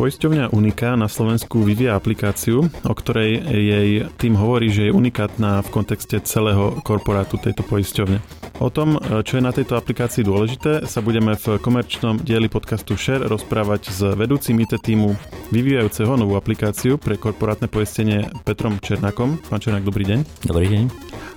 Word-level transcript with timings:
Poisťovňa 0.00 0.56
Unika 0.56 0.96
na 0.96 1.12
Slovensku 1.12 1.60
vyvíja 1.60 1.92
aplikáciu, 1.92 2.72
o 2.72 2.94
ktorej 2.96 3.36
jej 3.52 4.08
tým 4.16 4.32
hovorí, 4.32 4.72
že 4.72 4.88
je 4.88 4.96
unikátna 4.96 5.60
v 5.60 5.68
kontexte 5.68 6.24
celého 6.24 6.80
korporátu 6.80 7.36
tejto 7.36 7.60
poisťovne. 7.68 8.16
O 8.64 8.72
tom, 8.72 8.96
čo 8.96 9.36
je 9.36 9.44
na 9.44 9.52
tejto 9.52 9.76
aplikácii 9.76 10.24
dôležité, 10.24 10.88
sa 10.88 11.04
budeme 11.04 11.36
v 11.36 11.60
komerčnom 11.60 12.16
dieli 12.16 12.48
podcastu 12.48 12.96
Share 12.96 13.28
rozprávať 13.28 13.92
s 13.92 14.00
vedúcim 14.16 14.56
IT 14.64 14.80
týmu 14.80 15.12
vyvíjajúceho 15.52 16.16
novú 16.16 16.40
aplikáciu 16.40 16.96
pre 16.96 17.20
korporátne 17.20 17.68
poistenie 17.68 18.24
Petrom 18.48 18.80
Černakom. 18.80 19.36
Pán 19.52 19.60
Černák, 19.60 19.84
dobrý 19.84 20.08
deň. 20.08 20.48
Dobrý 20.48 20.80
deň. 20.80 20.84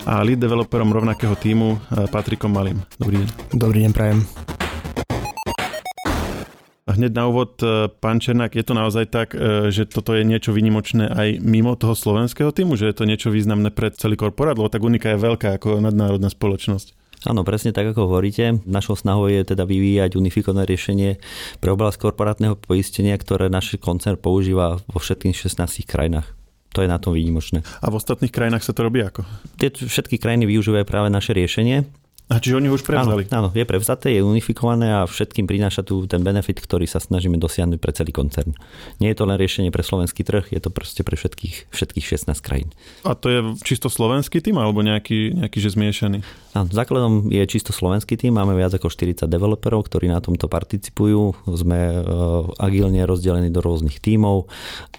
A 0.07 0.23
lead 0.23 0.39
developerom 0.39 0.87
rovnakého 0.87 1.35
týmu 1.35 1.83
Patrikom 2.07 2.55
Malým. 2.55 2.79
Dobrý 2.95 3.27
deň. 3.27 3.27
Dobrý 3.59 3.83
deň, 3.83 3.91
prajem. 3.91 4.23
Hneď 6.83 7.11
na 7.15 7.31
úvod, 7.31 7.55
e, 7.63 7.87
pán 7.87 8.19
Černák, 8.19 8.59
je 8.59 8.65
to 8.67 8.75
naozaj 8.75 9.07
tak, 9.07 9.31
e, 9.31 9.71
že 9.71 9.87
toto 9.87 10.11
je 10.11 10.27
niečo 10.27 10.51
vynimočné 10.51 11.07
aj 11.07 11.39
mimo 11.39 11.79
toho 11.79 11.95
slovenského 11.95 12.51
týmu, 12.51 12.75
že 12.75 12.91
je 12.91 12.95
to 12.99 13.07
niečo 13.07 13.31
významné 13.31 13.71
pre 13.71 13.87
celý 13.95 14.19
korporát, 14.19 14.59
lebo 14.59 14.67
tak 14.67 14.83
Unika 14.83 15.15
je 15.15 15.23
veľká 15.23 15.55
ako 15.55 15.79
nadnárodná 15.79 16.27
spoločnosť. 16.27 16.91
Áno, 17.23 17.47
presne 17.47 17.71
tak, 17.71 17.87
ako 17.87 18.11
hovoríte. 18.11 18.59
Našou 18.67 18.99
snahou 18.99 19.31
je 19.31 19.47
teda 19.47 19.63
vyvíjať 19.63 20.19
unifikované 20.19 20.67
riešenie 20.67 21.23
pre 21.63 21.71
oblasť 21.71 22.03
korporátneho 22.03 22.59
poistenia, 22.59 23.15
ktoré 23.15 23.47
náš 23.47 23.79
koncern 23.79 24.19
používa 24.19 24.83
vo 24.91 24.99
všetkých 24.99 25.31
16 25.47 25.87
krajinách. 25.87 26.27
To 26.75 26.83
je 26.83 26.91
na 26.91 26.99
tom 26.99 27.15
výnimočné. 27.15 27.63
A 27.79 27.87
v 27.87 27.95
ostatných 27.95 28.33
krajinách 28.33 28.67
sa 28.67 28.75
to 28.75 28.83
robí 28.83 28.99
ako? 28.99 29.23
Tie 29.55 29.71
všetky 29.71 30.19
krajiny 30.19 30.51
využívajú 30.51 30.83
práve 30.83 31.07
naše 31.07 31.31
riešenie. 31.31 32.02
A 32.31 32.39
čiže 32.39 32.55
oni 32.55 32.71
už 32.71 32.87
prevzali? 32.87 33.27
Áno, 33.27 33.47
áno, 33.47 33.49
je 33.51 33.67
prevzaté, 33.67 34.15
je 34.15 34.23
unifikované 34.23 34.95
a 34.95 35.03
všetkým 35.03 35.43
prináša 35.43 35.83
tu 35.83 36.07
ten 36.07 36.23
benefit, 36.23 36.63
ktorý 36.63 36.87
sa 36.87 37.03
snažíme 37.03 37.35
dosiahnuť 37.35 37.79
pre 37.83 37.91
celý 37.91 38.15
koncern. 38.15 38.55
Nie 39.03 39.11
je 39.11 39.17
to 39.19 39.27
len 39.27 39.35
riešenie 39.35 39.75
pre 39.75 39.83
slovenský 39.83 40.23
trh, 40.23 40.47
je 40.47 40.59
to 40.63 40.71
proste 40.71 41.03
pre 41.03 41.19
všetkých, 41.19 41.67
všetkých 41.67 42.05
16 42.15 42.39
krajín. 42.39 42.71
A 43.03 43.19
to 43.19 43.27
je 43.27 43.39
čisto 43.67 43.91
slovenský 43.91 44.39
tým 44.39 44.55
alebo 44.55 44.79
nejaký, 44.79 45.35
nejaký 45.35 45.57
že 45.59 45.75
zmiešaný? 45.75 46.23
Áno, 46.55 46.69
základom 46.71 47.27
je 47.27 47.43
čisto 47.43 47.75
slovenský 47.75 48.15
tým, 48.15 48.39
máme 48.39 48.55
viac 48.55 48.71
ako 48.71 48.87
40 48.87 49.27
developerov, 49.27 49.83
ktorí 49.91 50.07
na 50.07 50.23
tomto 50.23 50.47
participujú. 50.47 51.35
Sme 51.59 51.79
uh, 51.91 52.05
agilne 52.55 53.03
rozdelení 53.03 53.51
do 53.51 53.59
rôznych 53.59 53.99
tímov 53.99 54.47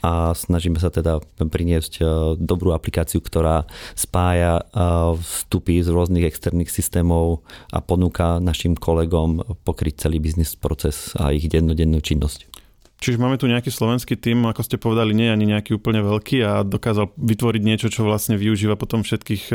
a 0.04 0.36
snažíme 0.36 0.76
sa 0.76 0.92
teda 0.92 1.24
priniesť 1.40 1.92
uh, 1.98 2.06
dobrú 2.36 2.76
aplikáciu, 2.76 3.24
ktorá 3.24 3.64
spája 3.96 4.60
uh, 4.60 5.16
vstupy 5.16 5.80
z 5.80 5.88
rôznych 5.88 6.26
externých 6.28 6.68
systémov 6.68 7.13
systémov 7.14 7.46
a 7.70 7.78
ponúka 7.80 8.42
našim 8.42 8.74
kolegom 8.74 9.42
pokryť 9.64 10.06
celý 10.06 10.18
biznis 10.18 10.58
proces 10.58 11.14
a 11.18 11.30
ich 11.30 11.46
dennodennú 11.46 12.02
činnosť. 12.02 12.50
Čiže 13.04 13.20
máme 13.20 13.36
tu 13.36 13.44
nejaký 13.44 13.68
slovenský 13.68 14.16
tým, 14.16 14.48
ako 14.48 14.64
ste 14.64 14.80
povedali, 14.80 15.12
nie 15.12 15.28
ani 15.28 15.44
nejaký 15.44 15.76
úplne 15.76 16.00
veľký 16.00 16.40
a 16.40 16.64
dokázal 16.64 17.12
vytvoriť 17.20 17.62
niečo, 17.62 17.92
čo 17.92 18.06
vlastne 18.06 18.40
využíva 18.40 18.80
potom 18.80 19.04
všetkých 19.04 19.52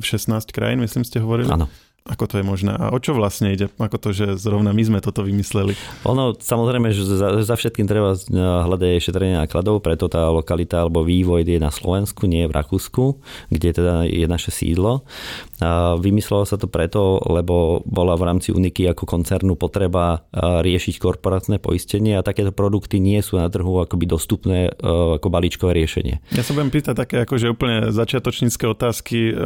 eh, 0.00 0.40
krajín, 0.48 0.80
myslím 0.80 1.04
ste 1.04 1.20
hovorili? 1.20 1.52
Áno. 1.52 1.68
Ako 2.08 2.24
to 2.24 2.40
je 2.40 2.44
možné? 2.44 2.72
A 2.72 2.88
o 2.90 2.98
čo 2.98 3.12
vlastne 3.12 3.52
ide? 3.52 3.68
Ako 3.76 4.00
to, 4.00 4.16
že 4.16 4.40
zrovna 4.40 4.72
my 4.72 4.80
sme 4.80 4.98
toto 5.04 5.20
vymysleli? 5.20 5.76
Ono, 6.08 6.32
samozrejme, 6.32 6.96
že 6.96 7.04
za, 7.04 7.44
za 7.44 7.54
všetkým 7.54 7.84
treba 7.84 8.16
hľadať 8.16 9.04
šetrenie 9.04 9.36
nákladov, 9.36 9.84
preto 9.84 10.08
tá 10.08 10.32
lokalita 10.32 10.80
alebo 10.80 11.04
vývoj 11.04 11.44
je 11.44 11.60
na 11.60 11.68
Slovensku, 11.68 12.24
nie 12.24 12.48
v 12.48 12.56
Rakúsku, 12.56 13.20
kde 13.52 13.68
teda 13.76 13.94
je 14.08 14.24
naše 14.24 14.48
sídlo. 14.48 15.04
A 15.60 16.00
vymyslelo 16.00 16.48
sa 16.48 16.56
to 16.56 16.72
preto, 16.72 17.20
lebo 17.28 17.84
bola 17.84 18.16
v 18.16 18.32
rámci 18.32 18.48
Uniky 18.50 18.88
ako 18.88 19.04
koncernu 19.04 19.60
potreba 19.60 20.24
riešiť 20.32 20.96
korporátne 20.96 21.60
poistenie 21.60 22.16
a 22.16 22.24
takéto 22.24 22.50
produkty 22.50 22.96
nie 22.96 23.20
sú 23.20 23.36
na 23.36 23.52
trhu 23.52 23.76
akoby 23.76 24.08
dostupné 24.08 24.72
ako 24.80 25.28
balíčkové 25.28 25.76
riešenie. 25.76 26.24
Ja 26.32 26.40
sa 26.40 26.56
budem 26.56 26.72
pýtať 26.72 26.96
také 26.96 27.16
akože 27.28 27.52
úplne 27.52 27.92
začiatočnícke 27.92 28.64
otázky 28.64 29.36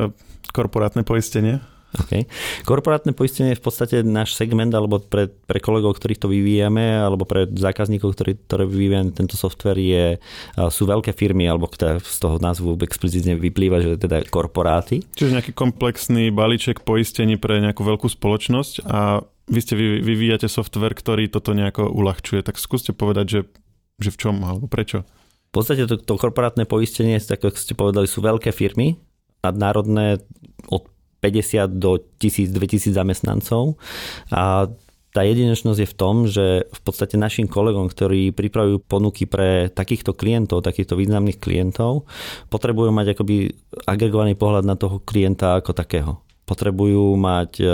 korporátne 0.55 1.03
poistenie. 1.03 1.59
Okay. 1.95 2.27
Korporátne 2.67 3.15
poistenie 3.15 3.55
je 3.55 3.61
v 3.63 3.65
podstate 3.65 3.97
náš 4.03 4.35
segment, 4.35 4.75
alebo 4.75 4.99
pre, 4.99 5.31
pre 5.31 5.63
kolegov, 5.63 5.95
ktorých 5.95 6.27
to 6.27 6.29
vyvíjame, 6.29 6.99
alebo 6.99 7.23
pre 7.23 7.47
zákazníkov, 7.47 8.19
ktorí, 8.19 8.33
ktoré 8.51 8.67
vyvíjame 8.67 9.15
tento 9.15 9.39
software, 9.39 9.79
je, 9.79 10.19
sú 10.75 10.91
veľké 10.91 11.15
firmy, 11.15 11.47
alebo 11.47 11.71
teda 11.71 12.03
z 12.03 12.19
toho 12.19 12.43
názvu 12.43 12.75
explicitne 12.83 13.39
vyplýva, 13.39 13.79
že 13.79 13.91
teda 13.95 14.27
korporáty. 14.27 15.07
Čiže 15.15 15.39
nejaký 15.39 15.53
komplexný 15.55 16.35
balíček 16.35 16.83
poistení 16.83 17.39
pre 17.39 17.63
nejakú 17.63 17.87
veľkú 17.87 18.11
spoločnosť 18.11 18.83
a 18.91 19.23
vy 19.45 19.61
ste 19.61 19.79
vy, 19.79 20.01
vyvíjate 20.03 20.51
software, 20.51 20.97
ktorý 20.97 21.31
toto 21.31 21.55
nejako 21.55 21.93
uľahčuje. 21.95 22.43
Tak 22.43 22.59
skúste 22.59 22.97
povedať, 22.97 23.27
že, 23.29 23.41
že 24.01 24.11
v 24.11 24.19
čom 24.19 24.35
alebo 24.43 24.67
prečo. 24.67 25.05
V 25.55 25.63
podstate 25.63 25.87
to, 25.87 25.95
to 25.95 26.19
korporátne 26.19 26.67
poistenie, 26.67 27.21
tak 27.23 27.39
ako 27.39 27.55
ste 27.55 27.79
povedali, 27.79 28.11
sú 28.11 28.19
veľké 28.19 28.51
firmy, 28.51 28.99
nadnárodné 29.45 30.19
od 30.73 30.89
50 31.25 31.81
do 31.81 31.97
1000, 32.21 32.53
2000 32.53 32.93
zamestnancov 32.93 33.81
a 34.29 34.69
tá 35.15 35.23
jedinečnosť 35.23 35.79
je 35.79 35.89
v 35.89 35.97
tom, 35.97 36.17
že 36.27 36.67
v 36.67 36.81
podstate 36.83 37.15
našim 37.15 37.47
kolegom, 37.47 37.87
ktorí 37.87 38.35
pripravujú 38.35 38.83
ponuky 38.83 39.31
pre 39.31 39.71
takýchto 39.71 40.11
klientov, 40.11 40.67
takýchto 40.67 40.99
významných 40.99 41.39
klientov, 41.39 42.11
potrebujú 42.51 42.91
mať 42.91 43.15
akoby 43.15 43.55
agregovaný 43.87 44.35
pohľad 44.35 44.67
na 44.67 44.75
toho 44.75 44.99
klienta 45.07 45.63
ako 45.63 45.71
takého. 45.71 46.19
Potrebujú 46.51 47.15
mať 47.15 47.63
e, 47.63 47.67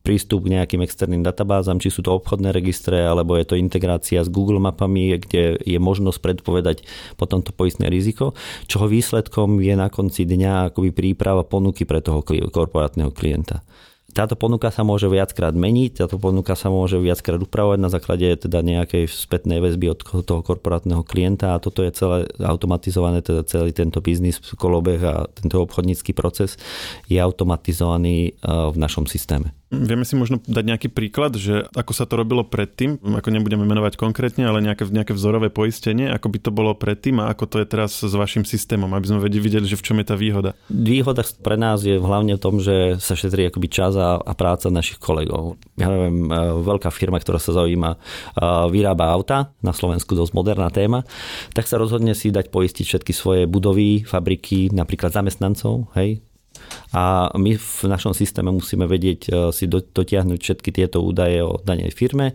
prístup 0.00 0.48
k 0.48 0.56
nejakým 0.56 0.80
externým 0.80 1.20
databázam, 1.20 1.76
či 1.76 1.92
sú 1.92 2.00
to 2.00 2.16
obchodné 2.16 2.56
registre, 2.56 2.96
alebo 3.04 3.36
je 3.36 3.44
to 3.44 3.60
integrácia 3.60 4.24
s 4.24 4.32
Google 4.32 4.56
mapami, 4.56 5.20
kde 5.20 5.60
je 5.60 5.78
možnosť 5.78 6.18
predpovedať 6.24 6.88
potom 7.20 7.44
to 7.44 7.52
poistné 7.52 7.92
riziko, 7.92 8.32
čoho 8.64 8.88
výsledkom 8.88 9.60
je 9.60 9.74
na 9.76 9.92
konci 9.92 10.24
dňa 10.24 10.72
akoby 10.72 10.90
príprava 10.96 11.44
ponuky 11.44 11.84
pre 11.84 12.00
toho 12.00 12.24
korporátneho 12.24 13.12
klienta. 13.12 13.60
Táto 14.10 14.34
ponuka 14.34 14.74
sa 14.74 14.82
môže 14.82 15.06
viackrát 15.06 15.54
meniť, 15.54 16.02
táto 16.02 16.18
ponuka 16.18 16.58
sa 16.58 16.66
môže 16.66 16.98
viackrát 16.98 17.38
upravovať 17.38 17.78
na 17.78 17.86
základe 17.94 18.26
teda 18.42 18.58
nejakej 18.58 19.06
spätnej 19.06 19.62
väzby 19.62 19.86
od 19.94 20.02
toho 20.26 20.42
korporátneho 20.42 21.06
klienta 21.06 21.54
a 21.54 21.62
toto 21.62 21.86
je 21.86 21.94
celé 21.94 22.26
automatizované, 22.42 23.22
teda 23.22 23.46
celý 23.46 23.70
tento 23.70 24.02
biznis, 24.02 24.42
kolobeh 24.58 24.98
a 25.06 25.30
tento 25.30 25.62
obchodnícky 25.62 26.10
proces 26.10 26.58
je 27.06 27.22
automatizovaný 27.22 28.34
v 28.42 28.76
našom 28.82 29.06
systéme. 29.06 29.54
Vieme 29.70 30.02
si 30.02 30.18
možno 30.18 30.42
dať 30.42 30.64
nejaký 30.66 30.88
príklad, 30.90 31.38
že 31.38 31.62
ako 31.78 31.94
sa 31.94 32.02
to 32.02 32.18
robilo 32.18 32.42
predtým, 32.42 32.98
ako 32.98 33.30
nebudeme 33.30 33.62
menovať 33.62 33.94
konkrétne, 33.94 34.42
ale 34.42 34.58
nejaké, 34.66 34.82
nejaké 34.90 35.14
vzorové 35.14 35.46
poistenie, 35.46 36.10
ako 36.10 36.26
by 36.26 36.38
to 36.42 36.50
bolo 36.50 36.74
predtým 36.74 37.22
a 37.22 37.30
ako 37.30 37.46
to 37.46 37.56
je 37.62 37.66
teraz 37.70 38.02
s 38.02 38.10
vašim 38.10 38.42
systémom, 38.42 38.90
aby 38.90 39.06
sme 39.06 39.22
videli, 39.22 39.62
že 39.62 39.78
v 39.78 39.86
čom 39.86 39.96
je 40.02 40.10
tá 40.10 40.18
výhoda. 40.18 40.58
Výhoda 40.66 41.22
pre 41.38 41.54
nás 41.54 41.86
je 41.86 42.02
hlavne 42.02 42.34
v 42.34 42.42
tom, 42.42 42.58
že 42.58 42.98
sa 42.98 43.14
šetrí 43.14 43.46
akoby 43.46 43.70
čas 43.70 43.94
a, 43.94 44.18
a 44.18 44.32
práca 44.34 44.74
našich 44.74 44.98
kolegov. 44.98 45.54
Ja 45.78 45.86
neviem, 45.86 46.26
e, 46.26 46.34
veľká 46.66 46.90
firma, 46.90 47.22
ktorá 47.22 47.38
sa 47.38 47.54
zaujíma, 47.54 47.94
e, 47.94 47.98
vyrába 48.74 49.14
auta, 49.14 49.54
na 49.62 49.70
Slovensku 49.70 50.18
dosť 50.18 50.34
moderná 50.34 50.66
téma, 50.74 51.06
tak 51.54 51.70
sa 51.70 51.78
rozhodne 51.78 52.18
si 52.18 52.34
dať 52.34 52.50
poistiť 52.50 52.84
všetky 52.90 53.12
svoje 53.14 53.42
budovy, 53.46 54.02
fabriky, 54.02 54.74
napríklad 54.74 55.14
zamestnancov, 55.14 55.94
hej, 55.94 56.18
a 56.90 57.30
my 57.38 57.54
v 57.54 57.80
našom 57.86 58.10
systéme 58.10 58.50
musíme 58.50 58.86
vedieť 58.86 59.20
e, 59.26 59.30
si 59.54 59.70
dotiahnuť 59.70 60.38
všetky 60.42 60.70
tieto 60.74 61.02
údaje 61.02 61.38
o 61.42 61.62
danej 61.62 61.94
firme, 61.94 62.34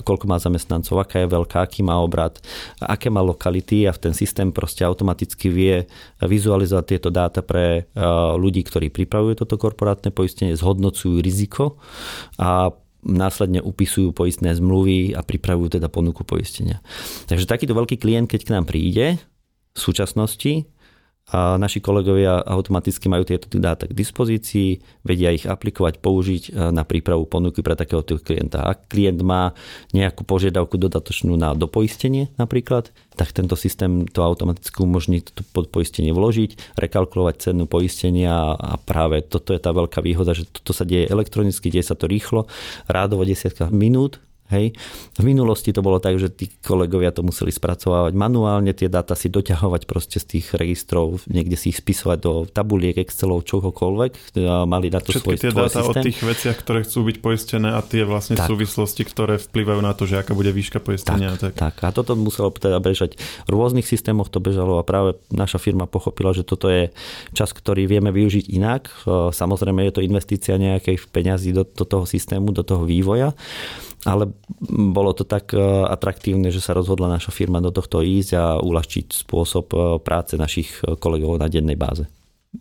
koľko 0.00 0.24
má 0.24 0.40
zamestnancov, 0.40 0.96
aká 0.96 1.24
je 1.24 1.28
veľká, 1.28 1.58
aký 1.60 1.84
má 1.84 2.00
obrad, 2.00 2.40
aké 2.80 3.12
má 3.12 3.20
lokality 3.20 3.84
a 3.84 3.92
ten 3.92 4.16
systém 4.16 4.48
proste 4.48 4.88
automaticky 4.88 5.52
vie 5.52 5.76
vizualizovať 6.24 6.84
tieto 6.88 7.08
dáta 7.12 7.44
pre 7.44 7.84
e, 7.84 8.02
ľudí, 8.40 8.64
ktorí 8.64 8.88
pripravujú 8.88 9.44
toto 9.44 9.60
korporátne 9.60 10.08
poistenie, 10.08 10.56
zhodnocujú 10.56 11.20
riziko 11.20 11.76
a 12.40 12.72
následne 13.02 13.60
upisujú 13.60 14.14
poistné 14.14 14.54
zmluvy 14.56 15.18
a 15.18 15.20
pripravujú 15.26 15.76
teda 15.76 15.90
ponuku 15.90 16.22
poistenia. 16.22 16.78
Takže 17.26 17.50
takýto 17.50 17.74
veľký 17.74 17.98
klient, 17.98 18.30
keď 18.30 18.40
k 18.46 18.52
nám 18.54 18.64
príde 18.70 19.18
v 19.74 19.78
súčasnosti, 19.78 20.64
a 21.32 21.56
naši 21.56 21.80
kolegovia 21.80 22.44
automaticky 22.44 23.08
majú 23.08 23.24
tieto 23.24 23.48
dáta 23.56 23.88
k 23.88 23.96
dispozícii, 23.96 24.84
vedia 25.00 25.32
ich 25.32 25.48
aplikovať, 25.48 26.04
použiť 26.04 26.42
na 26.70 26.84
prípravu 26.84 27.24
ponuky 27.24 27.64
pre 27.64 27.72
takéhoto 27.72 28.20
klienta. 28.20 28.60
Ak 28.60 28.92
klient 28.92 29.24
má 29.24 29.56
nejakú 29.96 30.28
požiadavku 30.28 30.76
dodatočnú 30.76 31.32
na 31.40 31.56
dopoistenie 31.56 32.28
napríklad, 32.36 32.92
tak 33.16 33.32
tento 33.32 33.56
systém 33.56 34.04
to 34.04 34.20
automaticky 34.20 34.84
umožní 34.84 35.24
to 35.24 35.40
podpoistenie 35.56 36.12
vložiť, 36.12 36.76
rekalkulovať 36.76 37.50
cenu 37.50 37.64
poistenia 37.64 38.52
a 38.52 38.76
práve 38.76 39.24
toto 39.24 39.56
je 39.56 39.60
tá 39.60 39.72
veľká 39.72 40.04
výhoda, 40.04 40.36
že 40.36 40.44
toto 40.44 40.76
sa 40.76 40.84
deje 40.84 41.08
elektronicky, 41.08 41.72
deje 41.72 41.88
sa 41.88 41.96
to 41.96 42.04
rýchlo, 42.04 42.44
rádovo 42.84 43.24
desiatka 43.24 43.72
minút 43.72 44.20
Hej. 44.52 44.76
V 45.16 45.24
minulosti 45.24 45.72
to 45.72 45.80
bolo 45.80 45.96
tak, 45.96 46.20
že 46.20 46.28
tí 46.28 46.52
kolegovia 46.60 47.08
to 47.08 47.24
museli 47.24 47.48
spracovávať 47.48 48.12
manuálne, 48.12 48.76
tie 48.76 48.92
dáta 48.92 49.16
si 49.16 49.32
doťahovať 49.32 49.88
proste 49.88 50.20
z 50.20 50.38
tých 50.38 50.52
registrov, 50.52 51.24
niekde 51.24 51.56
si 51.56 51.72
ich 51.72 51.80
spisovať 51.80 52.18
do 52.20 52.44
tabuliek, 52.44 53.00
Excelov, 53.00 53.48
čohokoľvek. 53.48 54.36
Mali 54.68 54.92
na 54.92 55.00
to 55.00 55.16
Všetky 55.16 55.24
svoj, 55.24 55.36
tie 55.40 55.50
dáta 55.50 55.80
systém. 55.80 56.02
o 56.02 56.04
tých 56.04 56.18
veciach, 56.20 56.56
ktoré 56.60 56.78
chcú 56.84 57.00
byť 57.08 57.16
poistené 57.24 57.68
a 57.72 57.80
tie 57.80 58.04
vlastne 58.04 58.36
Tak. 58.36 58.52
súvislosti, 58.52 59.02
ktoré 59.08 59.40
vplyvajú 59.40 59.80
na 59.80 59.96
to, 59.96 60.04
že 60.04 60.20
aká 60.20 60.36
bude 60.36 60.52
výška 60.52 60.84
poistenia. 60.84 61.32
Tak, 61.40 61.56
tak. 61.56 61.74
A 61.80 61.88
toto 61.90 62.12
muselo 62.12 62.52
teda 62.52 62.76
bežať 62.76 63.16
v 63.48 63.50
rôznych 63.50 63.88
systémoch 63.88 64.28
to 64.28 64.36
bežalo 64.36 64.76
a 64.76 64.84
práve 64.84 65.16
naša 65.32 65.56
firma 65.56 65.88
pochopila, 65.88 66.36
že 66.36 66.44
toto 66.44 66.68
je 66.68 66.92
čas, 67.32 67.56
ktorý 67.56 67.88
vieme 67.88 68.12
využiť 68.12 68.52
inak. 68.52 68.92
Samozrejme 69.32 69.88
je 69.88 69.94
to 69.96 70.04
investícia 70.04 70.60
nejakých 70.60 71.08
peňazí 71.08 71.56
do, 71.56 71.64
do 71.64 71.88
toho 71.88 72.04
systému, 72.04 72.52
do 72.52 72.60
toho 72.60 72.84
vývoja, 72.84 73.32
ale 74.02 74.34
bolo 74.68 75.14
to 75.14 75.22
tak 75.22 75.54
e, 75.54 75.58
atraktívne, 75.86 76.50
že 76.50 76.58
sa 76.58 76.74
rozhodla 76.74 77.06
naša 77.06 77.30
firma 77.30 77.62
do 77.62 77.70
tohto 77.70 78.02
ísť 78.02 78.30
a 78.34 78.44
uľahčiť 78.58 79.14
spôsob 79.14 79.66
e, 79.72 79.76
práce 80.02 80.34
našich 80.34 80.82
e, 80.82 80.98
kolegov 80.98 81.38
na 81.38 81.46
dennej 81.46 81.78
báze. 81.78 82.10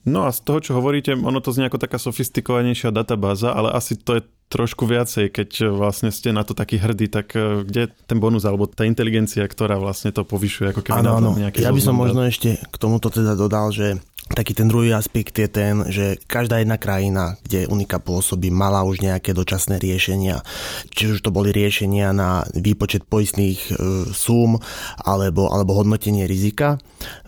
No 0.08 0.24
a 0.24 0.32
z 0.32 0.40
toho, 0.48 0.64
čo 0.64 0.72
hovoríte, 0.78 1.18
ono 1.18 1.44
to 1.44 1.52
znie 1.52 1.68
ako 1.68 1.82
taká 1.82 2.00
sofistikovanejšia 2.00 2.96
databáza, 2.96 3.52
ale 3.52 3.76
asi 3.76 4.00
to 4.00 4.22
je 4.22 4.24
trošku 4.48 4.88
viacej, 4.88 5.32
keď 5.32 5.72
vlastne 5.72 6.12
ste 6.16 6.32
na 6.32 6.48
to 6.48 6.56
taký 6.56 6.80
hrdí, 6.80 7.12
tak 7.12 7.36
kde 7.36 7.88
je 7.88 7.92
ten 8.08 8.20
bonus 8.20 8.44
alebo 8.44 8.68
tá 8.68 8.84
inteligencia, 8.84 9.44
ktorá 9.44 9.80
vlastne 9.80 10.12
to 10.16 10.24
povyšuje, 10.28 10.76
ako 10.76 10.82
keby 10.84 11.00
Áno, 11.04 11.12
na 11.12 11.20
áno. 11.20 11.32
nejaký 11.36 11.64
Ja 11.64 11.76
by 11.76 11.84
som 11.84 11.96
možno 11.96 12.24
ešte 12.24 12.60
k 12.60 12.76
tomuto 12.76 13.12
teda 13.12 13.36
dodal, 13.36 13.72
že 13.72 14.00
taký 14.32 14.56
ten 14.56 14.68
druhý 14.72 14.96
aspekt 14.96 15.36
je 15.36 15.48
ten, 15.48 15.84
že 15.92 16.18
každá 16.28 16.64
jedna 16.64 16.80
krajina, 16.80 17.36
kde 17.44 17.68
Unika 17.68 18.00
pôsobí, 18.00 18.50
mala 18.54 18.84
už 18.84 19.04
nejaké 19.04 19.36
dočasné 19.36 19.78
riešenia. 19.82 20.44
Či 20.92 21.18
už 21.18 21.20
to 21.24 21.34
boli 21.34 21.52
riešenia 21.52 22.16
na 22.16 22.46
výpočet 22.56 23.04
poistných 23.08 23.60
e, 23.60 23.72
súm 24.12 24.60
alebo, 25.02 25.52
alebo 25.52 25.76
hodnotenie 25.76 26.30
rizika. 26.30 26.80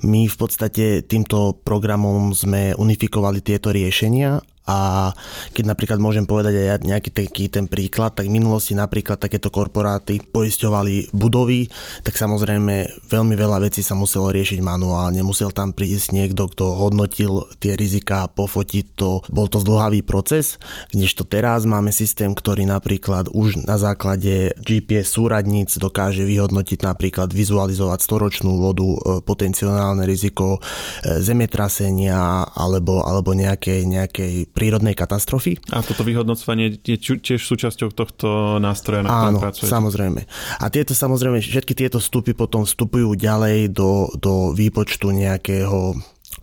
My 0.06 0.30
v 0.30 0.36
podstate 0.38 1.04
týmto 1.04 1.58
programom 1.66 2.32
sme 2.32 2.78
unifikovali 2.78 3.42
tieto 3.42 3.74
riešenia 3.74 4.53
a 4.64 5.12
keď 5.52 5.64
napríklad 5.76 6.00
môžem 6.00 6.24
povedať 6.24 6.56
aj 6.56 6.66
ja 6.66 6.76
nejaký 6.80 7.10
taký 7.12 7.52
ten 7.52 7.68
príklad, 7.68 8.16
tak 8.16 8.32
v 8.32 8.36
minulosti 8.40 8.72
napríklad 8.76 9.20
takéto 9.20 9.52
korporáty 9.52 10.24
poisťovali 10.24 11.12
budovy, 11.12 11.68
tak 12.04 12.16
samozrejme 12.16 13.08
veľmi 13.12 13.36
veľa 13.36 13.60
vecí 13.68 13.84
sa 13.84 13.96
muselo 13.98 14.32
riešiť 14.32 14.64
manuálne. 14.64 15.20
Musel 15.20 15.52
tam 15.52 15.76
prísť 15.76 16.16
niekto, 16.16 16.48
kto 16.48 16.80
hodnotil 16.80 17.48
tie 17.60 17.76
riziká, 17.76 18.32
pofotiť 18.32 18.86
to. 18.96 19.20
Bol 19.28 19.52
to 19.52 19.60
zdlhavý 19.60 20.00
proces, 20.04 20.58
kdežto 20.96 21.28
teraz 21.28 21.68
máme 21.68 21.92
systém, 21.92 22.32
ktorý 22.32 22.64
napríklad 22.64 23.28
už 23.36 23.68
na 23.68 23.76
základe 23.76 24.56
GPS 24.64 25.14
súradníc 25.14 25.76
dokáže 25.76 26.24
vyhodnotiť 26.24 26.80
napríklad 26.88 27.36
vizualizovať 27.36 28.00
storočnú 28.00 28.64
vodu, 28.64 28.88
e, 28.88 28.98
potenciálne 29.22 30.08
riziko 30.08 30.58
e, 30.58 31.20
zemetrasenia 31.20 32.48
alebo, 32.56 33.04
alebo 33.04 33.36
nejakej, 33.36 33.86
nejakej 33.86 34.34
prírodnej 34.54 34.94
katastrofy. 34.94 35.58
A 35.74 35.82
toto 35.82 36.06
vyhodnocovanie 36.06 36.78
je 36.80 36.98
tiež 36.98 37.42
súčasťou 37.42 37.90
tohto 37.92 38.58
nástroja, 38.62 39.02
na 39.02 39.10
ktorom 39.10 39.36
Áno, 39.36 39.40
pracujete. 39.42 39.74
samozrejme. 39.74 40.22
A 40.62 40.66
tieto 40.70 40.94
samozrejme, 40.94 41.42
všetky 41.42 41.74
tieto 41.74 41.98
vstupy 41.98 42.38
potom 42.38 42.64
vstupujú 42.64 43.18
ďalej 43.18 43.74
do, 43.74 44.14
do 44.16 44.54
výpočtu 44.54 45.10
nejakého 45.10 45.98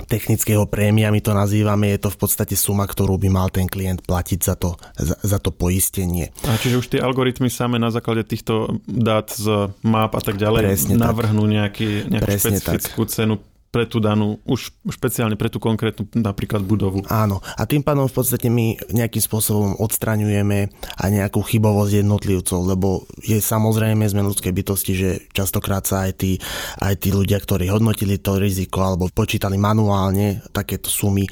technického 0.06 0.64
prémia, 0.64 1.12
my 1.12 1.20
to 1.20 1.36
nazývame, 1.36 1.92
je 1.92 2.06
to 2.06 2.10
v 2.12 2.18
podstate 2.20 2.54
suma, 2.56 2.86
ktorú 2.86 3.20
by 3.20 3.28
mal 3.28 3.48
ten 3.52 3.66
klient 3.68 4.00
platiť 4.06 4.40
za 4.40 4.54
to, 4.56 4.78
za, 4.96 5.16
za 5.20 5.38
to 5.42 5.52
poistenie. 5.52 6.32
A 6.46 6.56
čiže 6.56 6.80
už 6.80 6.86
tie 6.88 7.00
algoritmy 7.02 7.52
same 7.52 7.76
na 7.76 7.92
základe 7.92 8.24
týchto 8.24 8.80
dát 8.86 9.28
z 9.28 9.68
map 9.84 10.14
a 10.16 10.22
tak 10.22 10.40
ďalej 10.40 10.62
Presne 10.72 10.94
tak. 10.96 11.04
navrhnú 11.10 11.44
nejaký, 11.44 12.08
nejakú 12.08 12.24
Presne 12.24 12.56
špecifickú 12.56 13.02
cenu 13.10 13.34
pre 13.70 13.87
tú 13.87 14.02
danú, 14.02 14.43
už 14.44 14.75
špeciálne 14.90 15.38
pre 15.38 15.46
tú 15.46 15.62
konkrétnu 15.62 16.11
napríklad 16.19 16.67
budovu. 16.67 17.06
Áno, 17.06 17.38
a 17.43 17.62
tým 17.70 17.87
pádom 17.87 18.11
v 18.11 18.14
podstate 18.19 18.50
my 18.50 18.75
nejakým 18.90 19.22
spôsobom 19.22 19.78
odstraňujeme 19.78 20.75
aj 20.99 21.11
nejakú 21.11 21.38
chybovosť 21.38 22.02
jednotlivcov, 22.02 22.61
lebo 22.67 23.06
je 23.22 23.38
samozrejme 23.38 24.02
sme 24.11 24.26
ľudské 24.26 24.50
bytosti, 24.50 24.93
že 24.99 25.11
častokrát 25.31 25.87
sa 25.87 26.11
aj 26.11 26.12
tí, 26.19 26.32
aj 26.82 26.99
tí 26.99 27.14
ľudia, 27.14 27.38
ktorí 27.38 27.70
hodnotili 27.70 28.19
to 28.19 28.43
riziko 28.43 28.82
alebo 28.82 29.06
počítali 29.14 29.55
manuálne 29.55 30.43
takéto 30.50 30.90
sumy, 30.90 31.25
e, 31.25 31.31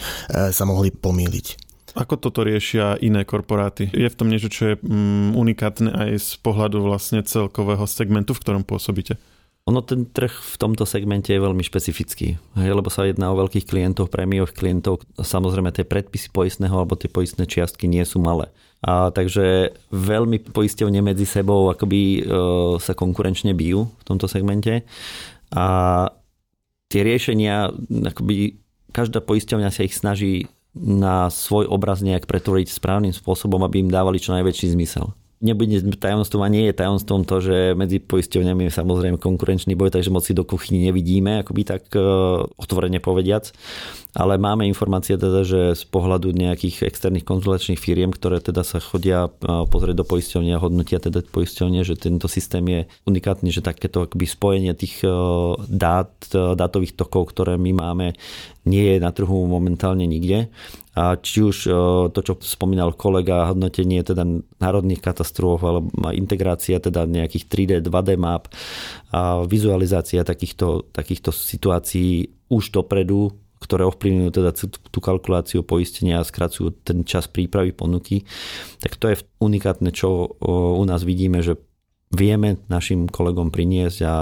sa 0.54 0.62
mohli 0.62 0.94
pomýliť. 0.94 1.68
Ako 1.98 2.14
toto 2.22 2.46
riešia 2.46 2.94
iné 3.02 3.26
korporáty? 3.26 3.90
Je 3.90 4.06
v 4.06 4.14
tom 4.18 4.30
niečo, 4.30 4.46
čo 4.46 4.62
je 4.70 4.74
mm, 4.78 5.34
unikátne 5.34 5.90
aj 5.90 6.10
z 6.22 6.30
pohľadu 6.46 6.78
vlastne 6.86 7.26
celkového 7.26 7.82
segmentu, 7.90 8.38
v 8.38 8.42
ktorom 8.46 8.62
pôsobíte? 8.62 9.18
Ono 9.68 9.84
ten 9.84 10.08
trh 10.08 10.32
v 10.32 10.56
tomto 10.56 10.88
segmente 10.88 11.28
je 11.28 11.36
veľmi 11.36 11.60
špecifický, 11.60 12.40
hej, 12.56 12.72
lebo 12.72 12.88
sa 12.88 13.04
jedná 13.04 13.28
o 13.28 13.36
veľkých 13.36 13.68
klientov, 13.68 14.08
prémiových 14.08 14.56
klientov. 14.56 15.04
Samozrejme 15.20 15.68
tie 15.76 15.84
predpisy 15.84 16.32
poistného 16.32 16.72
alebo 16.72 16.96
tie 16.96 17.12
poistné 17.12 17.44
čiastky 17.44 17.84
nie 17.84 18.00
sú 18.08 18.16
malé. 18.16 18.48
A 18.80 19.12
takže 19.12 19.76
veľmi 19.92 20.56
poisťovne 20.56 21.04
medzi 21.04 21.28
sebou 21.28 21.68
akoby 21.68 22.00
e, 22.00 22.20
sa 22.80 22.96
konkurenčne 22.96 23.52
bijú 23.52 23.92
v 23.92 24.04
tomto 24.08 24.24
segmente. 24.24 24.88
A 25.52 25.66
tie 26.88 27.04
riešenia, 27.04 27.68
akoby 28.08 28.56
každá 28.96 29.20
poisťovňa 29.20 29.68
sa 29.68 29.84
ich 29.84 29.92
snaží 29.92 30.48
na 30.72 31.28
svoj 31.28 31.68
obraz 31.68 32.00
nejak 32.00 32.24
pretvoriť 32.24 32.72
správnym 32.72 33.12
spôsobom, 33.12 33.60
aby 33.68 33.84
im 33.84 33.92
dávali 33.92 34.16
čo 34.16 34.32
najväčší 34.32 34.72
zmysel. 34.78 35.12
Nebude 35.38 35.78
tajomstvom 35.94 36.42
a 36.42 36.50
nie 36.50 36.66
je 36.66 36.74
tajomstvom 36.74 37.22
to, 37.22 37.38
že 37.38 37.56
medzi 37.78 38.02
poisťovňami 38.02 38.66
je 38.66 38.72
samozrejme 38.74 39.22
konkurenčný 39.22 39.78
boj, 39.78 39.94
takže 39.94 40.10
moc 40.10 40.26
si 40.26 40.34
do 40.34 40.42
kuchyny 40.42 40.90
nevidíme, 40.90 41.46
akoby 41.46 41.62
tak 41.62 41.86
e, 41.94 42.02
otvorene 42.58 42.98
povediac. 42.98 43.54
Ale 44.18 44.34
máme 44.34 44.66
informácie 44.66 45.14
teda, 45.14 45.46
že 45.46 45.78
z 45.78 45.84
pohľadu 45.94 46.34
nejakých 46.34 46.90
externých 46.90 47.22
konzulačných 47.22 47.78
firiem, 47.78 48.10
ktoré 48.10 48.42
teda 48.42 48.66
sa 48.66 48.82
chodia 48.82 49.30
e, 49.30 49.62
pozrieť 49.70 50.02
do 50.02 50.06
poisťovne 50.10 50.58
a 50.58 50.62
hodnotia 50.62 50.98
teda 50.98 51.22
poisťovne, 51.22 51.86
že 51.86 51.94
tento 51.94 52.26
systém 52.26 52.66
je 52.66 52.80
unikátny, 53.06 53.54
že 53.54 53.62
takéto 53.62 54.10
akoby 54.10 54.26
spojenie 54.26 54.74
tých 54.74 55.06
e, 55.06 55.10
dát, 55.70 56.10
dátových 56.34 56.98
tokov, 56.98 57.30
ktoré 57.30 57.54
my 57.54 57.78
máme, 57.78 58.18
nie 58.66 58.84
je 58.90 58.98
na 58.98 59.14
trhu 59.14 59.46
momentálne 59.46 60.02
nikde. 60.02 60.50
A 60.98 61.14
či 61.14 61.46
už 61.46 61.56
e, 61.64 61.72
to, 62.10 62.20
čo 62.26 62.34
spomínal 62.42 62.90
kolega, 62.98 63.46
hodnotenie 63.54 64.02
teda 64.02 64.26
národných 64.58 64.98
katastrof 64.98 65.62
alebo 65.62 65.86
integrácia 66.10 66.82
teda 66.82 67.06
nejakých 67.06 67.44
3D, 67.46 67.72
2D 67.86 68.18
map 68.18 68.50
a 69.14 69.46
vizualizácia 69.46 70.26
takýchto, 70.26 70.90
takýchto 70.90 71.30
situácií 71.30 72.26
už 72.50 72.74
dopredu 72.74 73.30
ktoré 73.58 73.82
ovplyvňujú 73.90 74.30
teda 74.30 74.50
tú 74.90 74.98
kalkuláciu 75.02 75.66
poistenia 75.66 76.22
a 76.22 76.26
skracujú 76.26 76.78
ten 76.86 77.02
čas 77.02 77.26
prípravy 77.26 77.74
ponuky, 77.74 78.22
tak 78.78 78.94
to 78.94 79.10
je 79.10 79.18
unikátne, 79.42 79.90
čo 79.90 80.38
u 80.78 80.84
nás 80.86 81.02
vidíme, 81.02 81.42
že 81.42 81.58
vieme 82.14 82.62
našim 82.70 83.10
kolegom 83.10 83.50
priniesť 83.50 83.98
a 84.06 84.14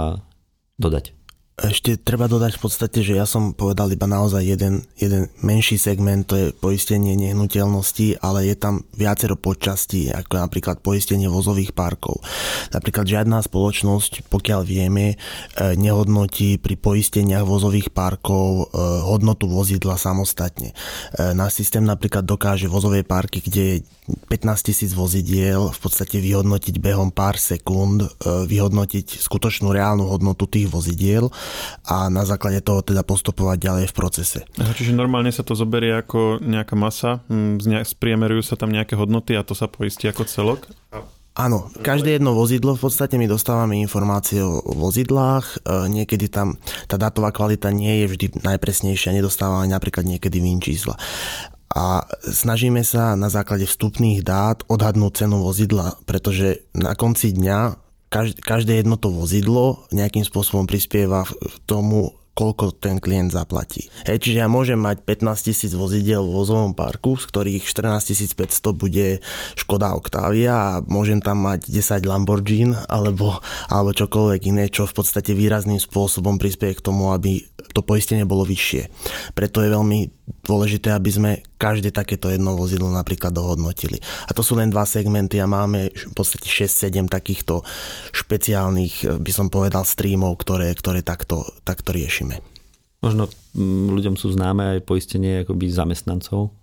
dodať. 0.81 1.16
Ešte 1.57 1.97
treba 1.97 2.29
dodať 2.29 2.53
v 2.53 2.69
podstate, 2.69 3.01
že 3.01 3.17
ja 3.17 3.25
som 3.25 3.49
povedal 3.49 3.89
iba 3.89 4.05
naozaj 4.05 4.45
jeden, 4.45 4.85
jeden 4.93 5.25
menší 5.41 5.81
segment, 5.81 6.29
to 6.29 6.37
je 6.37 6.45
poistenie 6.53 7.17
nehnuteľností, 7.17 8.21
ale 8.21 8.45
je 8.45 8.53
tam 8.53 8.85
viacero 8.93 9.33
podčastí, 9.33 10.13
ako 10.13 10.37
napríklad 10.37 10.85
poistenie 10.85 11.25
vozových 11.25 11.73
parkov. 11.73 12.21
Napríklad 12.77 13.09
žiadna 13.09 13.41
spoločnosť, 13.41 14.29
pokiaľ 14.29 14.61
vieme, 14.69 15.17
nehodnotí 15.57 16.61
pri 16.61 16.77
poisteniach 16.77 17.49
vozových 17.49 17.89
parkov 17.89 18.69
hodnotu 19.09 19.49
vozidla 19.49 19.97
samostatne. 19.97 20.77
Náš 21.17 21.57
systém 21.57 21.81
napríklad 21.81 22.21
dokáže 22.21 22.69
vozové 22.69 23.01
parky, 23.01 23.41
kde 23.41 23.63
je 23.65 23.77
15 24.29 24.61
tisíc 24.61 24.93
vozidiel 24.93 25.73
v 25.73 25.79
podstate 25.81 26.21
vyhodnotiť 26.21 26.79
behom 26.79 27.09
pár 27.09 27.41
sekúnd, 27.41 28.05
vyhodnotiť 28.23 29.19
skutočnú 29.19 29.73
reálnu 29.73 30.05
hodnotu 30.05 30.45
tých 30.45 30.69
vozidiel 30.69 31.33
a 31.87 32.11
na 32.11 32.23
základe 32.27 32.59
toho 32.63 32.83
teda 32.83 33.03
postupovať 33.03 33.57
ďalej 33.59 33.85
v 33.89 33.97
procese. 33.97 34.39
Aha, 34.59 34.73
čiže 34.75 34.95
normálne 34.95 35.31
sa 35.31 35.43
to 35.43 35.55
zoberie 35.55 35.95
ako 35.95 36.43
nejaká 36.43 36.75
masa, 36.75 37.23
spriemerujú 37.87 38.43
sa 38.43 38.59
tam 38.59 38.71
nejaké 38.71 38.99
hodnoty 38.99 39.37
a 39.37 39.45
to 39.47 39.55
sa 39.55 39.71
poistí 39.71 40.07
ako 40.07 40.23
celok? 40.27 40.67
Áno, 41.37 41.69
každé 41.85 42.17
jedno 42.17 42.33
vozidlo, 42.33 42.73
v 42.73 42.89
podstate 42.89 43.13
my 43.21 43.29
dostávame 43.29 43.77
informácie 43.77 44.41
o 44.41 44.57
vozidlách, 44.73 45.69
niekedy 45.85 46.33
tam 46.33 46.57
tá 46.89 46.97
dátová 46.97 47.29
kvalita 47.29 47.69
nie 47.69 48.01
je 48.01 48.05
vždy 48.09 48.25
najpresnejšia, 48.41 49.13
nedostávame 49.13 49.69
napríklad 49.69 50.09
niekedy 50.09 50.41
VIN 50.41 50.57
čísla. 50.57 50.97
A 51.77 52.09
snažíme 52.25 52.81
sa 52.81 53.13
na 53.13 53.29
základe 53.29 53.69
vstupných 53.69 54.25
dát 54.25 54.65
odhadnúť 54.65 55.13
cenu 55.29 55.37
vozidla, 55.45 56.01
pretože 56.09 56.65
na 56.73 56.97
konci 56.97 57.29
dňa 57.37 57.85
každé 58.09 58.83
jedno 58.83 58.95
to 58.95 59.11
vozidlo 59.11 59.87
nejakým 59.91 60.23
spôsobom 60.23 60.63
prispieva 60.69 61.27
k 61.27 61.55
tomu, 61.67 62.15
koľko 62.37 62.77
ten 62.77 63.01
klient 63.01 63.33
zaplatí. 63.33 63.89
Hej, 64.05 64.21
čiže 64.21 64.45
ja 64.45 64.47
môžem 64.47 64.77
mať 64.77 65.01
15 65.01 65.49
tisíc 65.49 65.73
vozidel 65.73 66.21
v 66.21 66.37
vozovom 66.37 66.77
parku, 66.77 67.17
z 67.17 67.25
ktorých 67.25 67.65
14 67.65 68.37
500 68.37 68.77
bude 68.77 69.25
Škoda 69.57 69.97
Octavia 69.97 70.53
a 70.53 70.85
môžem 70.85 71.17
tam 71.17 71.41
mať 71.49 71.65
10 71.65 72.05
Lamborghini 72.05 72.77
alebo, 72.85 73.41
alebo 73.73 73.89
čokoľvek 73.89 74.41
iné, 74.53 74.69
čo 74.69 74.85
v 74.85 75.01
podstate 75.01 75.33
výrazným 75.33 75.81
spôsobom 75.81 76.37
prispieje 76.37 76.77
k 76.77 76.85
tomu, 76.85 77.09
aby 77.09 77.41
to 77.73 77.81
poistenie 77.81 78.29
bolo 78.29 78.45
vyššie. 78.45 78.85
Preto 79.33 79.65
je 79.65 79.73
veľmi 79.73 79.99
dôležité, 80.47 80.95
aby 80.95 81.11
sme 81.11 81.31
každé 81.59 81.91
takéto 81.91 82.31
jedno 82.31 82.55
vozidlo 82.55 82.87
napríklad 82.87 83.35
dohodnotili. 83.35 83.99
A 84.25 84.31
to 84.31 84.41
sú 84.41 84.55
len 84.55 84.71
dva 84.71 84.87
segmenty 84.87 85.43
a 85.43 85.45
máme 85.45 85.91
v 85.91 86.13
podstate 86.15 86.47
6-7 86.47 87.11
takýchto 87.11 87.67
špeciálnych, 88.15 89.19
by 89.19 89.31
som 89.35 89.51
povedal, 89.51 89.83
streamov, 89.83 90.39
ktoré, 90.39 90.71
ktoré 90.71 91.03
takto, 91.03 91.43
takto 91.67 91.91
riešime. 91.91 92.39
Možno 93.03 93.29
mm, 93.53 93.93
ľuďom 93.93 94.15
sú 94.17 94.33
známe 94.33 94.79
aj 94.79 94.87
poistenie 94.87 95.45
akoby 95.45 95.69
zamestnancov, 95.69 96.55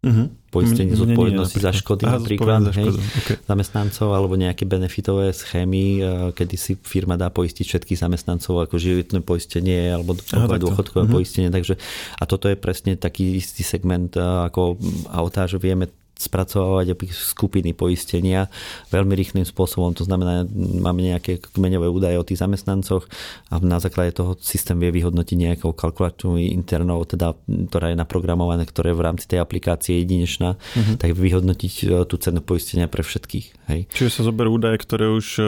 Uh-huh. 0.00 0.32
Poistenie 0.48 0.96
zodpovednosti 0.96 1.60
za 1.60 1.76
škody 1.76 2.08
Aha, 2.08 2.16
napríklad, 2.16 2.72
za 2.72 2.72
hej, 2.72 2.88
okay. 2.96 3.36
zamestnancov 3.44 4.08
alebo 4.16 4.32
nejaké 4.32 4.64
benefitové 4.64 5.28
schémy, 5.36 6.00
kedy 6.32 6.56
si 6.56 6.72
firma 6.80 7.20
dá 7.20 7.28
poistiť 7.28 7.68
všetkých 7.68 8.00
zamestnancov 8.00 8.64
ako 8.64 8.80
životné 8.80 9.20
poistenie 9.20 9.92
alebo 9.92 10.16
Aha, 10.16 10.56
dôchodkové 10.56 11.04
uh-huh. 11.04 11.16
poistenie. 11.20 11.52
Takže, 11.52 11.76
a 12.16 12.24
toto 12.24 12.48
je 12.48 12.56
presne 12.56 12.96
taký 12.96 13.36
istý 13.44 13.60
segment 13.60 14.16
ako 14.16 14.80
auta, 15.12 15.44
že 15.44 15.60
vieme 15.60 15.92
spracovávať 16.20 16.92
skupiny 17.08 17.72
poistenia 17.72 18.52
veľmi 18.92 19.16
rýchlým 19.16 19.48
spôsobom. 19.48 19.96
To 19.96 20.04
znamená, 20.04 20.44
máme 20.52 21.00
nejaké 21.00 21.40
kmeňové 21.40 21.88
údaje 21.88 22.20
o 22.20 22.26
tých 22.28 22.44
zamestnancoch 22.44 23.08
a 23.48 23.56
na 23.64 23.80
základe 23.80 24.12
toho 24.12 24.36
systém 24.44 24.76
vie 24.76 24.92
vyhodnotiť 24.92 25.36
nejakou 25.40 25.72
kalkulačnou 25.72 26.36
internou, 26.36 27.00
teda, 27.08 27.32
ktorá 27.48 27.92
je 27.92 27.96
naprogramovaná, 27.96 28.68
ktorá 28.68 28.92
je 28.92 28.98
v 29.00 29.06
rámci 29.06 29.24
tej 29.24 29.40
aplikácie 29.40 29.96
jedinečná, 30.04 30.60
uh-huh. 30.60 31.00
tak 31.00 31.16
vyhodnotiť 31.16 31.74
e, 31.88 32.04
tú 32.04 32.14
cenu 32.20 32.44
poistenia 32.44 32.84
pre 32.84 33.00
všetkých. 33.00 33.46
Hej. 33.72 33.80
Čiže 33.88 34.20
sa 34.20 34.22
zoberú 34.28 34.60
údaje, 34.60 34.76
ktoré 34.76 35.08
už 35.08 35.26
e, 35.38 35.42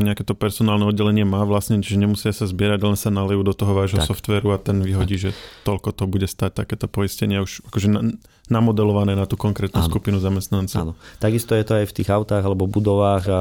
nejaké 0.00 0.24
to 0.24 0.32
personálne 0.32 0.88
oddelenie 0.88 1.28
má 1.28 1.44
vlastne, 1.44 1.84
čiže 1.84 2.00
nemusia 2.00 2.32
sa 2.32 2.48
zbierať, 2.48 2.80
len 2.80 2.96
sa 2.96 3.12
nalejú 3.12 3.44
do 3.44 3.52
toho 3.52 3.76
vášho 3.76 4.00
tak. 4.00 4.08
softvéru 4.08 4.56
a 4.56 4.58
ten 4.58 4.80
vyhodí, 4.80 5.20
tak. 5.20 5.22
že 5.28 5.30
toľko 5.68 5.92
to 5.92 6.04
bude 6.08 6.24
stať 6.30 6.64
takéto 6.64 6.88
poistenie 6.88 7.42
už 7.44 7.66
akože 7.68 7.88
na, 7.92 8.00
namodelované 8.48 9.12
na 9.12 9.28
tú 9.28 9.36
konkrétnu 9.36 9.80
Áno. 9.80 9.88
skupinu 9.88 10.18
zamestnancov. 10.18 10.80
Áno. 10.80 10.92
Takisto 11.20 11.52
je 11.52 11.64
to 11.64 11.72
aj 11.78 11.86
v 11.88 11.96
tých 12.00 12.08
autách 12.08 12.44
alebo 12.44 12.68
budovách 12.68 13.24
a 13.28 13.40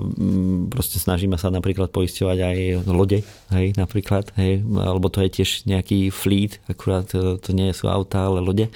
mm, 0.00 0.72
proste 0.72 0.96
snažíme 0.96 1.36
sa 1.36 1.52
napríklad 1.52 1.92
poisťovať 1.92 2.38
aj 2.40 2.56
lode, 2.88 3.20
hej, 3.52 3.66
napríklad, 3.76 4.32
hej, 4.40 4.64
alebo 4.64 5.12
to 5.12 5.20
je 5.24 5.30
tiež 5.40 5.68
nejaký 5.68 6.08
fleet, 6.08 6.60
akurát 6.66 7.08
to, 7.08 7.36
to 7.38 7.52
nie 7.52 7.70
sú 7.76 7.86
autá, 7.88 8.26
ale 8.26 8.40
lode. 8.40 8.72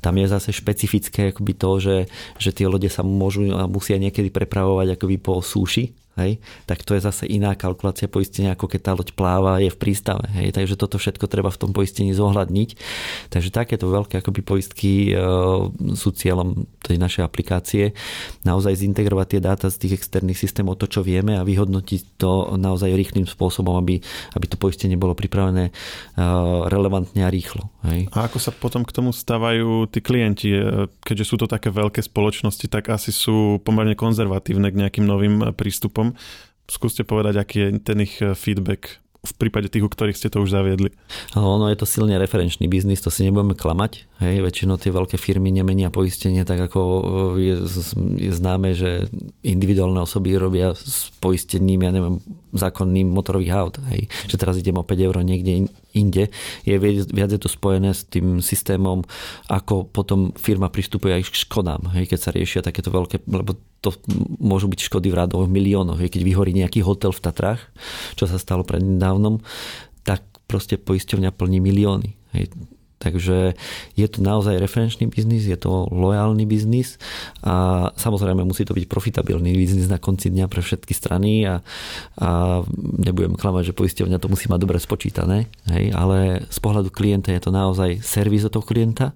Tam 0.00 0.14
je 0.14 0.26
zase 0.30 0.54
špecifické 0.54 1.34
akoby 1.34 1.52
to, 1.58 1.70
že, 1.78 1.96
že 2.38 2.50
tie 2.54 2.70
lode 2.70 2.88
sa 2.88 3.02
môžu 3.02 3.50
a 3.54 3.66
musia 3.66 3.98
niekedy 3.98 4.30
prepravovať 4.30 4.96
akoby 4.96 5.16
po 5.18 5.42
súši, 5.42 6.07
hej, 6.18 6.42
tak 6.66 6.82
to 6.82 6.98
je 6.98 7.00
zase 7.00 7.24
iná 7.30 7.54
kalkulácia 7.54 8.10
poistenia, 8.10 8.58
ako 8.58 8.66
keď 8.66 8.80
tá 8.82 8.92
loď 8.92 9.14
pláva, 9.14 9.62
je 9.62 9.70
v 9.70 9.78
prístave. 9.78 10.26
Hej, 10.34 10.58
takže 10.58 10.74
toto 10.74 10.98
všetko 10.98 11.30
treba 11.30 11.48
v 11.48 11.60
tom 11.60 11.70
poistení 11.70 12.10
zohľadniť. 12.12 12.68
Takže 13.30 13.54
takéto 13.54 13.86
veľké 13.88 14.20
akoby 14.20 14.40
poistky 14.42 14.92
e, 15.10 15.20
sú 15.94 16.08
cieľom 16.12 16.66
tej 16.82 16.98
našej 16.98 17.22
aplikácie. 17.22 17.94
Naozaj 18.42 18.82
zintegrovať 18.82 19.26
tie 19.38 19.40
dáta 19.40 19.66
z 19.70 19.86
tých 19.86 20.02
externých 20.02 20.38
systémov, 20.38 20.76
to 20.82 20.90
čo 20.90 21.00
vieme 21.06 21.38
a 21.38 21.46
vyhodnotiť 21.46 22.18
to 22.18 22.58
naozaj 22.58 22.90
rýchlým 22.90 23.30
spôsobom, 23.30 23.78
aby, 23.78 24.02
aby 24.34 24.46
to 24.50 24.58
poistenie 24.58 24.98
bolo 24.98 25.14
pripravené 25.14 25.70
e, 25.70 25.72
relevantne 26.68 27.22
a 27.22 27.30
rýchlo. 27.30 27.70
Hej. 27.88 28.12
A 28.12 28.28
ako 28.28 28.38
sa 28.38 28.52
potom 28.52 28.84
k 28.84 28.92
tomu 28.92 29.10
stávajú 29.16 29.88
tí 29.88 30.04
klienti? 30.04 30.52
E, 30.52 30.86
keďže 31.02 31.24
sú 31.24 31.36
to 31.40 31.46
také 31.48 31.72
veľké 31.72 32.04
spoločnosti, 32.04 32.68
tak 32.68 32.92
asi 32.92 33.10
sú 33.10 33.58
pomerne 33.64 33.96
konzervatívne 33.96 34.68
k 34.68 34.78
nejakým 34.84 35.04
novým 35.08 35.56
prístupom 35.56 36.12
Skúste 36.68 37.00
povedať, 37.00 37.40
aký 37.40 37.56
je 37.64 37.68
ten 37.80 37.98
ich 38.04 38.20
eh, 38.20 38.36
feedback 38.36 39.00
v 39.18 39.32
prípade 39.34 39.66
tých, 39.66 39.82
u 39.82 39.90
ktorých 39.90 40.14
ste 40.14 40.30
to 40.30 40.40
už 40.40 40.54
zaviedli? 40.54 40.94
Ono 41.34 41.66
je 41.66 41.76
to 41.76 41.90
silne 41.90 42.14
referenčný 42.22 42.70
biznis, 42.70 43.02
to 43.02 43.10
si 43.10 43.26
nebudeme 43.26 43.58
klamať. 43.58 44.06
Hej, 44.22 44.46
väčšinou 44.46 44.78
tie 44.78 44.94
veľké 44.94 45.18
firmy 45.18 45.50
nemenia 45.50 45.90
poistenie, 45.90 46.46
tak 46.46 46.70
ako 46.70 46.80
je, 47.34 47.66
je 48.14 48.30
známe, 48.30 48.78
že 48.78 49.10
individuálne 49.42 49.98
osoby 49.98 50.38
robia 50.38 50.70
s 50.70 51.10
poistením, 51.18 51.82
ja 51.82 51.90
neviem, 51.90 52.22
zákonným 52.54 53.10
motorových 53.10 53.52
aut. 53.58 53.74
Hej. 53.90 54.06
Že 54.30 54.36
teraz 54.38 54.54
idem 54.54 54.78
o 54.78 54.86
5 54.86 55.06
eur 55.10 55.16
niekde 55.26 55.66
inde. 55.96 56.28
Je 56.64 56.76
viac 56.78 57.30
je 57.30 57.40
to 57.40 57.48
spojené 57.48 57.94
s 57.94 58.04
tým 58.08 58.44
systémom, 58.44 59.04
ako 59.48 59.88
potom 59.88 60.32
firma 60.36 60.68
pristupuje 60.68 61.16
aj 61.16 61.28
k 61.28 61.40
škodám, 61.48 61.92
hej, 61.96 62.08
keď 62.10 62.18
sa 62.18 62.30
riešia 62.34 62.60
takéto 62.60 62.92
veľké, 62.92 63.24
lebo 63.28 63.56
to 63.78 63.94
môžu 64.42 64.66
byť 64.66 64.80
škody 64.90 65.08
v 65.14 65.18
rádoch 65.22 65.46
miliónoch. 65.46 66.02
Hej. 66.02 66.18
Keď 66.18 66.22
vyhorí 66.26 66.50
nejaký 66.50 66.82
hotel 66.82 67.14
v 67.14 67.22
Tatrách, 67.22 67.62
čo 68.18 68.26
sa 68.26 68.34
stalo 68.34 68.66
prednedávnom, 68.66 69.38
tak 70.02 70.26
proste 70.50 70.74
poisťovňa 70.80 71.30
plní 71.30 71.62
milióny. 71.62 72.10
Hej 72.34 72.50
Takže 72.98 73.54
je 73.94 74.06
to 74.10 74.18
naozaj 74.18 74.58
referenčný 74.58 75.06
biznis, 75.06 75.46
je 75.46 75.54
to 75.54 75.86
lojálny 75.94 76.42
biznis 76.50 76.98
a 77.46 77.88
samozrejme 77.94 78.42
musí 78.42 78.66
to 78.66 78.74
byť 78.74 78.90
profitabilný 78.90 79.54
biznis 79.54 79.86
na 79.86 80.02
konci 80.02 80.34
dňa 80.34 80.50
pre 80.50 80.58
všetky 80.58 80.90
strany 80.98 81.46
a, 81.46 81.62
a 82.18 82.28
nebudem 82.74 83.38
klamať, 83.38 83.70
že 83.70 83.78
poisťovňa 83.78 84.18
to 84.18 84.26
musí 84.26 84.50
mať 84.50 84.60
dobre 84.60 84.82
spočítané, 84.82 85.46
hej, 85.70 85.94
ale 85.94 86.42
z 86.50 86.58
pohľadu 86.58 86.90
klienta 86.90 87.30
je 87.30 87.42
to 87.42 87.54
naozaj 87.54 88.02
servis 88.02 88.42
od 88.42 88.52
toho 88.58 88.66
klienta. 88.66 89.14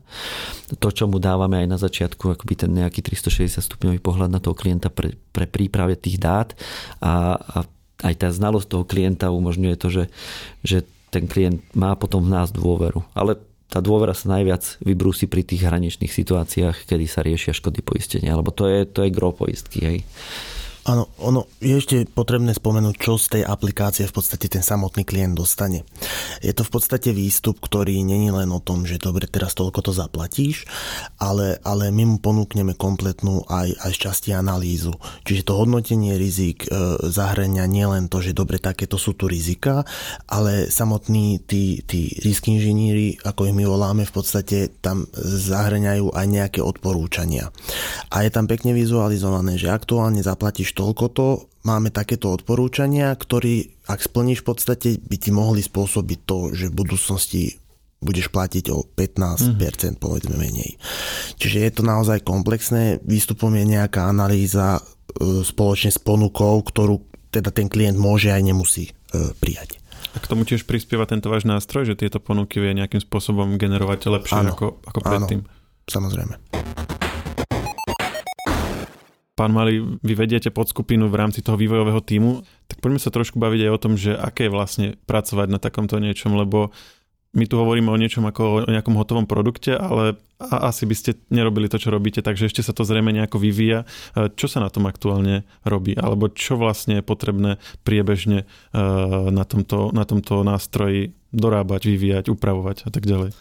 To, 0.78 0.88
čo 0.88 1.10
mu 1.10 1.18
dávame 1.18 1.60
aj 1.60 1.68
na 1.68 1.76
začiatku, 1.76 2.32
akoby 2.32 2.54
ten 2.64 2.70
nejaký 2.72 3.04
360 3.04 3.60
stupňový 3.60 3.98
pohľad 3.98 4.30
na 4.30 4.40
toho 4.40 4.56
klienta 4.56 4.88
pre, 4.88 5.18
pre 5.34 5.44
príprave 5.50 5.98
tých 5.98 6.22
dát 6.22 6.54
a, 7.02 7.36
a 7.36 7.58
aj 8.02 8.14
tá 8.18 8.28
znalosť 8.30 8.66
toho 8.66 8.84
klienta 8.86 9.34
umožňuje 9.34 9.76
to, 9.78 9.88
že, 9.90 10.04
že 10.62 10.78
ten 11.12 11.28
klient 11.28 11.60
má 11.76 11.94
potom 11.94 12.24
v 12.24 12.32
nás 12.32 12.48
dôveru. 12.50 13.04
Ale 13.12 13.36
tá 13.72 13.80
dôvera 13.80 14.12
sa 14.12 14.36
najviac 14.36 14.84
vybrúsi 14.84 15.24
pri 15.24 15.48
tých 15.48 15.64
hraničných 15.64 16.12
situáciách, 16.12 16.84
kedy 16.84 17.04
sa 17.08 17.24
riešia 17.24 17.56
škody 17.56 17.80
poistenia, 17.80 18.36
lebo 18.36 18.52
to 18.52 18.68
je, 18.68 18.84
to 18.84 19.08
je 19.08 19.08
gro 19.08 19.32
poistky. 19.32 19.80
Hej. 19.80 19.98
Áno, 20.82 21.06
ono 21.22 21.46
je 21.62 21.78
ešte 21.78 22.02
potrebné 22.10 22.58
spomenúť, 22.58 22.98
čo 22.98 23.14
z 23.14 23.38
tej 23.38 23.42
aplikácie 23.46 24.02
v 24.02 24.18
podstate 24.18 24.50
ten 24.50 24.66
samotný 24.66 25.06
klient 25.06 25.38
dostane. 25.38 25.86
Je 26.42 26.50
to 26.50 26.66
v 26.66 26.74
podstate 26.74 27.14
výstup, 27.14 27.62
ktorý 27.62 28.02
není 28.02 28.34
len 28.34 28.50
o 28.50 28.58
tom, 28.58 28.82
že 28.82 28.98
dobre, 28.98 29.30
teraz 29.30 29.54
toľko 29.54 29.78
to 29.78 29.92
zaplatíš, 29.94 30.66
ale, 31.22 31.62
ale 31.62 31.94
my 31.94 32.02
mu 32.02 32.16
ponúkneme 32.18 32.74
kompletnú 32.74 33.46
aj, 33.46 33.78
aj 33.78 33.92
časti 33.94 34.34
analýzu. 34.34 34.90
Čiže 35.22 35.46
to 35.46 35.54
hodnotenie 35.54 36.18
rizik 36.18 36.66
e, 36.66 36.98
zahrania 37.14 37.70
nielen 37.70 38.10
to, 38.10 38.18
že 38.18 38.34
dobre, 38.34 38.58
takéto 38.58 38.98
sú 38.98 39.14
tu 39.14 39.30
rizika, 39.30 39.86
ale 40.26 40.66
samotní 40.66 41.46
tí, 41.46 41.78
tí 41.86 42.10
risk 42.26 42.50
inžiníri, 42.50 43.22
ako 43.22 43.46
ich 43.46 43.54
my 43.54 43.70
voláme, 43.70 44.02
v 44.02 44.14
podstate 44.18 44.82
tam 44.82 45.06
zahrňajú 45.14 46.10
aj 46.10 46.26
nejaké 46.26 46.58
odporúčania. 46.58 47.54
A 48.10 48.26
je 48.26 48.34
tam 48.34 48.50
pekne 48.50 48.74
vizualizované, 48.74 49.54
že 49.62 49.70
aktuálne 49.70 50.18
zaplatíš 50.18 50.71
toľko 50.74 51.04
to, 51.12 51.28
máme 51.62 51.94
takéto 51.94 52.34
odporúčania, 52.34 53.14
ktorý, 53.14 53.70
ak 53.86 54.02
splníš 54.02 54.42
v 54.42 54.46
podstate, 54.46 54.88
by 54.98 55.16
ti 55.18 55.30
mohli 55.30 55.62
spôsobiť 55.62 56.18
to, 56.26 56.38
že 56.52 56.70
v 56.70 56.78
budúcnosti 56.78 57.42
budeš 58.02 58.34
platiť 58.34 58.64
o 58.74 58.82
15%, 58.82 59.54
mm-hmm. 59.54 59.94
povedzme 60.02 60.34
menej. 60.34 60.74
Čiže 61.38 61.58
je 61.62 61.70
to 61.70 61.82
naozaj 61.86 62.26
komplexné. 62.26 62.98
Výstupom 63.06 63.54
je 63.54 63.62
nejaká 63.62 64.10
analýza 64.10 64.82
e, 64.82 65.46
spoločne 65.46 65.94
s 65.94 66.02
ponukou, 66.02 66.58
ktorú 66.66 66.98
teda 67.30 67.54
ten 67.54 67.70
klient 67.70 67.96
môže 67.96 68.34
aj 68.34 68.42
nemusí 68.42 68.90
e, 68.90 68.92
prijať. 69.38 69.78
A 70.12 70.20
k 70.20 70.28
tomu 70.28 70.44
tiež 70.44 70.68
prispieva 70.68 71.08
tento 71.08 71.30
váš 71.32 71.48
nástroj, 71.48 71.88
že 71.88 71.96
tieto 71.96 72.20
ponuky 72.20 72.60
vie 72.60 72.76
nejakým 72.76 73.00
spôsobom 73.00 73.56
generovať 73.56 74.12
lepšie 74.12 74.36
áno, 74.36 74.52
ako, 74.52 74.66
ako 74.84 74.98
predtým. 75.00 75.40
Áno, 75.46 75.88
samozrejme. 75.88 76.34
Pán 79.42 79.50
Mali, 79.50 79.82
vy 79.82 80.14
vediete 80.14 80.54
podskupinu 80.54 81.10
v 81.10 81.18
rámci 81.18 81.42
toho 81.42 81.58
vývojového 81.58 81.98
týmu, 81.98 82.46
tak 82.70 82.78
poďme 82.78 83.02
sa 83.02 83.10
trošku 83.10 83.42
baviť 83.42 83.66
aj 83.66 83.72
o 83.74 83.82
tom, 83.82 83.98
že 83.98 84.14
aké 84.14 84.46
je 84.46 84.54
vlastne 84.54 84.86
pracovať 85.02 85.50
na 85.50 85.58
takomto 85.58 85.98
niečom, 85.98 86.38
lebo 86.38 86.70
my 87.34 87.50
tu 87.50 87.58
hovoríme 87.58 87.90
o 87.90 87.98
niečom 87.98 88.22
ako 88.22 88.62
o 88.62 88.70
nejakom 88.70 88.94
hotovom 88.94 89.26
produkte, 89.26 89.74
ale 89.74 90.14
asi 90.38 90.86
by 90.86 90.94
ste 90.94 91.18
nerobili 91.26 91.66
to, 91.66 91.82
čo 91.82 91.90
robíte, 91.90 92.22
takže 92.22 92.54
ešte 92.54 92.62
sa 92.62 92.70
to 92.70 92.86
zrejme 92.86 93.10
nejako 93.10 93.42
vyvíja. 93.42 93.82
E, 94.14 94.30
čo 94.30 94.46
sa 94.46 94.62
na 94.62 94.70
tom 94.70 94.86
aktuálne 94.86 95.42
robí? 95.66 95.98
Alebo 95.98 96.30
čo 96.30 96.54
vlastne 96.54 97.02
je 97.02 97.08
potrebné 97.10 97.58
priebežne 97.82 98.46
e, 98.46 98.78
na 99.26 99.42
tomto, 99.42 99.90
na 99.90 100.06
tomto 100.06 100.46
nástroji 100.46 101.18
dorábať, 101.34 101.90
vyvíjať, 101.90 102.30
upravovať 102.30 102.86
a 102.86 102.90
tak 102.94 103.10
ďalej? 103.10 103.34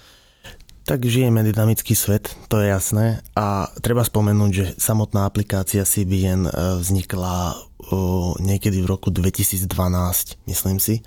Tak 0.82 1.06
žijeme 1.06 1.46
dynamický 1.46 1.94
svet, 1.94 2.34
to 2.50 2.58
je 2.58 2.74
jasné. 2.74 3.22
A 3.38 3.70
treba 3.86 4.02
spomenúť, 4.02 4.52
že 4.52 4.66
samotná 4.82 5.30
aplikácia 5.30 5.86
CBN 5.86 6.50
e, 6.50 6.52
vznikla 6.82 7.54
niekedy 8.40 8.82
v 8.82 8.88
roku 8.90 9.10
2012, 9.10 9.68
myslím 10.48 10.78
si, 10.78 11.02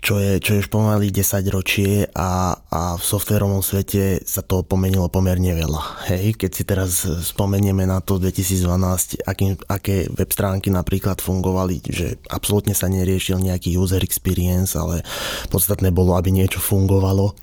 čo 0.00 0.16
je, 0.16 0.40
čo 0.40 0.56
je 0.56 0.62
už 0.64 0.72
pomaly 0.72 1.12
10 1.12 1.44
ročie 1.52 2.08
a, 2.16 2.56
a 2.56 2.96
v 2.96 3.04
softverovom 3.04 3.60
svete 3.60 4.24
sa 4.24 4.40
to 4.40 4.64
pomenilo 4.64 5.12
pomerne 5.12 5.52
veľa. 5.52 6.08
Hej, 6.10 6.40
keď 6.40 6.50
si 6.50 6.62
teraz 6.64 7.04
spomenieme 7.04 7.84
na 7.84 8.00
to 8.00 8.16
2012, 8.16 9.28
aký, 9.28 9.60
aké 9.68 10.08
web 10.10 10.30
stránky 10.32 10.72
napríklad 10.72 11.20
fungovali, 11.20 11.84
že 11.84 12.16
absolútne 12.32 12.72
sa 12.72 12.88
neriešil 12.88 13.38
nejaký 13.38 13.76
user 13.76 14.00
experience, 14.00 14.74
ale 14.74 15.04
podstatné 15.52 15.92
bolo, 15.92 16.16
aby 16.16 16.32
niečo 16.32 16.58
fungovalo 16.58 17.36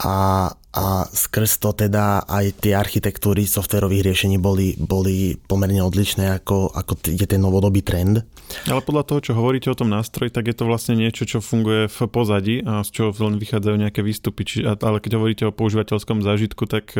a, 0.00 0.48
a 0.76 1.08
skrz 1.08 1.64
to 1.64 1.72
teda 1.72 2.28
aj 2.28 2.60
tie 2.60 2.76
architektúry 2.76 3.48
softverových 3.48 4.12
riešení 4.12 4.36
boli, 4.36 4.76
boli 4.76 5.40
pomerne 5.40 5.80
odlišné 5.80 6.36
ako, 6.44 6.68
ako 6.68 6.92
je 7.08 7.24
ten 7.24 7.40
novodobý 7.40 7.80
trend. 7.80 8.20
Ale 8.68 8.84
podľa 8.84 9.08
toho, 9.08 9.20
čo 9.24 9.32
hovoríte 9.32 9.72
o 9.72 9.78
tom 9.78 9.88
nástroji, 9.88 10.28
tak 10.28 10.52
je 10.52 10.56
to 10.56 10.68
vlastne 10.68 11.00
niečo, 11.00 11.24
čo 11.24 11.40
funguje 11.40 11.88
v 11.88 11.98
pozadí 12.12 12.60
a 12.60 12.84
z 12.84 12.92
čoho 12.92 13.10
len 13.24 13.40
vychádzajú 13.40 13.76
nejaké 13.88 14.04
výstupy. 14.04 14.42
Či, 14.44 14.58
ale 14.68 15.00
keď 15.00 15.12
hovoríte 15.16 15.44
o 15.48 15.56
používateľskom 15.56 16.20
zážitku, 16.20 16.68
tak 16.68 16.92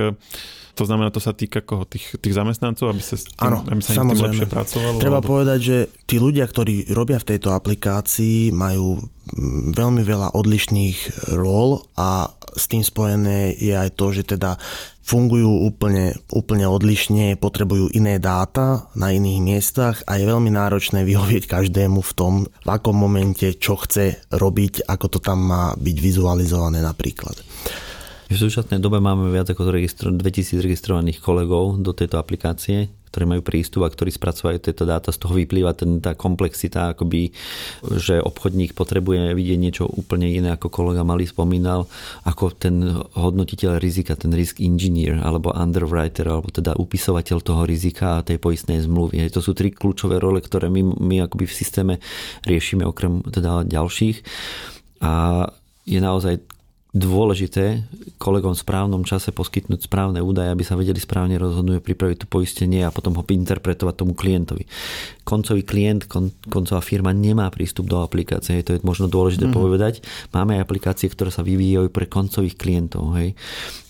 to 0.77 0.85
znamená, 0.85 1.09
to 1.09 1.25
sa 1.25 1.33
týka 1.33 1.65
koho? 1.65 1.89
Tých, 1.89 2.21
tých 2.21 2.37
zamestnancov, 2.37 2.93
aby 2.93 3.01
sa, 3.01 3.17
s 3.17 3.33
tým, 3.33 3.41
ano, 3.41 3.65
aby 3.65 3.81
sa 3.81 3.97
tým 3.97 4.13
lepšie 4.13 4.47
pracovalo? 4.47 5.01
Treba 5.01 5.25
alebo... 5.25 5.31
povedať, 5.33 5.59
že 5.65 5.77
tí 6.05 6.21
ľudia, 6.21 6.45
ktorí 6.45 6.93
robia 6.93 7.17
v 7.17 7.29
tejto 7.33 7.57
aplikácii, 7.57 8.53
majú 8.53 9.01
mm, 9.01 9.73
veľmi 9.73 10.03
veľa 10.05 10.37
odlišných 10.37 11.33
rol 11.33 11.81
a 11.97 12.29
s 12.53 12.69
tým 12.69 12.85
spojené 12.85 13.57
je 13.57 13.73
aj 13.73 13.97
to, 13.97 14.07
že 14.13 14.37
teda 14.37 14.61
fungujú 15.07 15.65
úplne, 15.65 16.19
úplne 16.35 16.67
odlišne, 16.67 17.39
potrebujú 17.39 17.95
iné 17.95 18.19
dáta 18.19 18.91
na 18.99 19.15
iných 19.15 19.41
miestach 19.41 19.97
a 20.05 20.19
je 20.19 20.27
veľmi 20.27 20.51
náročné 20.51 21.07
vyhovieť 21.07 21.47
každému 21.47 22.03
v 22.03 22.13
tom, 22.13 22.33
v 22.45 22.69
akom 22.69 22.99
momente, 22.99 23.55
čo 23.57 23.79
chce 23.79 24.29
robiť, 24.35 24.85
ako 24.91 25.07
to 25.07 25.19
tam 25.23 25.47
má 25.47 25.65
byť 25.79 25.97
vizualizované 26.03 26.83
napríklad. 26.83 27.39
V 28.27 28.35
súčasnej 28.35 28.83
dobe 28.83 28.99
máme 28.99 29.31
viac 29.31 29.55
ako 29.55 29.71
2000 29.71 30.19
registrovaných 30.59 31.23
kolegov 31.23 31.79
do 31.79 31.95
tejto 31.95 32.19
aplikácie, 32.19 32.91
ktorí 33.15 33.23
majú 33.23 33.43
prístup 33.47 33.87
a 33.87 33.93
ktorí 33.95 34.11
spracovajú 34.11 34.59
tieto 34.59 34.83
dáta. 34.83 35.15
Z 35.15 35.23
toho 35.23 35.39
vyplýva 35.39 35.79
ten, 35.79 36.03
tá 36.03 36.19
komplexita, 36.19 36.91
akoby, 36.91 37.31
že 37.97 38.19
obchodník 38.19 38.75
potrebuje 38.75 39.31
vidieť 39.31 39.59
niečo 39.63 39.87
úplne 39.87 40.27
iné, 40.27 40.59
ako 40.59 40.75
kolega 40.75 41.07
Malý 41.07 41.31
spomínal, 41.31 41.87
ako 42.27 42.51
ten 42.51 42.99
hodnotiteľ 43.15 43.79
rizika, 43.79 44.19
ten 44.19 44.35
risk 44.35 44.59
engineer, 44.59 45.23
alebo 45.23 45.55
underwriter, 45.55 46.27
alebo 46.27 46.51
teda 46.51 46.75
upisovateľ 46.75 47.39
toho 47.47 47.63
rizika 47.63 48.19
a 48.19 48.27
tej 48.27 48.43
poistnej 48.43 48.83
zmluvy. 48.83 49.23
To 49.31 49.39
sú 49.39 49.55
tri 49.55 49.71
kľúčové 49.71 50.19
role, 50.19 50.43
ktoré 50.43 50.67
my, 50.67 50.83
my 50.99 51.31
akoby 51.31 51.47
v 51.47 51.55
systéme 51.55 51.95
riešime 52.43 52.83
okrem 52.83 53.23
teda 53.23 53.63
ďalších. 53.71 54.19
A 55.07 55.47
je 55.87 56.03
naozaj 56.03 56.56
dôležité 56.97 57.85
kolegom 58.17 58.57
v 58.57 58.63
správnom 58.65 59.05
čase 59.05 59.29
poskytnúť 59.29 59.85
správne 59.85 60.25
údaje, 60.25 60.49
aby 60.49 60.65
sa 60.65 60.81
vedeli 60.81 60.97
správne 60.97 61.37
rozhodnúť, 61.37 61.85
pripraviť 61.85 62.25
to 62.25 62.27
poistenie 62.27 62.81
a 62.81 62.91
potom 62.91 63.13
ho 63.21 63.23
interpretovať 63.23 63.95
tomu 64.01 64.17
klientovi. 64.17 64.65
Koncový 65.29 65.61
klient, 65.61 66.09
kon, 66.09 66.33
koncová 66.49 66.81
firma 66.81 67.13
nemá 67.13 67.53
prístup 67.53 67.93
do 67.93 68.01
aplikácie, 68.01 68.65
to 68.65 68.73
je 68.73 68.81
možno 68.81 69.13
dôležité 69.13 69.45
mm-hmm. 69.45 69.61
povedať. 69.61 69.95
Máme 70.33 70.57
aj 70.57 70.65
aplikácie, 70.65 71.13
ktoré 71.13 71.29
sa 71.29 71.45
vyvíjajú 71.45 71.93
pre 71.93 72.09
koncových 72.09 72.57
klientov. 72.57 73.13
Hej. 73.21 73.37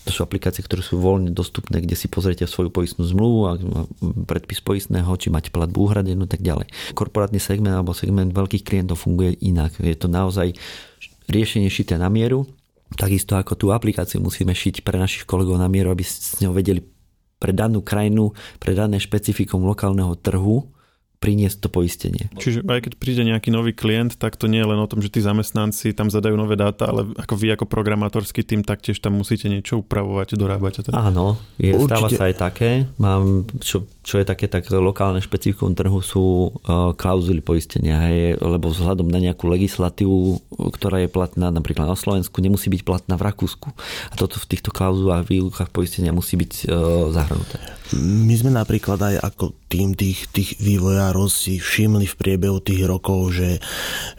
To 0.03 0.11
sú 0.11 0.19
aplikácie, 0.27 0.59
ktoré 0.63 0.83
sú 0.83 0.99
voľne 0.99 1.31
dostupné, 1.31 1.79
kde 1.79 1.95
si 1.95 2.11
pozriete 2.11 2.43
svoju 2.43 2.71
poistnú 2.71 3.07
zmluvu 3.07 3.39
a 3.47 3.51
predpis 4.27 4.59
poistného, 4.59 5.07
či 5.15 5.31
máte 5.31 5.51
platbu 5.51 5.79
uhradenú, 5.87 6.27
tak 6.27 6.43
ďalej. 6.43 6.67
Korporátny 6.91 7.39
segment 7.39 7.79
alebo 7.79 7.95
segment 7.95 8.35
veľkých 8.35 8.63
klientov 8.67 9.03
funguje 9.03 9.39
inak. 9.43 9.79
Je 9.79 9.95
to 9.95 10.11
naozaj 10.11 10.51
riešenie 11.27 11.67
šité 11.67 11.99
na 11.99 12.07
mieru 12.07 12.47
Takisto 12.95 13.35
ako 13.35 13.59
tú 13.59 13.65
aplikáciu 13.75 14.23
musíme 14.23 14.55
šiť 14.55 14.87
pre 14.87 14.95
našich 14.95 15.27
kolegov 15.27 15.59
na 15.59 15.67
mieru, 15.67 15.91
aby 15.91 16.07
s 16.07 16.39
ňou 16.39 16.55
vedeli 16.55 16.79
pre 17.37 17.51
danú 17.51 17.83
krajinu, 17.83 18.31
pre 18.57 18.73
dané 18.73 18.97
špecifikum 18.97 19.61
lokálneho 19.67 20.15
trhu 20.17 20.76
priniesť 21.17 21.65
to 21.65 21.69
poistenie. 21.73 22.29
Čiže 22.37 22.61
aj 22.69 22.79
keď 22.85 22.93
príde 23.01 23.25
nejaký 23.25 23.49
nový 23.49 23.73
klient, 23.73 24.21
tak 24.21 24.37
to 24.37 24.45
nie 24.45 24.61
je 24.61 24.69
len 24.69 24.77
o 24.77 24.85
tom, 24.85 25.01
že 25.01 25.09
tí 25.09 25.17
zamestnanci 25.17 25.97
tam 25.97 26.13
zadajú 26.13 26.37
nové 26.37 26.53
dáta, 26.53 26.85
ale 26.85 27.09
ako 27.17 27.33
vy 27.33 27.57
ako 27.57 27.65
programátorský 27.65 28.45
tým 28.45 28.61
taktiež 28.61 29.01
tam 29.01 29.17
musíte 29.17 29.49
niečo 29.49 29.81
upravovať, 29.81 30.37
dorábať. 30.37 30.73
Tak. 30.87 30.93
Áno, 30.93 31.41
je, 31.57 31.73
stáva 31.73 32.13
sa 32.13 32.29
aj 32.29 32.35
také. 32.37 32.69
Mám, 33.01 33.49
čo, 33.57 33.89
čo 34.05 34.21
je 34.21 34.25
také 34.29 34.45
tak 34.45 34.69
lokálne 34.69 35.17
špecifikum 35.17 35.73
trhu 35.73 35.99
sú 36.05 36.53
uh, 36.53 36.93
klauzuly 36.93 37.41
poistenia, 37.41 37.97
hej, 38.07 38.37
lebo 38.37 38.69
vzhľadom 38.69 39.09
na 39.09 39.17
nejakú 39.17 39.49
legislatívu, 39.49 40.45
ktorá 40.77 41.01
je 41.01 41.09
platná 41.09 41.49
napríklad 41.49 41.89
na 41.89 41.97
Slovensku, 41.97 42.45
nemusí 42.45 42.69
byť 42.69 42.81
platná 42.85 43.17
v 43.17 43.25
Rakúsku. 43.25 43.73
A 44.11 44.13
toto 44.13 44.37
v 44.37 44.49
týchto 44.53 44.69
klauzulách, 44.69 45.25
výlukách 45.25 45.73
poistenia 45.73 46.13
musí 46.13 46.37
byť 46.37 46.69
uh, 46.69 47.09
zahrnuté. 47.09 47.57
My 47.97 48.35
sme 48.35 48.51
napríklad 48.51 48.99
aj 48.99 49.15
ako 49.23 49.55
tým 49.67 49.93
tých, 49.93 50.31
tých 50.31 50.49
vývojárov 50.63 51.27
si 51.27 51.59
všimli 51.59 52.07
v 52.07 52.15
priebehu 52.15 52.63
tých 52.63 52.87
rokov, 52.87 53.35
že, 53.35 53.59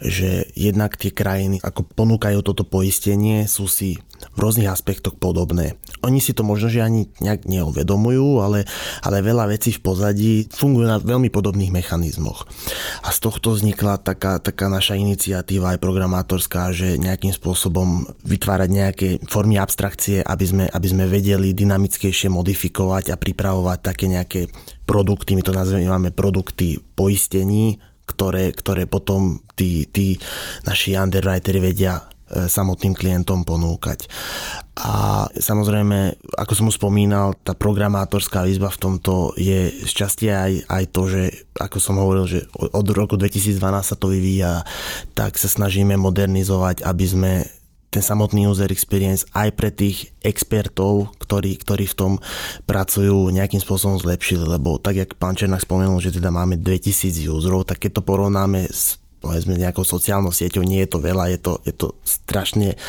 že 0.01 0.45
jednak 0.53 0.95
tie 0.95 1.09
krajiny, 1.09 1.57
ako 1.61 1.89
ponúkajú 1.93 2.39
toto 2.45 2.61
poistenie, 2.63 3.49
sú 3.49 3.65
si 3.65 3.97
v 4.35 4.37
rôznych 4.39 4.67
aspektoch 4.67 5.15
podobné. 5.15 5.79
Oni 6.03 6.19
si 6.19 6.35
to 6.35 6.43
možno, 6.43 6.71
že 6.71 6.83
ani 6.83 7.07
nejak 7.23 7.47
neuvedomujú, 7.47 8.43
ale, 8.43 8.67
ale 9.03 9.23
veľa 9.23 9.51
vecí 9.51 9.71
v 9.75 9.83
pozadí 9.83 10.33
fungujú 10.51 10.87
na 10.87 10.99
veľmi 10.99 11.31
podobných 11.31 11.71
mechanizmoch. 11.71 12.47
A 13.03 13.09
z 13.11 13.19
tohto 13.19 13.55
vznikla 13.55 13.99
taká, 13.99 14.39
taká 14.39 14.67
naša 14.67 14.99
iniciatíva 14.99 15.75
aj 15.75 15.83
programátorská, 15.83 16.71
že 16.75 16.99
nejakým 16.99 17.31
spôsobom 17.31 18.07
vytvárať 18.27 18.69
nejaké 18.69 19.07
formy 19.27 19.59
abstrakcie, 19.59 20.23
aby 20.23 20.45
sme, 20.45 20.65
aby 20.67 20.87
sme 20.87 21.05
vedeli 21.07 21.55
dynamickejšie 21.55 22.31
modifikovať 22.31 23.11
a 23.11 23.19
pripravovať 23.19 23.79
také 23.79 24.05
nejaké 24.11 24.41
produkty, 24.89 25.37
my 25.37 25.45
to 25.45 25.53
nazývame 25.53 26.09
produkty 26.09 26.81
poistení, 26.97 27.77
ktoré, 28.09 28.49
ktoré 28.49 28.89
potom 28.89 29.37
tí, 29.53 29.85
tí 29.85 30.17
naši 30.65 30.97
underwriteri 30.97 31.61
vedia 31.61 32.01
e, 32.01 32.49
samotným 32.49 32.97
klientom 32.97 33.45
ponúkať. 33.45 34.09
A 34.81 35.27
samozrejme, 35.29 36.17
ako 36.41 36.53
som 36.57 36.65
už 36.73 36.81
spomínal, 36.81 37.37
tá 37.45 37.53
programátorská 37.53 38.49
výzva 38.49 38.73
v 38.73 38.81
tomto 38.81 39.37
je 39.37 39.69
z 39.85 39.91
časti 39.93 40.33
aj, 40.33 40.65
aj 40.65 40.83
to, 40.89 41.01
že 41.05 41.21
ako 41.53 41.77
som 41.77 42.01
hovoril, 42.01 42.25
že 42.25 42.49
od 42.57 42.87
roku 42.89 43.13
2012 43.13 43.61
sa 43.61 43.93
to 43.93 44.09
vyvíja, 44.09 44.65
tak 45.13 45.37
sa 45.37 45.45
snažíme 45.45 45.93
modernizovať, 46.01 46.81
aby 46.81 47.05
sme 47.05 47.31
ten 47.89 48.05
samotný 48.05 48.45
user 48.45 48.69
experience 48.69 49.25
aj 49.33 49.49
pre 49.57 49.73
tých 49.73 50.13
expertov, 50.21 51.09
ktorí, 51.17 51.57
ktorí 51.57 51.89
v 51.89 51.97
tom 51.97 52.13
pracujú, 52.69 53.33
nejakým 53.33 53.57
spôsobom 53.57 53.97
zlepšili, 53.97 54.45
lebo 54.45 54.77
tak, 54.77 55.01
jak 55.01 55.17
pán 55.17 55.33
Černák 55.33 55.65
spomenul, 55.65 55.97
že 55.97 56.13
teda 56.13 56.29
máme 56.29 56.61
2000 56.61 57.25
userov, 57.33 57.65
tak 57.65 57.81
keď 57.81 57.99
to 57.99 58.01
porovnáme 58.05 58.69
s 58.69 59.01
povedzme 59.19 59.59
nejakou 59.59 59.83
sociálnou 59.83 60.31
sieťou, 60.31 60.63
nie 60.63 60.79
je 60.87 60.89
to 60.95 61.03
veľa, 61.03 61.27
je 61.35 61.39
to, 61.43 61.53
je 61.67 61.73
to 61.75 61.87
strašne 62.07 62.79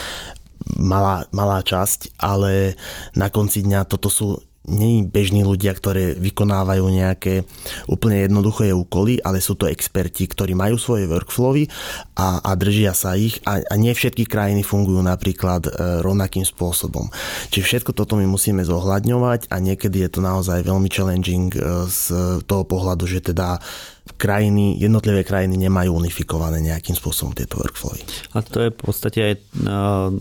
malá, 0.78 1.26
malá 1.34 1.58
časť, 1.64 2.14
ale 2.22 2.78
na 3.18 3.32
konci 3.32 3.66
dňa 3.66 3.88
toto 3.90 4.06
sú 4.06 4.38
nie 4.70 5.02
bežní 5.04 5.42
ľudia, 5.42 5.74
ktorí 5.74 6.16
vykonávajú 6.16 6.84
nejaké 6.86 7.42
úplne 7.90 8.24
jednoduché 8.24 8.70
úkoly, 8.70 9.18
ale 9.20 9.42
sú 9.42 9.58
to 9.58 9.66
experti, 9.66 10.30
ktorí 10.30 10.54
majú 10.54 10.78
svoje 10.78 11.10
workflowy 11.10 11.66
a, 12.14 12.38
a 12.40 12.50
držia 12.54 12.94
sa 12.94 13.18
ich 13.18 13.42
a, 13.42 13.58
a 13.60 13.74
nie 13.74 13.90
všetky 13.90 14.30
krajiny 14.30 14.62
fungujú 14.62 15.02
napríklad 15.02 15.66
e, 15.66 15.70
rovnakým 16.00 16.46
spôsobom. 16.46 17.10
Čiže 17.50 17.66
všetko 17.66 17.92
toto 17.92 18.14
my 18.14 18.24
musíme 18.30 18.62
zohľadňovať 18.62 19.50
a 19.50 19.56
niekedy 19.58 20.06
je 20.06 20.10
to 20.14 20.20
naozaj 20.22 20.62
veľmi 20.62 20.88
challenging 20.88 21.50
e, 21.52 21.60
z 21.90 22.02
toho 22.46 22.62
pohľadu, 22.62 23.04
že 23.10 23.20
teda 23.34 23.58
krajiny, 24.16 24.80
jednotlivé 24.80 25.22
krajiny 25.22 25.60
nemajú 25.60 25.94
unifikované 25.94 26.58
nejakým 26.64 26.96
spôsobom 26.96 27.36
tieto 27.36 27.60
workflowy. 27.60 28.02
A 28.34 28.42
to 28.42 28.66
je 28.66 28.70
v 28.72 28.78
podstate 28.78 29.18
aj 29.20 29.34
e, 29.36 29.40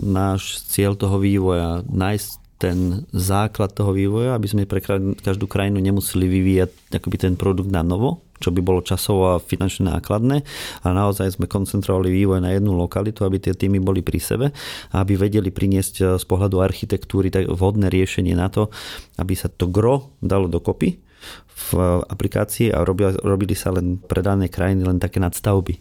náš 0.03 0.65
cieľ 0.67 0.97
toho 0.97 1.17
vývoja, 1.21 1.81
nájsť 1.87 2.38
ten 2.59 3.07
základ 3.15 3.71
toho 3.71 3.95
vývoja, 3.95 4.35
aby 4.35 4.47
sme 4.51 4.67
pre 4.67 4.83
každú 5.15 5.47
krajinu 5.47 5.79
nemuseli 5.79 6.27
vyvíjať 6.27 6.91
akoby 6.91 7.15
ten 7.15 7.33
produkt 7.39 7.71
na 7.71 7.87
novo, 7.87 8.19
čo 8.43 8.51
by 8.51 8.59
bolo 8.59 8.83
časovo 8.83 9.31
a 9.31 9.39
finančne 9.39 9.87
nákladné. 9.87 10.43
A 10.83 10.87
naozaj 10.91 11.39
sme 11.39 11.47
koncentrovali 11.47 12.11
vývoj 12.11 12.43
na 12.43 12.51
jednu 12.51 12.75
lokalitu, 12.75 13.23
aby 13.23 13.39
tie 13.39 13.55
týmy 13.55 13.79
boli 13.79 14.03
pri 14.03 14.19
sebe 14.19 14.51
a 14.91 14.95
aby 14.99 15.15
vedeli 15.15 15.55
priniesť 15.55 15.95
eh, 16.03 16.05
z 16.19 16.25
pohľadu 16.27 16.59
architektúry 16.59 17.31
tak 17.31 17.47
vhodné 17.47 17.87
riešenie 17.87 18.35
na 18.35 18.51
to, 18.51 18.67
aby 19.15 19.39
sa 19.39 19.47
to 19.47 19.71
gro 19.71 20.11
dalo 20.19 20.51
dokopy 20.51 20.99
v 21.59 21.69
aplikácii 22.07 22.75
a 22.75 22.83
robili, 22.83 23.15
robili 23.23 23.55
sa 23.55 23.71
len 23.71 23.99
pre 23.99 24.19
dané 24.19 24.51
krajiny 24.51 24.83
len 24.83 24.99
také 24.99 25.19
nadstavby. 25.19 25.79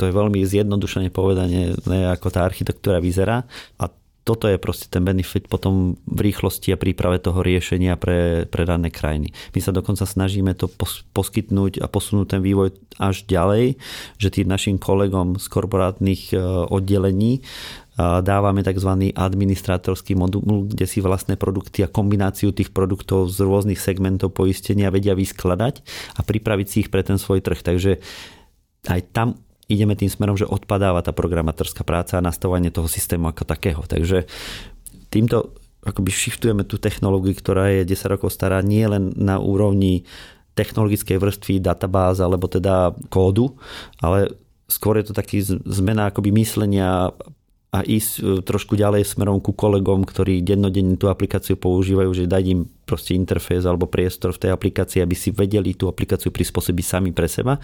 To 0.00 0.02
je 0.08 0.12
veľmi 0.12 0.40
zjednodušene 0.44 1.14
povedanie, 1.14 1.72
ako 1.88 2.28
tá 2.32 2.44
architektúra 2.44 2.98
vyzerá 2.98 3.44
a 3.80 3.84
toto 4.22 4.46
je 4.46 4.54
proste 4.58 4.86
ten 4.86 5.02
benefit 5.02 5.50
potom 5.50 5.98
v 6.06 6.30
rýchlosti 6.30 6.70
a 6.70 6.80
príprave 6.80 7.18
toho 7.18 7.42
riešenia 7.42 7.98
pre, 7.98 8.46
pre 8.46 8.62
dané 8.62 8.94
krajiny. 8.94 9.34
My 9.54 9.60
sa 9.60 9.74
dokonca 9.74 10.06
snažíme 10.06 10.54
to 10.54 10.70
pos, 10.70 11.02
poskytnúť 11.10 11.82
a 11.82 11.90
posunúť 11.90 12.38
ten 12.38 12.40
vývoj 12.40 12.70
až 13.02 13.26
ďalej, 13.26 13.76
že 14.22 14.28
tým 14.30 14.46
našim 14.46 14.78
kolegom 14.78 15.42
z 15.42 15.46
korporátnych 15.50 16.30
e, 16.30 16.38
oddelení 16.70 17.42
dávame 18.00 18.64
tzv. 18.64 19.12
administrátorský 19.12 20.16
modul, 20.16 20.64
kde 20.64 20.88
si 20.88 21.04
vlastné 21.04 21.36
produkty 21.36 21.84
a 21.84 21.92
kombináciu 21.92 22.48
tých 22.56 22.72
produktov 22.72 23.28
z 23.28 23.44
rôznych 23.44 23.76
segmentov 23.76 24.32
poistenia 24.32 24.88
vedia 24.88 25.12
vyskladať 25.12 25.84
a 26.16 26.20
pripraviť 26.24 26.66
si 26.68 26.76
ich 26.86 26.88
pre 26.88 27.04
ten 27.04 27.20
svoj 27.20 27.44
trh. 27.44 27.60
Takže 27.60 28.00
aj 28.88 29.00
tam 29.12 29.36
ideme 29.72 29.96
tým 29.96 30.12
smerom, 30.12 30.36
že 30.36 30.44
odpadáva 30.44 31.00
tá 31.00 31.16
programátorská 31.16 31.82
práca 31.82 32.20
a 32.20 32.24
nastavovanie 32.24 32.68
toho 32.68 32.86
systému 32.86 33.32
ako 33.32 33.48
takého. 33.48 33.80
Takže 33.88 34.28
týmto 35.08 35.56
akoby 35.82 36.10
shiftujeme 36.12 36.62
tú 36.62 36.78
technológiu, 36.78 37.34
ktorá 37.34 37.72
je 37.74 37.88
10 37.88 38.12
rokov 38.14 38.30
stará, 38.30 38.62
nie 38.62 38.84
len 38.86 39.10
na 39.18 39.42
úrovni 39.42 40.06
technologickej 40.54 41.16
vrstvy, 41.18 41.64
databáz 41.64 42.20
alebo 42.20 42.46
teda 42.46 42.92
kódu, 43.08 43.56
ale 43.98 44.36
skôr 44.68 45.00
je 45.00 45.10
to 45.10 45.14
taký 45.16 45.40
zmena 45.64 46.12
akoby 46.12 46.30
myslenia 46.36 47.10
a 47.72 47.80
ísť 47.80 48.12
e, 48.20 48.22
trošku 48.44 48.76
ďalej 48.76 49.08
smerom 49.08 49.40
ku 49.40 49.56
kolegom, 49.56 50.04
ktorí 50.04 50.44
dennodenne 50.44 51.00
tú 51.00 51.08
aplikáciu 51.08 51.56
používajú, 51.56 52.12
že 52.12 52.28
dať 52.28 52.44
im 52.52 52.60
proste 52.84 53.16
interfejs 53.16 53.64
alebo 53.64 53.88
priestor 53.88 54.36
v 54.36 54.44
tej 54.44 54.50
aplikácii, 54.52 55.00
aby 55.00 55.16
si 55.16 55.32
vedeli 55.32 55.72
tú 55.72 55.88
aplikáciu 55.88 56.28
prispôsobiť 56.28 56.84
sami 56.84 57.10
pre 57.16 57.32
seba 57.32 57.56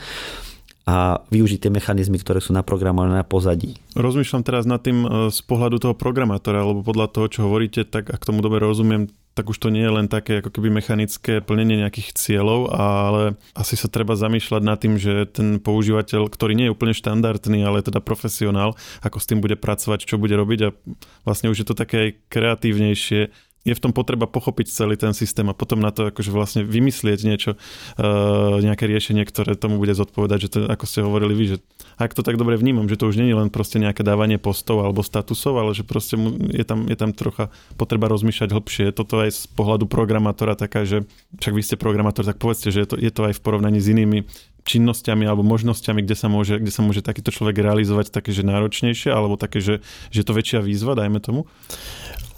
a 0.88 1.20
využiť 1.28 1.68
tie 1.68 1.74
mechanizmy, 1.74 2.16
ktoré 2.16 2.40
sú 2.40 2.56
naprogramované 2.56 3.20
na 3.20 3.26
pozadí. 3.28 3.76
Rozmýšľam 3.92 4.40
teraz 4.40 4.64
nad 4.64 4.80
tým 4.80 5.04
e, 5.04 5.08
z 5.28 5.40
pohľadu 5.44 5.84
toho 5.84 5.92
programátora, 5.92 6.64
lebo 6.64 6.80
podľa 6.80 7.12
toho, 7.12 7.26
čo 7.28 7.44
hovoríte, 7.44 7.84
tak 7.84 8.08
ak 8.08 8.24
tomu 8.24 8.40
dobre 8.40 8.64
rozumiem, 8.64 9.12
tak 9.36 9.52
už 9.52 9.60
to 9.60 9.68
nie 9.68 9.84
je 9.84 9.92
len 9.92 10.08
také 10.08 10.40
ako 10.40 10.50
keby 10.50 10.72
mechanické 10.72 11.44
plnenie 11.44 11.84
nejakých 11.84 12.16
cieľov, 12.16 12.74
ale 12.74 13.38
asi 13.54 13.76
sa 13.76 13.86
treba 13.86 14.18
zamýšľať 14.18 14.62
nad 14.64 14.80
tým, 14.80 14.98
že 14.98 15.28
ten 15.30 15.60
používateľ, 15.60 16.26
ktorý 16.26 16.56
nie 16.56 16.66
je 16.66 16.74
úplne 16.74 16.96
štandardný, 16.96 17.62
ale 17.62 17.84
teda 17.84 18.02
profesionál, 18.02 18.74
ako 19.04 19.20
s 19.20 19.28
tým 19.28 19.38
bude 19.44 19.54
pracovať, 19.54 20.08
čo 20.08 20.18
bude 20.18 20.34
robiť 20.34 20.60
a 20.66 20.74
vlastne 21.22 21.52
už 21.52 21.62
je 21.62 21.66
to 21.68 21.78
také 21.78 21.96
aj 22.00 22.10
kreatívnejšie 22.32 23.30
je 23.66 23.74
v 23.74 23.82
tom 23.82 23.92
potreba 23.92 24.30
pochopiť 24.30 24.70
celý 24.70 24.94
ten 24.94 25.12
systém 25.12 25.46
a 25.50 25.54
potom 25.56 25.82
na 25.82 25.90
to 25.90 26.08
akože 26.08 26.30
vlastne 26.30 26.62
vymyslieť 26.64 27.18
niečo, 27.26 27.50
uh, 27.54 28.58
nejaké 28.62 28.86
riešenie, 28.86 29.26
ktoré 29.26 29.58
tomu 29.58 29.76
bude 29.82 29.92
zodpovedať, 29.92 30.38
že 30.38 30.48
to, 30.48 30.58
ako 30.70 30.84
ste 30.86 31.04
hovorili 31.04 31.34
vy, 31.34 31.44
že 31.52 31.56
ak 31.98 32.14
to 32.14 32.22
tak 32.22 32.38
dobre 32.38 32.54
vnímam, 32.54 32.86
že 32.86 32.96
to 32.96 33.10
už 33.10 33.18
nie 33.18 33.28
je 33.28 33.36
len 33.36 33.50
proste 33.50 33.82
nejaké 33.82 34.06
dávanie 34.06 34.38
postov 34.38 34.86
alebo 34.86 35.02
statusov, 35.02 35.58
ale 35.58 35.74
že 35.74 35.82
proste 35.82 36.14
je 36.54 36.64
tam, 36.64 36.86
je 36.86 36.96
tam 36.96 37.10
trocha 37.12 37.50
potreba 37.74 38.06
rozmýšľať 38.08 38.54
hlbšie. 38.54 38.84
Toto 38.94 39.20
aj 39.20 39.34
z 39.34 39.44
pohľadu 39.52 39.90
programátora 39.90 40.54
taká, 40.54 40.86
že 40.86 41.04
však 41.42 41.52
vy 41.52 41.62
ste 41.62 41.76
programátor, 41.76 42.22
tak 42.24 42.38
povedzte, 42.38 42.70
že 42.70 42.86
je 42.86 42.88
to, 42.88 42.96
je 42.96 43.10
to 43.10 43.22
aj 43.26 43.34
v 43.36 43.42
porovnaní 43.42 43.82
s 43.82 43.90
inými 43.90 44.24
činnosťami 44.68 45.24
alebo 45.24 45.40
možnosťami, 45.40 46.04
kde 46.04 46.16
sa 46.16 46.28
môže, 46.28 46.60
kde 46.60 46.68
sa 46.68 46.84
môže 46.84 47.00
takýto 47.00 47.32
človek 47.32 47.64
realizovať 47.64 48.12
také, 48.12 48.36
že 48.36 48.44
náročnejšie 48.44 49.08
alebo 49.08 49.40
také, 49.40 49.64
že, 49.64 49.80
že 50.12 50.20
to 50.28 50.36
väčšia 50.36 50.60
výzva, 50.60 50.92
dajme 50.92 51.24
tomu? 51.24 51.48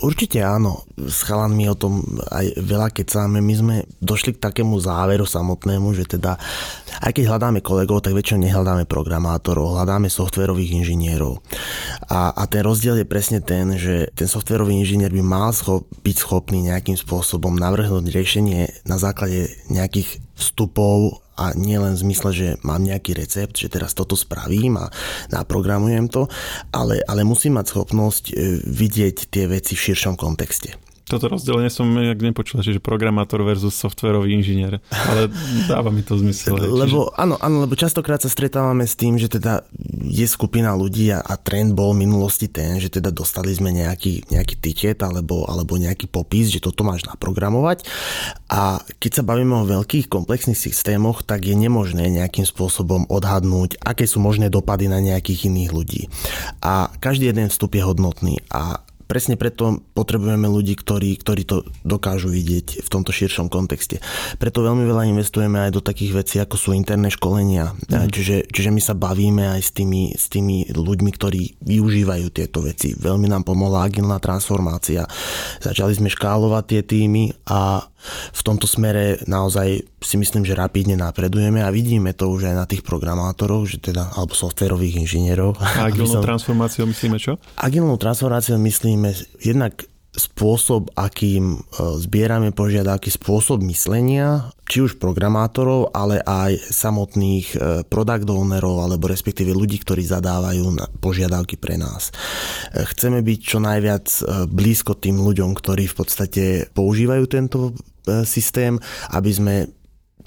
Určite 0.00 0.40
áno. 0.40 0.88
S 0.96 1.28
chalanmi 1.28 1.68
o 1.68 1.76
tom 1.76 2.00
aj 2.32 2.56
veľa 2.56 2.88
kecáme. 2.88 3.44
My 3.44 3.54
sme 3.54 3.76
došli 4.00 4.32
k 4.32 4.40
takému 4.40 4.80
záveru 4.80 5.28
samotnému, 5.28 5.92
že 5.92 6.08
teda 6.08 6.40
aj 7.04 7.12
keď 7.12 7.24
hľadáme 7.28 7.60
kolegov, 7.60 8.00
tak 8.00 8.16
väčšinou 8.16 8.48
nehľadáme 8.48 8.88
programátorov, 8.88 9.76
hľadáme 9.76 10.08
softverových 10.08 10.80
inžinierov. 10.80 11.44
A, 12.08 12.32
a 12.32 12.42
ten 12.48 12.64
rozdiel 12.64 13.04
je 13.04 13.12
presne 13.12 13.44
ten, 13.44 13.76
že 13.76 14.08
ten 14.16 14.24
softverový 14.24 14.72
inžinier 14.80 15.12
by 15.12 15.20
mal 15.20 15.52
schop, 15.52 15.84
byť 16.00 16.16
schopný 16.16 16.64
nejakým 16.64 16.96
spôsobom 16.96 17.52
navrhnúť 17.60 18.08
riešenie 18.08 18.88
na 18.88 18.96
základe 18.96 19.52
nejakých 19.68 20.16
vstupov 20.32 21.20
a 21.40 21.56
nie 21.56 21.80
len 21.80 21.96
v 21.96 22.02
zmysle, 22.04 22.30
že 22.36 22.48
mám 22.60 22.84
nejaký 22.84 23.16
recept, 23.16 23.56
že 23.56 23.72
teraz 23.72 23.96
toto 23.96 24.12
spravím 24.12 24.76
a 24.76 24.92
naprogramujem 25.32 26.12
to, 26.12 26.28
ale, 26.68 27.00
ale 27.08 27.24
musím 27.24 27.56
mať 27.56 27.72
schopnosť 27.72 28.24
e, 28.28 28.32
vidieť 28.60 29.32
tie 29.32 29.48
veci 29.48 29.72
v 29.72 29.84
širšom 29.88 30.20
kontexte. 30.20 30.89
Toto 31.10 31.26
rozdelenie 31.26 31.74
som 31.74 31.90
nejak 31.90 32.22
nepočul, 32.22 32.62
že 32.62 32.78
programátor 32.78 33.42
versus 33.42 33.74
softwarový 33.74 34.30
inžinier, 34.30 34.78
ale 34.94 35.26
dáva 35.66 35.90
mi 35.90 36.06
to 36.06 36.14
zmysel. 36.14 36.54
Lebo, 36.54 37.10
čiže... 37.10 37.18
áno, 37.18 37.34
áno, 37.42 37.56
lebo 37.66 37.74
častokrát 37.74 38.22
sa 38.22 38.30
stretávame 38.30 38.86
s 38.86 38.94
tým, 38.94 39.18
že 39.18 39.26
teda 39.26 39.66
je 40.06 40.22
skupina 40.30 40.70
ľudí 40.78 41.10
a, 41.10 41.18
a 41.18 41.34
trend 41.34 41.74
bol 41.74 41.98
v 41.98 42.06
minulosti 42.06 42.46
ten, 42.46 42.78
že 42.78 42.94
teda 42.94 43.10
dostali 43.10 43.50
sme 43.50 43.74
nejaký, 43.74 44.30
nejaký 44.30 44.54
ticket 44.62 45.02
alebo, 45.02 45.42
alebo 45.50 45.74
nejaký 45.74 46.06
popis, 46.06 46.54
že 46.54 46.62
toto 46.62 46.86
máš 46.86 47.02
naprogramovať 47.10 47.82
a 48.46 48.78
keď 49.02 49.10
sa 49.10 49.26
bavíme 49.26 49.54
o 49.58 49.66
veľkých 49.66 50.06
komplexných 50.06 50.58
systémoch, 50.58 51.26
tak 51.26 51.42
je 51.42 51.58
nemožné 51.58 52.06
nejakým 52.06 52.46
spôsobom 52.46 53.10
odhadnúť, 53.10 53.82
aké 53.82 54.06
sú 54.06 54.22
možné 54.22 54.46
dopady 54.46 54.86
na 54.86 55.02
nejakých 55.02 55.50
iných 55.50 55.70
ľudí. 55.74 56.02
A 56.62 56.94
každý 57.02 57.34
jeden 57.34 57.50
vstup 57.50 57.74
je 57.74 57.82
hodnotný 57.82 58.42
a 58.54 58.82
presne 59.10 59.34
preto 59.34 59.82
potrebujeme 59.98 60.46
ľudí, 60.46 60.78
ktorí, 60.78 61.18
ktorí 61.18 61.42
to 61.42 61.66
dokážu 61.82 62.30
vidieť 62.30 62.86
v 62.86 62.88
tomto 62.88 63.10
širšom 63.10 63.50
kontexte. 63.50 63.98
Preto 64.38 64.62
veľmi 64.62 64.86
veľa 64.86 65.10
investujeme 65.10 65.66
aj 65.66 65.74
do 65.74 65.82
takých 65.82 66.22
vecí, 66.22 66.38
ako 66.38 66.54
sú 66.54 66.70
interné 66.70 67.10
školenia. 67.10 67.74
Mm. 67.90 68.06
Čiže, 68.14 68.46
čiže 68.46 68.70
my 68.70 68.78
sa 68.78 68.94
bavíme 68.94 69.50
aj 69.50 69.60
s 69.66 69.70
tými, 69.74 70.14
s 70.14 70.30
tými 70.30 70.70
ľuďmi, 70.70 71.10
ktorí 71.10 71.58
využívajú 71.58 72.26
tieto 72.30 72.62
veci. 72.62 72.94
Veľmi 72.94 73.26
nám 73.26 73.42
pomohla 73.42 73.90
agilná 73.90 74.22
transformácia. 74.22 75.10
Začali 75.58 75.98
sme 75.98 76.06
škálovať 76.06 76.64
tie 76.70 76.80
týmy 76.86 77.34
a 77.50 77.82
v 78.30 78.40
tomto 78.46 78.70
smere 78.70 79.20
naozaj 79.26 79.89
si 80.00 80.16
myslím, 80.16 80.48
že 80.48 80.56
rapidne 80.56 80.96
napredujeme 80.96 81.60
a 81.60 81.68
vidíme 81.68 82.16
to 82.16 82.32
už 82.32 82.48
aj 82.48 82.56
na 82.56 82.64
tých 82.64 82.80
programátoroch, 82.80 83.68
že 83.68 83.78
teda, 83.78 84.16
alebo 84.16 84.32
softverových 84.32 85.04
inžinierov. 85.04 85.60
A 85.60 85.84
agilnou 85.92 86.20
som... 86.20 86.24
transformáciou 86.24 86.88
myslíme 86.88 87.20
čo? 87.20 87.36
Agilnou 87.60 88.00
transformáciou 88.00 88.56
myslíme 88.56 89.12
jednak 89.44 89.84
spôsob, 90.10 90.90
akým 90.98 91.54
e, 91.54 91.58
zbierame 92.02 92.50
požiadavky, 92.50 93.14
spôsob 93.14 93.62
myslenia, 93.70 94.50
či 94.66 94.82
už 94.82 94.98
programátorov, 94.98 95.94
ale 95.94 96.18
aj 96.18 96.58
samotných 96.66 97.46
e, 97.54 97.56
product 97.86 98.26
ownerov, 98.26 98.82
alebo 98.82 99.06
respektíve 99.06 99.54
ľudí, 99.54 99.78
ktorí 99.78 100.02
zadávajú 100.02 100.98
požiadavky 100.98 101.54
pre 101.62 101.78
nás. 101.78 102.10
E, 102.74 102.82
chceme 102.90 103.22
byť 103.22 103.38
čo 103.38 103.58
najviac 103.62 104.06
blízko 104.50 104.98
tým 104.98 105.22
ľuďom, 105.22 105.54
ktorí 105.54 105.86
v 105.86 105.94
podstate 105.94 106.44
používajú 106.74 107.24
tento 107.30 107.58
systém, 108.26 108.80
aby 109.14 109.30
sme 109.30 109.54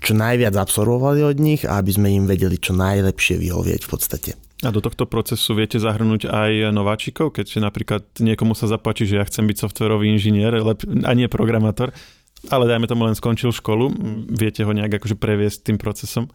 čo 0.04 0.14
najviac 0.14 0.54
absorbovali 0.60 1.24
od 1.24 1.38
nich 1.40 1.64
a 1.64 1.80
aby 1.80 1.92
sme 1.96 2.12
im 2.12 2.28
vedeli 2.28 2.60
čo 2.60 2.76
najlepšie 2.76 3.40
vyhovieť 3.40 3.82
v 3.88 3.90
podstate. 3.90 4.32
A 4.64 4.72
do 4.72 4.80
tohto 4.80 5.04
procesu 5.08 5.56
viete 5.56 5.76
zahrnúť 5.80 6.28
aj 6.28 6.72
nováčikov, 6.72 7.36
keď 7.36 7.60
napríklad 7.60 8.04
niekomu 8.20 8.56
sa 8.56 8.68
zapáči, 8.68 9.04
že 9.04 9.20
ja 9.20 9.28
chcem 9.28 9.44
byť 9.44 9.60
softverový 9.60 10.08
inžinier 10.12 10.56
a 11.04 11.12
nie 11.16 11.28
programátor, 11.28 11.92
ale 12.48 12.68
dajme 12.68 12.88
tomu 12.88 13.08
len 13.08 13.16
skončil 13.16 13.52
školu, 13.56 13.92
viete 14.32 14.64
ho 14.64 14.72
nejak 14.72 15.00
akože 15.00 15.16
previesť 15.16 15.72
tým 15.72 15.78
procesom? 15.80 16.32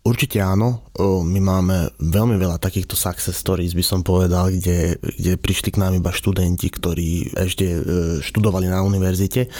Určite 0.00 0.40
áno. 0.40 0.80
My 1.00 1.44
máme 1.44 1.92
veľmi 2.00 2.40
veľa 2.40 2.56
takýchto 2.56 2.96
success 2.96 3.36
stories, 3.36 3.76
by 3.76 3.84
som 3.84 4.00
povedal, 4.00 4.48
kde, 4.48 4.96
kde 4.96 5.36
prišli 5.36 5.76
k 5.76 5.80
nám 5.80 5.92
iba 5.92 6.08
študenti, 6.08 6.72
ktorí 6.72 7.36
ešte 7.36 7.66
e, 7.68 7.78
študovali 8.24 8.72
na 8.72 8.80
univerzite 8.80 9.52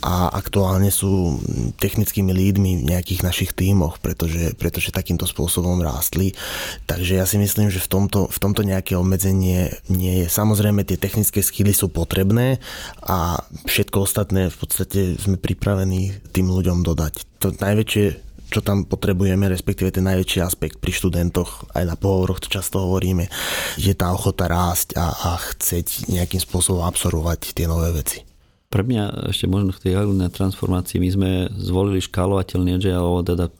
a 0.00 0.32
aktuálne 0.32 0.88
sú 0.88 1.36
technickými 1.76 2.32
lídmi 2.32 2.80
v 2.80 2.88
nejakých 2.88 3.20
našich 3.20 3.50
tímoch, 3.52 4.00
pretože, 4.00 4.56
pretože 4.56 4.96
takýmto 4.96 5.28
spôsobom 5.28 5.76
rástli. 5.84 6.32
Takže 6.88 7.20
ja 7.20 7.28
si 7.28 7.36
myslím, 7.36 7.68
že 7.68 7.84
v 7.84 7.92
tomto, 7.92 8.32
v 8.32 8.38
tomto 8.40 8.64
nejaké 8.64 8.96
obmedzenie 8.96 9.76
nie 9.92 10.24
je. 10.24 10.26
Samozrejme, 10.32 10.88
tie 10.88 10.96
technické 10.96 11.44
skily 11.44 11.76
sú 11.76 11.92
potrebné 11.92 12.64
a 13.04 13.44
všetko 13.68 14.08
ostatné 14.08 14.48
v 14.48 14.56
podstate 14.56 15.20
sme 15.20 15.36
pripravení 15.36 16.16
tým 16.32 16.48
ľuďom 16.48 16.80
dodať. 16.80 17.44
To 17.44 17.52
najväčšie 17.52 18.31
čo 18.52 18.60
tam 18.60 18.84
potrebujeme, 18.84 19.48
respektíve 19.48 19.88
ten 19.88 20.04
najväčší 20.04 20.44
aspekt 20.44 20.76
pri 20.78 20.92
študentoch, 20.92 21.72
aj 21.72 21.84
na 21.88 21.96
pohovoroch 21.96 22.44
to 22.44 22.52
často 22.52 22.84
hovoríme, 22.84 23.26
je 23.80 23.96
tá 23.96 24.12
ochota 24.12 24.46
rásť 24.46 25.00
a, 25.00 25.08
a 25.08 25.30
chceť 25.40 26.12
nejakým 26.12 26.38
spôsobom 26.38 26.84
absorbovať 26.84 27.56
tie 27.56 27.64
nové 27.64 27.90
veci. 27.96 28.22
Pre 28.68 28.84
mňa 28.84 29.32
ešte 29.32 29.48
možno 29.48 29.72
v 29.72 29.82
tej 29.84 29.92
agilnej 30.00 30.32
transformácii 30.32 30.96
my 31.00 31.10
sme 31.12 31.30
zvolili 31.60 32.00
škálovateľný 32.00 32.80
agile, 32.80 33.20
teda 33.24 33.52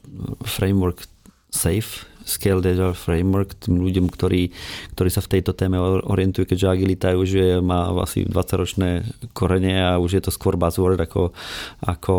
framework 0.45 1.05
SAFE, 1.53 2.12
Scale 2.23 2.63
Agile 2.63 2.95
Framework 2.95 3.55
tým 3.59 3.83
ľuďom, 3.83 4.07
ktorí, 4.09 4.49
ktorí 4.95 5.09
sa 5.11 5.21
v 5.21 5.31
tejto 5.37 5.51
téme 5.53 5.77
orientujú, 5.79 6.47
keďže 6.47 6.71
agilita 6.71 7.07
už 7.13 7.29
je, 7.29 7.49
má 7.59 7.91
asi 7.99 8.25
20-ročné 8.25 9.03
korene 9.35 9.79
a 9.79 9.99
už 9.99 10.19
je 10.19 10.23
to 10.23 10.31
skôr 10.31 10.55
buzzword 10.55 10.99
ako, 10.99 11.35
ako 11.83 12.15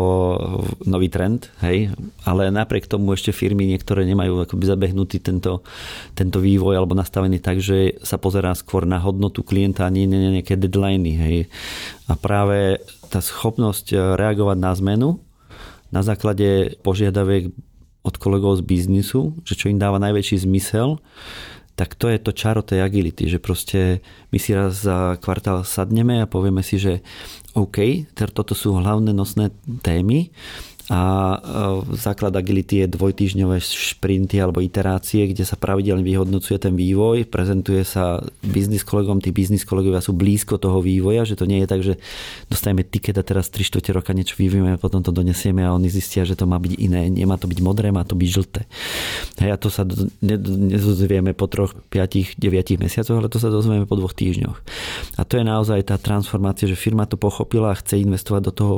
nový 0.85 1.09
trend. 1.09 1.49
Hej? 1.65 1.93
Ale 2.23 2.53
napriek 2.53 2.85
tomu 2.85 3.13
ešte 3.17 3.33
firmy 3.33 3.65
niektoré 3.65 4.05
nemajú 4.05 4.45
akoby 4.45 4.65
zabehnutý 4.65 5.19
tento, 5.19 5.65
tento 6.13 6.37
vývoj 6.39 6.77
alebo 6.77 6.93
nastavený 6.93 7.41
tak, 7.41 7.59
že 7.59 7.97
sa 8.05 8.21
pozerá 8.21 8.53
skôr 8.53 8.85
na 8.85 9.01
hodnotu 9.01 9.41
klienta 9.41 9.85
a 9.85 9.93
nie 9.93 10.05
na 10.05 10.31
nejaké 10.31 10.55
deadliny. 10.55 11.13
Hej? 11.17 11.37
A 12.05 12.13
práve 12.13 12.79
tá 13.09 13.21
schopnosť 13.21 14.17
reagovať 14.17 14.57
na 14.57 14.71
zmenu 14.77 15.09
na 15.93 16.01
základe 16.03 16.75
požiadaviek 16.83 17.55
od 18.05 18.15
kolegov 18.21 18.61
z 18.61 18.63
biznisu, 18.63 19.33
že 19.41 19.57
čo 19.57 19.73
im 19.73 19.81
dáva 19.81 19.97
najväčší 19.97 20.45
zmysel, 20.45 21.01
tak 21.75 21.97
to 21.99 22.07
je 22.07 22.21
to 22.21 22.31
čaro 22.31 22.63
tej 22.63 22.85
agility, 22.87 23.27
že 23.27 23.41
proste 23.41 23.99
my 24.31 24.39
si 24.39 24.55
raz 24.55 24.87
za 24.87 25.19
kvartál 25.19 25.67
sadneme 25.67 26.23
a 26.23 26.29
povieme 26.29 26.63
si, 26.63 26.79
že 26.79 27.03
OK, 27.51 28.07
toto 28.31 28.55
sú 28.55 28.79
hlavné 28.79 29.11
nosné 29.11 29.51
témy 29.83 30.31
a 30.85 31.01
e, 31.01 31.37
základ 31.97 32.29
agility 32.37 32.85
je 32.85 32.93
dvojtýždňové 32.93 33.57
šprinty 33.57 34.37
alebo 34.37 34.61
iterácie, 34.61 35.25
kde 35.33 35.41
sa 35.41 35.57
pravidelne 35.57 36.05
vyhodnocuje 36.05 36.61
ten 36.61 36.77
vývoj, 36.77 37.25
prezentuje 37.25 37.81
sa 37.81 38.21
biznis 38.45 38.85
kolegom, 38.85 39.17
tí 39.17 39.33
biznis 39.33 39.65
kolegovia 39.65 39.97
sú 39.97 40.13
blízko 40.13 40.61
toho 40.61 40.85
vývoja, 40.85 41.25
že 41.25 41.33
to 41.33 41.49
nie 41.49 41.65
je 41.65 41.67
tak, 41.67 41.81
že 41.81 41.93
dostaneme 42.53 42.85
tiket 42.85 43.17
a 43.17 43.25
teraz 43.25 43.49
3 43.49 43.65
4 43.65 43.97
roka 43.97 44.13
niečo 44.13 44.37
vyvíjame 44.37 44.77
potom 44.77 45.01
to 45.01 45.09
donesieme 45.09 45.65
a 45.65 45.73
oni 45.73 45.89
zistia, 45.89 46.21
že 46.21 46.37
to 46.37 46.45
má 46.45 46.61
byť 46.61 46.77
iné, 46.77 47.09
nemá 47.09 47.41
to 47.41 47.49
byť 47.49 47.59
modré, 47.65 47.89
má 47.89 48.05
to 48.05 48.13
byť 48.13 48.29
žlté. 48.29 48.61
Hej, 49.41 49.51
a 49.51 49.57
to 49.57 49.73
sa 49.73 49.89
nedozvieme 50.21 51.33
po 51.33 51.49
troch, 51.49 51.73
5, 51.89 52.37
9 52.37 52.77
mesiacoch, 52.77 53.17
ale 53.17 53.33
to 53.33 53.41
sa 53.41 53.49
dozvieme 53.49 53.89
po 53.89 53.97
dvoch 53.97 54.13
týždňoch. 54.13 54.57
A 55.17 55.21
to 55.25 55.41
je 55.41 55.45
naozaj 55.47 55.81
tá 55.89 55.97
transformácia, 55.97 56.69
že 56.69 56.77
firma 56.77 57.09
to 57.09 57.17
pochopila 57.17 57.73
a 57.73 57.79
chce 57.79 58.05
investovať 58.05 58.41
do 58.45 58.53
toho, 58.53 58.77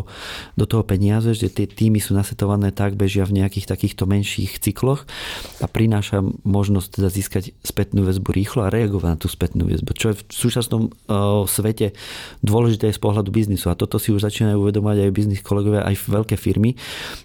do 0.56 0.64
toho 0.64 0.88
peniaze, 0.88 1.36
že 1.36 1.52
tie 1.52 1.68
týmy 1.68 1.97
týmy 1.98 2.06
sú 2.06 2.14
nasetované 2.14 2.70
tak, 2.70 2.94
bežia 2.94 3.26
v 3.26 3.42
nejakých 3.42 3.66
takýchto 3.74 4.06
menších 4.06 4.62
cykloch 4.62 5.10
a 5.58 5.66
prináša 5.66 6.22
možnosť 6.46 7.02
teda 7.02 7.10
získať 7.10 7.44
spätnú 7.66 8.06
väzbu 8.06 8.30
rýchlo 8.30 8.62
a 8.62 8.70
reagovať 8.70 9.10
na 9.10 9.18
tú 9.18 9.26
spätnú 9.26 9.66
väzbu, 9.66 9.98
čo 9.98 10.14
je 10.14 10.22
v 10.22 10.24
súčasnom 10.30 10.94
uh, 10.94 11.42
svete 11.50 11.98
dôležité 12.46 12.94
z 12.94 13.02
pohľadu 13.02 13.34
biznisu. 13.34 13.74
A 13.74 13.80
toto 13.80 13.98
si 13.98 14.14
už 14.14 14.22
začínajú 14.22 14.62
uvedomať 14.62 15.10
aj 15.10 15.16
biznis 15.18 15.42
kolegovia, 15.42 15.90
aj 15.90 16.06
veľké 16.06 16.38
firmy, 16.38 16.78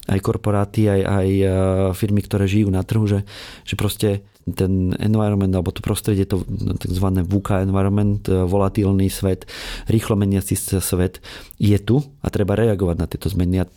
aj 0.08 0.18
korporáty, 0.24 0.88
aj, 0.88 1.00
aj 1.04 1.28
uh, 1.44 1.52
firmy, 1.92 2.24
ktoré 2.24 2.48
žijú 2.48 2.72
na 2.72 2.80
trhu, 2.80 3.04
že, 3.04 3.28
že 3.68 3.76
proste 3.76 4.24
ten 4.42 4.90
environment 4.98 5.54
alebo 5.54 5.70
to 5.70 5.78
prostredie, 5.78 6.26
to 6.26 6.42
tzv. 6.82 7.06
VUCA 7.22 7.62
environment, 7.62 8.26
e, 8.26 8.42
volatilný 8.42 9.06
svet, 9.06 9.46
rýchlo 9.86 10.18
meniaci 10.18 10.58
sa 10.58 10.82
svet 10.82 11.22
je 11.62 11.78
tu 11.78 12.02
a 12.02 12.26
treba 12.26 12.58
reagovať 12.58 12.96
na 12.98 13.06
tieto 13.06 13.30
zmeny. 13.30 13.62
A 13.62 13.70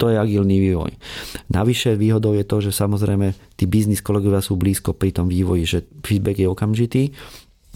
to 0.00 0.08
je 0.08 0.16
agilný 0.16 0.56
vývoj. 0.56 0.96
Navyše 1.52 2.00
výhodou 2.00 2.32
je 2.32 2.48
to, 2.48 2.64
že 2.64 2.72
samozrejme 2.72 3.36
tí 3.60 3.68
biznis 3.68 4.00
kolegovia 4.00 4.40
sú 4.40 4.56
blízko 4.56 4.96
pri 4.96 5.12
tom 5.12 5.28
vývoji, 5.28 5.68
že 5.68 5.78
feedback 6.00 6.40
je 6.40 6.48
okamžitý, 6.48 7.12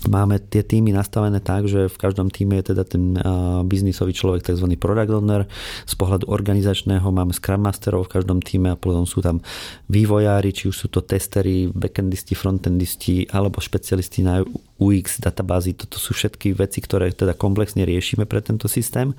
Máme 0.05 0.37
tie 0.37 0.61
týmy 0.61 0.93
nastavené 0.93 1.41
tak, 1.41 1.65
že 1.65 1.89
v 1.89 1.97
každom 1.97 2.29
týme 2.29 2.61
je 2.61 2.75
teda 2.75 2.85
ten 2.85 3.17
biznisový 3.65 4.13
človek, 4.13 4.45
tzv. 4.45 4.67
product 4.77 5.09
owner. 5.09 5.49
Z 5.89 5.95
pohľadu 5.97 6.29
organizačného 6.29 7.09
máme 7.09 7.33
Scrum 7.33 7.65
Masterov 7.65 8.11
v 8.11 8.21
každom 8.21 8.43
týme 8.45 8.75
a 8.75 8.77
potom 8.77 9.09
sú 9.09 9.25
tam 9.25 9.41
vývojári, 9.89 10.53
či 10.53 10.69
už 10.69 10.77
sú 10.77 10.87
to 10.93 11.01
testery, 11.01 11.73
backendisti, 11.73 12.37
frontendisti 12.37 13.31
alebo 13.33 13.65
špecialisti 13.65 14.21
na 14.27 14.45
UX 14.77 15.23
databázy. 15.25 15.73
Toto 15.73 15.97
sú 15.97 16.13
všetky 16.13 16.53
veci, 16.53 16.85
ktoré 16.85 17.15
teda 17.15 17.33
komplexne 17.33 17.87
riešime 17.87 18.29
pre 18.29 18.45
tento 18.45 18.69
systém 18.69 19.17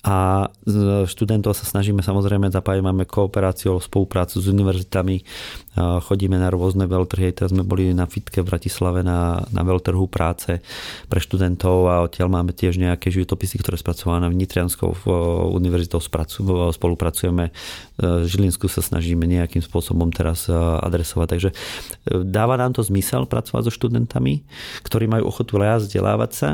a 0.00 0.48
študentov 1.04 1.52
sa 1.52 1.68
snažíme 1.68 2.00
samozrejme 2.00 2.48
zapájať, 2.48 2.80
máme 2.80 3.04
kooperáciu, 3.04 3.76
spoluprácu 3.84 4.40
s 4.40 4.46
univerzitami, 4.48 5.20
chodíme 5.76 6.40
na 6.40 6.48
rôzne 6.48 6.88
veľtrhy, 6.88 7.36
teraz 7.36 7.52
sme 7.52 7.68
boli 7.68 7.92
na 7.92 8.08
fitke 8.08 8.40
v 8.40 8.48
Bratislave 8.48 9.04
na, 9.04 9.44
na 9.52 9.60
veľtrhu 9.60 10.08
práce 10.08 10.64
pre 11.04 11.20
študentov 11.20 11.92
a 11.92 11.94
odtiaľ 12.08 12.32
máme 12.32 12.56
tiež 12.56 12.80
nejaké 12.80 13.12
životopisy, 13.12 13.60
ktoré 13.60 13.76
spracované 13.76 14.32
v 14.32 14.40
Nitrianskou 14.40 15.04
univerzitou 15.52 16.00
spolupracujeme, 16.72 17.52
Žilinsku 18.00 18.72
sa 18.72 18.80
snažíme 18.80 19.28
nejakým 19.28 19.60
spôsobom 19.60 20.08
teraz 20.08 20.48
adresovať, 20.56 21.26
takže 21.28 21.50
e, 21.52 21.54
dáva 22.24 22.56
nám 22.56 22.72
to 22.72 22.80
zmysel 22.80 23.28
pracovať 23.28 23.68
so 23.68 23.72
študentami, 23.76 24.40
ktorí 24.80 25.04
majú 25.04 25.28
ochotu 25.28 25.60
vzdelávať 25.60 26.30
sa, 26.32 26.50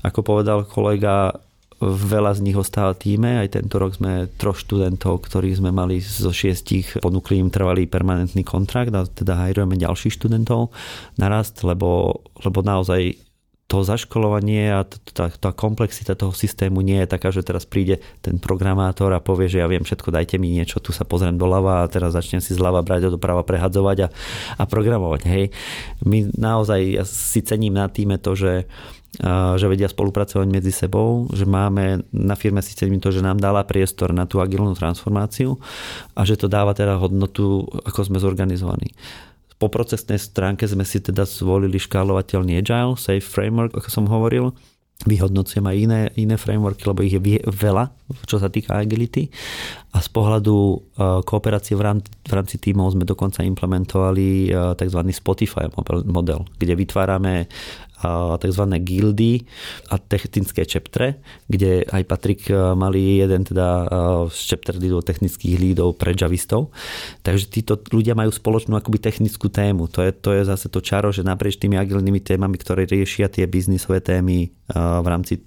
ako 0.00 0.24
povedal 0.24 0.64
kolega, 0.64 1.36
Veľa 1.82 2.32
z 2.32 2.40
nich 2.40 2.56
ostáva 2.56 2.96
týme, 2.96 3.44
aj 3.44 3.60
tento 3.60 3.76
rok 3.76 4.00
sme 4.00 4.32
troch 4.40 4.56
študentov, 4.56 5.28
ktorých 5.28 5.60
sme 5.60 5.76
mali 5.76 6.00
zo 6.00 6.32
šiestich, 6.32 7.04
ponúkli 7.04 7.36
im 7.36 7.52
trvalý 7.52 7.84
permanentný 7.84 8.48
kontrakt 8.48 8.96
a 8.96 9.04
teda 9.04 9.36
hajrujeme 9.36 9.76
ďalších 9.76 10.16
študentov 10.16 10.72
narast, 11.20 11.60
lebo, 11.68 12.20
lebo 12.40 12.64
naozaj 12.64 13.20
to 13.66 13.82
zaškolovanie 13.82 14.70
a 14.70 14.86
tá, 14.86 15.26
tá 15.26 15.50
komplexita 15.50 16.14
toho 16.14 16.30
systému 16.30 16.86
nie 16.86 17.02
je 17.02 17.10
taká, 17.10 17.34
že 17.34 17.42
teraz 17.42 17.66
príde 17.66 17.98
ten 18.22 18.38
programátor 18.38 19.10
a 19.10 19.18
povie, 19.18 19.50
že 19.50 19.58
ja 19.58 19.66
viem 19.66 19.82
všetko, 19.82 20.14
dajte 20.14 20.38
mi 20.38 20.54
niečo, 20.54 20.78
tu 20.78 20.94
sa 20.94 21.02
pozriem 21.02 21.34
doľava 21.34 21.82
a 21.82 21.90
teraz 21.90 22.14
začnem 22.14 22.38
si 22.38 22.54
zľava 22.54 22.86
brať 22.86 23.10
a 23.10 23.14
doprava 23.18 23.42
prehadzovať 23.42 24.06
a, 24.06 24.08
a 24.54 24.62
programovať. 24.70 25.22
Hej. 25.26 25.44
My 26.06 26.30
naozaj, 26.30 26.80
ja 26.94 27.02
si 27.02 27.42
cením 27.42 27.74
na 27.74 27.90
týme 27.90 28.22
to, 28.22 28.38
že 28.38 28.70
že 29.56 29.66
vedia 29.66 29.88
spolupracovať 29.88 30.46
medzi 30.48 30.72
sebou, 30.72 31.24
že 31.32 31.48
máme 31.48 32.04
na 32.12 32.36
firme 32.36 32.60
si 32.60 32.76
cením 32.76 33.00
to, 33.00 33.08
že 33.08 33.24
nám 33.24 33.40
dala 33.40 33.64
priestor 33.64 34.12
na 34.12 34.28
tú 34.28 34.44
agilnú 34.44 34.76
transformáciu 34.76 35.56
a 36.12 36.20
že 36.28 36.36
to 36.36 36.52
dáva 36.52 36.76
teda 36.76 37.00
hodnotu, 37.00 37.64
ako 37.88 38.12
sme 38.12 38.20
zorganizovaní. 38.20 38.92
Po 39.56 39.72
procesnej 39.72 40.20
stránke 40.20 40.68
sme 40.68 40.84
si 40.84 41.00
teda 41.00 41.24
zvolili 41.24 41.80
škálovateľný 41.80 42.60
Agile, 42.60 43.00
Safe 43.00 43.24
Framework, 43.24 43.72
ako 43.72 43.88
som 43.88 44.04
hovoril, 44.04 44.52
vyhodnocujem 45.04 45.60
aj 45.60 45.76
iné, 45.76 46.00
iné 46.16 46.36
frameworky, 46.40 46.88
lebo 46.88 47.04
ich 47.04 47.12
je 47.12 47.20
veľa, 47.44 47.92
čo 48.24 48.40
sa 48.40 48.48
týka 48.48 48.80
agility. 48.80 49.28
A 49.92 50.00
z 50.00 50.08
pohľadu 50.08 50.56
uh, 50.56 51.20
kooperácie 51.20 51.76
v 51.76 51.84
rámci, 51.84 52.08
v 52.08 52.32
rámci 52.32 52.56
tímov 52.56 52.96
sme 52.96 53.04
dokonca 53.04 53.44
implementovali 53.44 54.48
uh, 54.48 54.72
tzv. 54.72 55.00
Spotify 55.12 55.68
model, 56.08 56.48
kde 56.56 56.72
vytvárame 56.80 57.44
tzv. 58.40 58.62
gildy 58.84 59.48
a 59.88 59.96
technické 59.96 60.68
chaptre, 60.68 61.24
kde 61.48 61.88
aj 61.88 62.02
Patrik 62.04 62.52
mali 62.76 63.24
jeden 63.24 63.42
teda 63.48 63.88
z 64.28 64.40
chapter 64.52 64.76
leadov, 64.76 65.08
technických 65.08 65.56
lídov 65.56 65.96
pre 65.96 66.12
javistov. 66.12 66.70
Takže 67.24 67.48
títo 67.48 67.80
ľudia 67.90 68.12
majú 68.12 68.28
spoločnú 68.28 68.76
akoby 68.76 69.00
technickú 69.00 69.48
tému. 69.48 69.88
To 69.96 70.04
je, 70.04 70.12
to 70.12 70.36
je 70.36 70.42
zase 70.44 70.68
to 70.68 70.84
čaro, 70.84 71.08
že 71.08 71.24
naprieč 71.24 71.56
tými 71.56 71.80
agilnými 71.80 72.20
témami, 72.20 72.60
ktoré 72.60 72.84
riešia 72.84 73.32
tie 73.32 73.48
biznisové 73.48 74.04
témy 74.04 74.52
v 74.76 75.06
rámci 75.08 75.40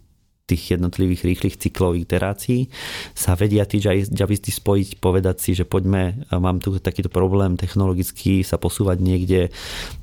tých 0.50 0.76
jednotlivých 0.78 1.22
rýchlych 1.22 1.56
cyklov 1.62 1.94
iterácií 1.94 2.74
sa 3.14 3.38
vedia 3.38 3.70
tí 3.70 3.78
javisti 3.84 4.50
spojiť, 4.50 4.98
povedať 4.98 5.38
si, 5.38 5.52
že 5.54 5.70
poďme, 5.70 6.26
mám 6.34 6.58
tu 6.58 6.74
takýto 6.82 7.14
problém 7.14 7.54
technologicky 7.54 8.42
sa 8.42 8.58
posúvať 8.58 8.98
niekde 8.98 9.54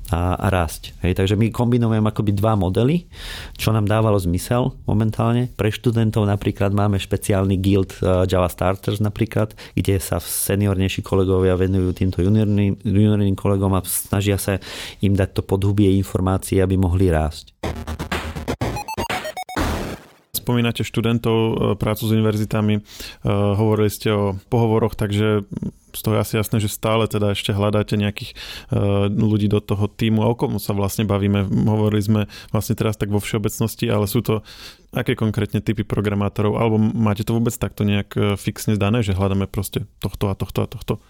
a, 0.07 0.39
a 0.39 0.47
rásť. 0.47 0.95
Hej, 1.03 1.19
takže 1.19 1.35
my 1.35 1.51
kombinujeme 1.51 2.07
akoby 2.07 2.31
dva 2.31 2.55
modely, 2.55 3.07
čo 3.59 3.75
nám 3.75 3.91
dávalo 3.91 4.15
zmysel 4.15 4.71
momentálne. 4.87 5.51
Pre 5.51 5.67
študentov 5.67 6.23
napríklad 6.23 6.71
máme 6.71 6.95
špeciálny 6.95 7.59
guild 7.59 7.91
uh, 7.99 8.23
Java 8.23 8.47
Starters 8.47 9.03
napríklad, 9.03 9.51
kde 9.75 9.99
sa 9.99 10.23
seniornejší 10.23 11.03
kolegovia 11.03 11.59
venujú 11.59 11.91
týmto 11.91 12.23
juniorným, 12.23 12.79
juniorným 12.87 13.35
kolegom 13.35 13.75
a 13.75 13.83
snažia 13.83 14.39
sa 14.39 14.63
im 15.03 15.11
dať 15.11 15.39
to 15.39 15.41
podhubie 15.43 15.91
informácií, 15.99 16.63
aby 16.63 16.79
mohli 16.79 17.11
rásť 17.11 17.51
spomínate 20.47 20.87
študentov, 20.87 21.35
e, 21.35 21.53
prácu 21.75 22.07
s 22.07 22.15
univerzitami, 22.15 22.79
e, 22.79 22.81
hovorili 23.27 23.91
ste 23.91 24.15
o 24.15 24.39
pohovoroch, 24.47 24.95
takže 24.95 25.43
z 25.91 25.99
toho 25.99 26.15
je 26.15 26.23
asi 26.23 26.33
jasné, 26.39 26.63
že 26.63 26.71
stále 26.71 27.03
teda 27.11 27.35
ešte 27.35 27.51
hľadáte 27.51 27.99
nejakých 27.99 28.31
e, 28.31 28.35
ľudí 29.11 29.51
do 29.51 29.59
toho 29.59 29.91
týmu 29.91 30.23
a 30.23 30.31
o 30.31 30.39
komu 30.39 30.63
sa 30.63 30.71
vlastne 30.71 31.03
bavíme. 31.03 31.43
Hovorili 31.67 31.99
sme 31.99 32.21
vlastne 32.55 32.79
teraz 32.79 32.95
tak 32.95 33.11
vo 33.11 33.19
všeobecnosti, 33.19 33.91
ale 33.91 34.07
sú 34.07 34.23
to 34.23 34.39
aké 34.95 35.19
konkrétne 35.19 35.59
typy 35.59 35.83
programátorov, 35.83 36.55
alebo 36.55 36.79
máte 36.79 37.27
to 37.27 37.35
vôbec 37.35 37.51
takto 37.51 37.83
nejak 37.83 38.39
fixne 38.39 38.79
zdané, 38.79 39.03
že 39.03 39.11
hľadáme 39.11 39.51
proste 39.51 39.83
tohto 39.99 40.31
a 40.31 40.33
tohto 40.39 40.63
a 40.63 40.67
tohto? 40.71 41.03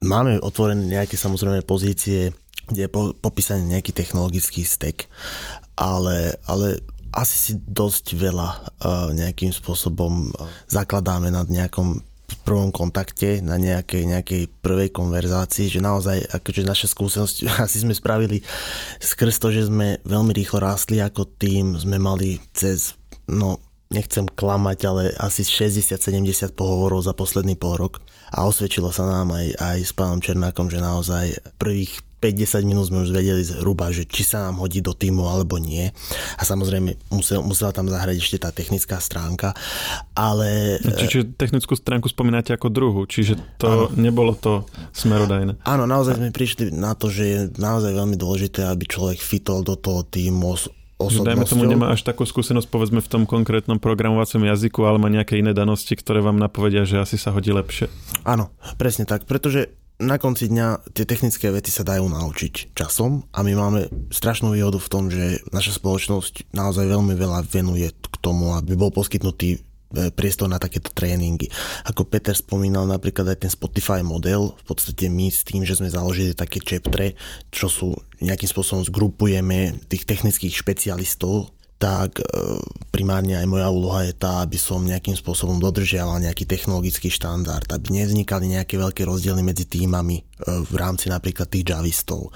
Máme 0.00 0.40
otvorené 0.40 0.80
nejaké 0.86 1.18
samozrejme 1.18 1.66
pozície, 1.66 2.32
kde 2.70 2.86
je 2.86 2.94
popísaný 3.18 3.74
nejaký 3.74 3.90
technologický 3.90 4.62
stack, 4.62 5.10
ale, 5.74 6.38
ale 6.46 6.78
asi 7.18 7.36
si 7.36 7.52
dosť 7.58 8.14
veľa 8.14 8.48
uh, 8.48 9.10
nejakým 9.10 9.50
spôsobom 9.50 10.30
uh, 10.30 10.46
zakladáme 10.70 11.34
nad 11.34 11.50
nejakom 11.50 12.06
prvom 12.48 12.72
kontakte, 12.72 13.44
na 13.44 13.60
nejakej, 13.60 14.08
nejakej 14.08 14.42
prvej 14.64 14.88
konverzácii, 14.92 15.68
že 15.68 15.84
naozaj 15.84 16.28
akože 16.32 16.62
naše 16.64 16.86
skúsenosti 16.88 17.44
asi 17.64 17.84
sme 17.84 17.92
spravili 17.92 18.40
skrz 19.00 19.36
to, 19.36 19.52
že 19.52 19.68
sme 19.68 20.00
veľmi 20.04 20.32
rýchlo 20.32 20.64
rástli 20.64 21.00
ako 21.04 21.28
tým, 21.36 21.76
sme 21.76 22.00
mali 22.00 22.40
cez, 22.56 22.96
no 23.28 23.60
nechcem 23.88 24.28
klamať, 24.28 24.78
ale 24.84 25.02
asi 25.16 25.44
60-70 25.44 26.52
pohovorov 26.52 27.04
za 27.04 27.16
posledný 27.16 27.56
pol 27.56 27.76
rok 27.80 28.04
a 28.32 28.44
osvedčilo 28.44 28.92
sa 28.92 29.08
nám 29.08 29.32
aj, 29.32 29.56
aj 29.56 29.78
s 29.80 29.92
pánom 29.96 30.20
Černákom, 30.20 30.68
že 30.68 30.84
naozaj 30.84 31.56
prvých 31.56 32.04
5-10 32.18 32.66
minút 32.66 32.90
sme 32.90 33.06
už 33.06 33.14
vedeli 33.14 33.46
zhruba, 33.46 33.94
že 33.94 34.02
či 34.02 34.26
sa 34.26 34.50
nám 34.50 34.58
hodí 34.58 34.82
do 34.82 34.90
týmu 34.90 35.22
alebo 35.30 35.62
nie. 35.62 35.86
A 36.34 36.42
samozrejme 36.42 36.98
musel, 37.14 37.46
musela 37.46 37.70
tam 37.70 37.86
zahrať 37.86 38.18
ešte 38.18 38.38
tá 38.42 38.50
technická 38.50 38.98
stránka, 38.98 39.54
ale... 40.18 40.82
Čiže 40.82 41.38
technickú 41.38 41.78
stránku 41.78 42.10
spomínate 42.10 42.50
ako 42.50 42.68
druhu, 42.68 43.02
čiže 43.06 43.38
to 43.62 43.66
áno. 43.66 43.84
nebolo 43.94 44.34
to 44.34 44.66
smerodajné. 44.90 45.62
Áno, 45.62 45.86
naozaj 45.86 46.18
sme 46.18 46.34
prišli 46.34 46.74
na 46.74 46.98
to, 46.98 47.06
že 47.06 47.24
je 47.24 47.38
naozaj 47.54 47.94
veľmi 47.94 48.18
dôležité, 48.18 48.66
aby 48.66 48.84
človek 48.90 49.22
fitol 49.22 49.62
do 49.62 49.78
toho 49.78 50.02
týmu 50.02 50.58
osobnosťou. 50.98 51.22
Dajme 51.22 51.46
tomu 51.46 51.64
nemá 51.70 51.94
až 51.94 52.02
takú 52.02 52.26
skúsenosť 52.26 52.66
povedzme 52.66 52.98
v 52.98 53.08
tom 53.08 53.22
konkrétnom 53.22 53.78
programovacom 53.78 54.42
jazyku, 54.42 54.82
ale 54.82 54.98
má 54.98 55.06
nejaké 55.06 55.38
iné 55.38 55.54
danosti, 55.54 55.94
ktoré 55.94 56.18
vám 56.18 56.36
napovedia, 56.36 56.82
že 56.82 56.98
asi 56.98 57.14
sa 57.14 57.30
hodí 57.30 57.54
lepšie. 57.54 57.86
Áno, 58.26 58.50
presne 58.76 59.06
tak, 59.06 59.24
pretože 59.24 59.70
na 59.98 60.16
konci 60.16 60.46
dňa 60.46 60.94
tie 60.94 61.02
technické 61.02 61.50
vety 61.50 61.74
sa 61.74 61.82
dajú 61.82 62.06
naučiť 62.06 62.74
časom 62.74 63.26
a 63.34 63.42
my 63.42 63.52
máme 63.58 63.80
strašnú 64.14 64.54
výhodu 64.54 64.78
v 64.78 64.90
tom, 64.90 65.10
že 65.10 65.42
naša 65.50 65.82
spoločnosť 65.82 66.54
naozaj 66.54 66.86
veľmi 66.86 67.18
veľa 67.18 67.42
venuje 67.50 67.90
k 67.90 68.16
tomu, 68.22 68.54
aby 68.54 68.78
bol 68.78 68.94
poskytnutý 68.94 69.58
e, 69.58 70.14
priestor 70.14 70.46
na 70.46 70.62
takéto 70.62 70.94
tréningy. 70.94 71.50
Ako 71.90 72.06
Peter 72.06 72.34
spomínal 72.38 72.86
napríklad 72.86 73.34
aj 73.34 73.42
ten 73.42 73.50
Spotify 73.50 74.06
model, 74.06 74.54
v 74.62 74.64
podstate 74.70 75.10
my 75.10 75.34
s 75.34 75.42
tým, 75.42 75.66
že 75.66 75.74
sme 75.74 75.90
založili 75.90 76.30
také 76.30 76.62
chaptre, 76.62 77.18
čo 77.50 77.66
sú 77.66 77.98
nejakým 78.22 78.46
spôsobom 78.46 78.86
zgrupujeme 78.86 79.82
tých 79.90 80.06
technických 80.06 80.54
špecialistov 80.54 81.57
tak 81.78 82.18
e, 82.18 82.22
primárne 82.90 83.38
aj 83.38 83.46
moja 83.46 83.70
úloha 83.70 84.02
je 84.02 84.14
tá, 84.18 84.42
aby 84.42 84.58
som 84.58 84.82
nejakým 84.82 85.14
spôsobom 85.14 85.62
dodržiaval 85.62 86.18
nejaký 86.18 86.42
technologický 86.42 87.06
štandard, 87.06 87.70
aby 87.70 88.02
nevznikali 88.02 88.50
nejaké 88.50 88.74
veľké 88.74 89.06
rozdiely 89.06 89.46
medzi 89.46 89.62
týmami 89.62 90.18
e, 90.18 90.22
v 90.66 90.74
rámci 90.74 91.06
napríklad 91.06 91.46
tých 91.46 91.70
javistov. 91.70 92.34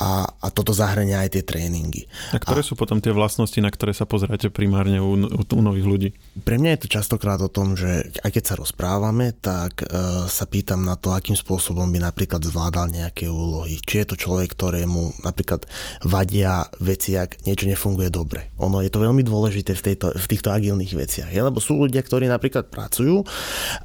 A, 0.00 0.24
a 0.24 0.46
toto 0.48 0.72
zahrania 0.72 1.20
aj 1.20 1.36
tie 1.36 1.44
tréningy. 1.44 2.08
A 2.32 2.40
ktoré 2.40 2.64
a, 2.64 2.66
sú 2.66 2.72
potom 2.72 3.04
tie 3.04 3.12
vlastnosti, 3.12 3.60
na 3.60 3.68
ktoré 3.68 3.92
sa 3.92 4.08
pozeráte 4.08 4.48
primárne 4.48 4.96
u, 4.96 5.12
u, 5.12 5.42
u 5.44 5.60
nových 5.60 5.86
ľudí? 5.86 6.08
Pre 6.40 6.56
mňa 6.56 6.80
je 6.80 6.80
to 6.88 6.88
častokrát 6.96 7.36
o 7.44 7.52
tom, 7.52 7.76
že 7.76 8.08
aj 8.24 8.30
keď 8.32 8.44
sa 8.48 8.54
rozprávame, 8.56 9.36
tak 9.36 9.84
uh, 9.84 10.24
sa 10.24 10.48
pýtam 10.48 10.88
na 10.88 10.96
to, 10.96 11.12
akým 11.12 11.36
spôsobom 11.36 11.84
by 11.92 12.00
napríklad 12.00 12.40
zvládal 12.40 12.88
nejaké 12.88 13.28
úlohy. 13.28 13.76
Či 13.82 14.06
je 14.06 14.06
to 14.08 14.16
človek, 14.16 14.56
ktorému 14.56 15.20
napríklad 15.26 15.68
vadia 16.06 16.64
veci, 16.80 17.18
ak 17.18 17.44
niečo 17.44 17.68
nefunguje 17.68 18.08
dobre. 18.08 18.54
On 18.62 18.69
ono 18.70 18.86
je 18.86 18.94
to 18.94 19.02
veľmi 19.02 19.26
dôležité 19.26 19.74
v, 19.74 19.82
tejto, 19.90 20.14
v 20.14 20.26
týchto 20.30 20.54
agilných 20.54 20.94
veciach. 20.94 21.30
Je? 21.34 21.42
Lebo 21.42 21.58
sú 21.58 21.74
ľudia, 21.74 22.06
ktorí 22.06 22.30
napríklad 22.30 22.70
pracujú 22.70 23.26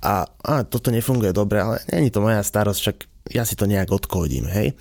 a, 0.06 0.30
a 0.30 0.62
toto 0.62 0.94
nefunguje 0.94 1.34
dobre, 1.34 1.66
ale 1.66 1.82
není 1.90 2.14
to 2.14 2.22
moja 2.22 2.46
starosť, 2.46 2.80
však 2.80 2.98
ja 3.34 3.42
si 3.42 3.58
to 3.58 3.66
nejak 3.66 3.90
odkódim, 3.90 4.46
hej. 4.46 4.78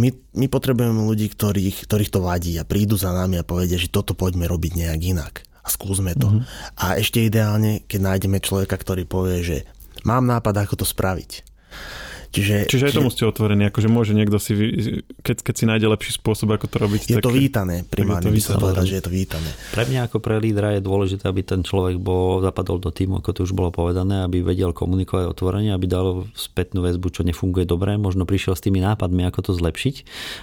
My, 0.00 0.08
my 0.32 0.48
potrebujeme 0.48 1.04
ľudí, 1.04 1.28
ktorých, 1.28 1.84
ktorých 1.84 2.08
to 2.08 2.24
vadí 2.24 2.56
a 2.56 2.64
prídu 2.64 2.96
za 2.96 3.12
nami 3.12 3.36
a 3.36 3.44
povedia, 3.44 3.76
že 3.76 3.92
toto 3.92 4.16
poďme 4.16 4.48
robiť 4.48 4.72
nejak 4.80 5.00
inak 5.04 5.34
a 5.60 5.68
skúsme 5.68 6.16
to. 6.16 6.32
Mm-hmm. 6.32 6.80
A 6.80 6.96
ešte 6.96 7.20
ideálne, 7.20 7.84
keď 7.84 8.00
nájdeme 8.00 8.40
človeka, 8.40 8.80
ktorý 8.80 9.04
povie, 9.04 9.44
že 9.44 9.58
mám 10.08 10.24
nápad, 10.24 10.64
ako 10.64 10.82
to 10.82 10.86
spraviť. 10.88 11.44
Čiže, 12.32 12.64
čiže 12.64 12.84
aj 12.88 12.92
tomu 12.96 13.12
ste 13.12 13.28
otvorení, 13.28 13.68
akože 13.68 13.92
môže 13.92 14.16
niekto 14.16 14.40
si, 14.40 14.56
keď, 15.20 15.44
keď 15.44 15.54
si 15.54 15.64
nájde 15.68 15.86
lepší 15.92 16.16
spôsob, 16.16 16.56
ako 16.56 16.64
to 16.64 16.76
robiť. 16.80 17.00
Je 17.12 17.16
tak, 17.20 17.28
to 17.28 17.32
vítané, 17.32 17.84
primárne 17.84 18.32
by 18.32 18.40
som 18.40 18.56
povedal, 18.56 18.88
že 18.88 18.98
je 18.98 19.04
to 19.04 19.12
vítané. 19.12 19.52
Pre 19.76 19.84
mňa 19.84 20.08
ako 20.08 20.16
pre 20.24 20.40
lídra 20.40 20.72
je 20.76 20.80
dôležité, 20.80 21.28
aby 21.28 21.44
ten 21.44 21.60
človek 21.60 22.00
bol, 22.00 22.40
zapadol 22.40 22.80
do 22.80 22.88
týmu, 22.88 23.20
ako 23.20 23.30
to 23.36 23.40
už 23.44 23.52
bolo 23.52 23.68
povedané, 23.68 24.24
aby 24.24 24.40
vedel 24.40 24.72
komunikovať 24.72 25.28
otvorene, 25.28 25.76
aby 25.76 25.84
dal 25.84 26.24
spätnú 26.32 26.80
väzbu, 26.80 27.12
čo 27.12 27.20
nefunguje 27.20 27.68
dobre, 27.68 28.00
možno 28.00 28.24
prišiel 28.24 28.56
s 28.56 28.64
tými 28.64 28.80
nápadmi, 28.80 29.28
ako 29.28 29.50
to 29.50 29.52
zlepšiť 29.52 29.94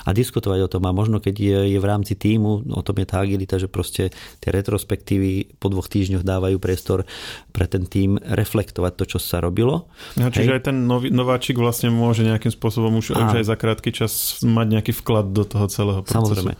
a 0.06 0.14
diskutovať 0.14 0.60
o 0.66 0.72
tom. 0.72 0.86
A 0.86 0.94
možno 0.94 1.18
keď 1.18 1.36
je, 1.42 1.60
je 1.74 1.80
v 1.82 1.90
rámci 1.90 2.14
týmu, 2.14 2.70
o 2.70 2.82
tom 2.86 3.02
je 3.02 3.08
tá 3.10 3.24
agilita, 3.24 3.58
že 3.58 3.66
proste 3.66 4.14
tie 4.44 4.50
retrospektívy 4.54 5.58
po 5.58 5.74
dvoch 5.74 5.90
týždňoch 5.90 6.22
dávajú 6.22 6.62
priestor 6.62 7.08
pre 7.50 7.66
ten 7.66 7.88
tým 7.88 8.20
reflektovať 8.22 8.94
to, 8.94 9.04
čo 9.16 9.20
sa 9.24 9.40
robilo. 9.40 9.90
Ja, 10.20 10.28
čiže 10.30 10.52
Hej. 10.52 10.58
aj 10.60 10.64
ten 10.70 10.78
nový, 10.84 11.08
nováčik 11.10 11.56
vlastne 11.56 11.79
vlastne 11.80 11.96
môže 11.96 12.28
nejakým 12.28 12.52
spôsobom 12.52 13.00
už, 13.00 13.16
už 13.16 13.40
aj 13.40 13.46
za 13.48 13.56
krátky 13.56 13.96
čas 13.96 14.44
mať 14.44 14.68
nejaký 14.68 14.92
vklad 15.00 15.32
do 15.32 15.48
toho 15.48 15.72
celého 15.72 16.04
procesu. 16.04 16.36
Samozrejme 16.36 16.60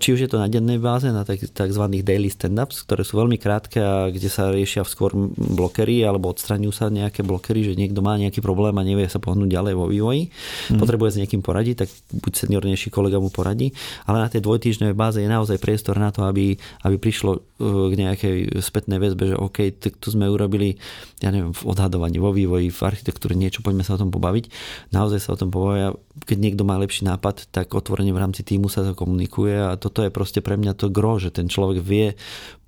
či 0.00 0.16
už 0.16 0.20
je 0.24 0.30
to 0.32 0.40
na 0.40 0.48
dennej 0.48 0.80
báze, 0.80 1.04
na 1.12 1.22
tzv. 1.28 1.84
daily 2.00 2.32
stand-ups, 2.32 2.88
ktoré 2.88 3.04
sú 3.04 3.20
veľmi 3.20 3.36
krátke 3.36 3.78
a 3.78 4.08
kde 4.08 4.32
sa 4.32 4.48
riešia 4.48 4.88
skôr 4.88 5.12
blokery 5.36 6.00
alebo 6.00 6.32
odstraňujú 6.32 6.72
sa 6.72 6.88
nejaké 6.88 7.20
blokery, 7.20 7.68
že 7.68 7.76
niekto 7.76 8.00
má 8.00 8.16
nejaký 8.16 8.40
problém 8.40 8.72
a 8.80 8.82
nevie 8.82 9.04
sa 9.12 9.20
pohnúť 9.20 9.52
ďalej 9.52 9.74
vo 9.76 9.86
vývoji, 9.92 10.32
mm. 10.72 10.80
potrebuje 10.80 11.10
s 11.14 11.20
niekým 11.20 11.44
poradiť, 11.44 11.84
tak 11.84 11.88
buď 12.16 12.32
seniornejší 12.32 12.88
kolega 12.88 13.20
mu 13.20 13.28
poradí, 13.28 13.76
ale 14.08 14.24
na 14.24 14.32
tej 14.32 14.40
dvojtýždňovej 14.40 14.96
báze 14.96 15.20
je 15.20 15.28
naozaj 15.28 15.60
priestor 15.60 16.00
na 16.00 16.08
to, 16.08 16.24
aby, 16.24 16.56
aby 16.88 16.96
prišlo 16.96 17.36
e, 17.36 17.40
k 17.62 17.94
nejakej 18.00 18.36
spätnej 18.64 18.96
väzbe, 18.96 19.30
že 19.30 19.36
OK, 19.36 19.76
tak 19.76 20.00
tu 20.00 20.08
sme 20.08 20.32
urobili, 20.32 20.80
ja 21.20 21.28
neviem, 21.28 21.52
v 21.52 21.62
odhadovaní, 21.68 22.16
vo 22.16 22.32
vývoji, 22.32 22.72
v 22.72 22.80
architektúre 22.80 23.36
niečo, 23.36 23.60
poďme 23.60 23.84
sa 23.84 23.94
o 23.94 24.00
tom 24.00 24.08
pobaviť. 24.08 24.48
Naozaj 24.96 25.20
sa 25.20 25.36
o 25.36 25.40
tom 25.40 25.52
pobavia, 25.52 25.92
keď 26.24 26.38
niekto 26.40 26.62
má 26.64 26.80
lepší 26.80 27.04
nápad, 27.04 27.52
tak 27.52 27.76
otvorene 27.76 28.16
v 28.16 28.22
rámci 28.22 28.40
týmu 28.40 28.72
sa 28.72 28.80
to 28.80 28.96
komunikuje 28.96 29.54
a 29.54 29.76
to 29.76 29.90
toto 29.90 30.06
je 30.06 30.14
proste 30.14 30.38
pre 30.38 30.54
mňa 30.54 30.78
to 30.78 30.86
gro, 30.86 31.18
že 31.18 31.34
ten 31.34 31.50
človek 31.50 31.82
vie 31.82 32.14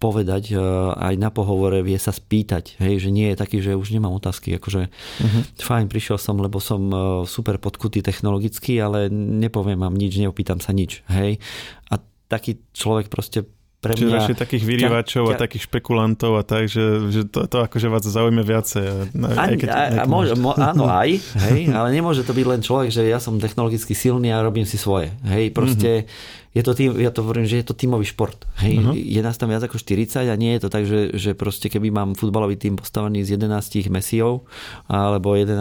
povedať 0.02 0.50
e, 0.50 0.58
aj 0.98 1.14
na 1.14 1.30
pohovore, 1.30 1.86
vie 1.86 1.94
sa 1.94 2.10
spýtať, 2.10 2.82
hej, 2.82 2.98
že 2.98 3.14
nie 3.14 3.30
je 3.30 3.38
taký, 3.38 3.62
že 3.62 3.78
už 3.78 3.94
nemám 3.94 4.18
otázky, 4.18 4.58
akože 4.58 4.90
uh-huh. 4.90 5.42
fajn, 5.62 5.86
prišiel 5.86 6.18
som, 6.18 6.42
lebo 6.42 6.58
som 6.58 6.90
e, 6.90 6.98
super 7.30 7.62
podkutý 7.62 8.02
technologicky, 8.02 8.82
ale 8.82 9.06
nepoviem 9.14 9.78
vám 9.78 9.94
nič, 9.94 10.18
neopýtam 10.18 10.58
sa 10.58 10.74
nič, 10.74 11.06
hej. 11.06 11.38
A 11.86 12.02
taký 12.26 12.58
človek 12.74 13.06
proste 13.06 13.46
pre 13.82 13.98
Čiže 13.98 14.14
mňa... 14.14 14.38
takých 14.38 14.62
vyrývačov 14.62 15.26
ťa, 15.26 15.30
ťa... 15.34 15.34
a 15.34 15.42
takých 15.42 15.62
špekulantov 15.66 16.38
a 16.38 16.46
tak, 16.46 16.70
že, 16.70 17.10
že 17.10 17.26
to, 17.26 17.50
to 17.50 17.66
akože 17.66 17.90
vás 17.90 18.06
zaujíme 18.06 18.46
viacej. 18.46 19.10
Aj, 19.34 19.50
keď, 19.58 19.68
a, 19.74 19.80
a 19.98 20.04
môže, 20.06 20.38
mo, 20.38 20.54
áno, 20.54 20.86
aj, 20.86 21.18
hej, 21.50 21.66
ale 21.74 21.90
nemôže 21.90 22.22
to 22.22 22.30
byť 22.30 22.46
len 22.46 22.62
človek, 22.62 22.94
že 22.94 23.02
ja 23.02 23.18
som 23.18 23.42
technologicky 23.42 23.90
silný 23.90 24.30
a 24.30 24.38
robím 24.38 24.62
si 24.62 24.78
svoje. 24.78 25.10
Hej, 25.26 25.50
proste 25.50 26.06
mm-hmm. 26.06 26.54
je 26.54 26.62
to 26.62 26.72
tým, 26.78 26.94
ja 26.94 27.10
to 27.10 27.26
hovorím, 27.26 27.42
že 27.42 27.58
je 27.58 27.66
to 27.66 27.74
tímový 27.74 28.06
šport. 28.06 28.46
Hej, 28.62 28.78
uh-huh. 28.78 28.94
je 28.94 29.18
nás 29.18 29.34
tam 29.34 29.50
viac 29.50 29.66
ako 29.66 29.82
40 29.82 30.30
a 30.30 30.34
nie 30.38 30.54
je 30.54 30.60
to 30.62 30.70
tak, 30.70 30.86
že, 30.86 31.18
že 31.18 31.34
proste 31.34 31.66
keby 31.66 31.90
mám 31.90 32.14
futbalový 32.14 32.54
tým 32.54 32.78
postavený 32.78 33.26
z 33.26 33.34
11 33.34 33.90
Messiov 33.90 34.46
alebo 34.86 35.34
11 35.34 35.58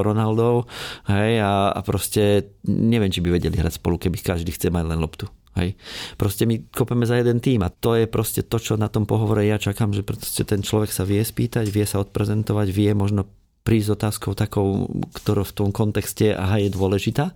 Ronaldov 0.00 0.64
hej, 1.12 1.44
a, 1.44 1.76
a 1.76 1.80
proste 1.84 2.56
neviem, 2.64 3.12
či 3.12 3.20
by 3.20 3.36
vedeli 3.36 3.60
hrať 3.60 3.76
spolu, 3.76 4.00
keby 4.00 4.16
každý 4.16 4.48
chce 4.48 4.72
mať 4.72 4.96
len 4.96 4.96
loptu. 4.96 5.28
Hej. 5.58 5.74
Proste 6.14 6.46
my 6.46 6.70
kopeme 6.70 7.02
za 7.02 7.18
jeden 7.18 7.42
tým 7.42 7.66
a 7.66 7.72
to 7.74 7.98
je 7.98 8.06
proste 8.06 8.46
to, 8.46 8.56
čo 8.62 8.78
na 8.78 8.86
tom 8.86 9.04
pohovore 9.04 9.42
ja 9.42 9.58
čakám, 9.58 9.90
že 9.90 10.06
proste 10.06 10.46
ten 10.46 10.62
človek 10.62 10.94
sa 10.94 11.02
vie 11.02 11.18
spýtať, 11.18 11.66
vie 11.68 11.82
sa 11.82 11.98
odprezentovať, 11.98 12.70
vie 12.70 12.94
možno 12.94 13.26
prísť 13.66 13.86
s 13.90 13.94
otázkou 14.00 14.32
takou, 14.38 14.86
ktorá 15.12 15.42
v 15.44 15.52
tom 15.52 15.68
kontexte 15.74 16.32
aha, 16.32 16.62
je 16.62 16.70
dôležitá 16.72 17.34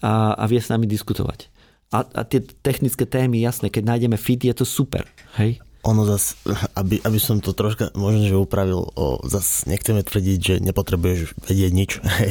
a, 0.00 0.38
a 0.38 0.44
vie 0.46 0.62
s 0.62 0.70
nami 0.70 0.86
diskutovať. 0.86 1.50
A, 1.92 2.08
a 2.08 2.22
tie 2.24 2.40
technické 2.40 3.04
témy, 3.04 3.44
jasné, 3.44 3.68
keď 3.68 3.84
nájdeme 3.84 4.16
fit, 4.16 4.40
je 4.40 4.54
to 4.56 4.64
super. 4.64 5.04
Hej? 5.36 5.60
Ono 5.82 6.06
zas, 6.06 6.38
aby, 6.78 7.02
aby 7.02 7.18
som 7.18 7.42
to 7.42 7.50
troška 7.50 7.90
možno, 7.98 8.22
že 8.22 8.38
upravil, 8.38 8.86
o, 8.94 9.18
zas 9.26 9.66
nechceme 9.66 10.06
tvrdiť, 10.06 10.38
že 10.38 10.54
nepotrebuješ 10.62 11.34
vedieť 11.42 11.72
nič. 11.74 11.90
Hej. 12.22 12.30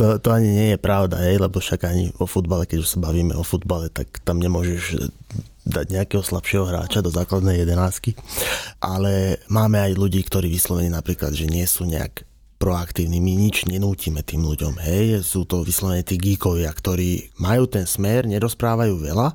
to, 0.00 0.16
to 0.16 0.28
ani 0.32 0.48
nie 0.48 0.68
je 0.74 0.78
pravda, 0.80 1.20
hej, 1.20 1.36
lebo 1.36 1.60
však 1.60 1.84
ani 1.84 2.16
o 2.16 2.24
futbale, 2.24 2.64
keď 2.64 2.80
už 2.80 2.96
sa 2.96 2.98
bavíme 3.04 3.36
o 3.36 3.44
futbale, 3.44 3.92
tak 3.92 4.08
tam 4.24 4.40
nemôžeš 4.40 5.12
dať 5.66 5.86
nejakého 5.92 6.22
slabšieho 6.24 6.64
hráča 6.64 7.04
do 7.04 7.12
základnej 7.12 7.60
jedenáctky. 7.60 8.16
Ale 8.80 9.42
máme 9.52 9.76
aj 9.82 9.98
ľudí, 9.98 10.24
ktorí 10.24 10.48
vyslovene 10.48 10.88
napríklad, 10.88 11.36
že 11.36 11.50
nie 11.50 11.66
sú 11.68 11.84
nejak 11.84 12.24
proaktívni, 12.56 13.20
my 13.20 13.36
nič 13.36 13.68
nenútime 13.68 14.24
tým 14.24 14.40
ľuďom, 14.40 14.80
hej, 14.80 15.20
sú 15.20 15.44
to 15.44 15.60
vyslovene 15.60 16.00
tí 16.00 16.16
geekovia, 16.16 16.72
ktorí 16.72 17.36
majú 17.36 17.68
ten 17.68 17.84
smer, 17.84 18.24
nerozprávajú 18.24 18.96
veľa 18.96 19.28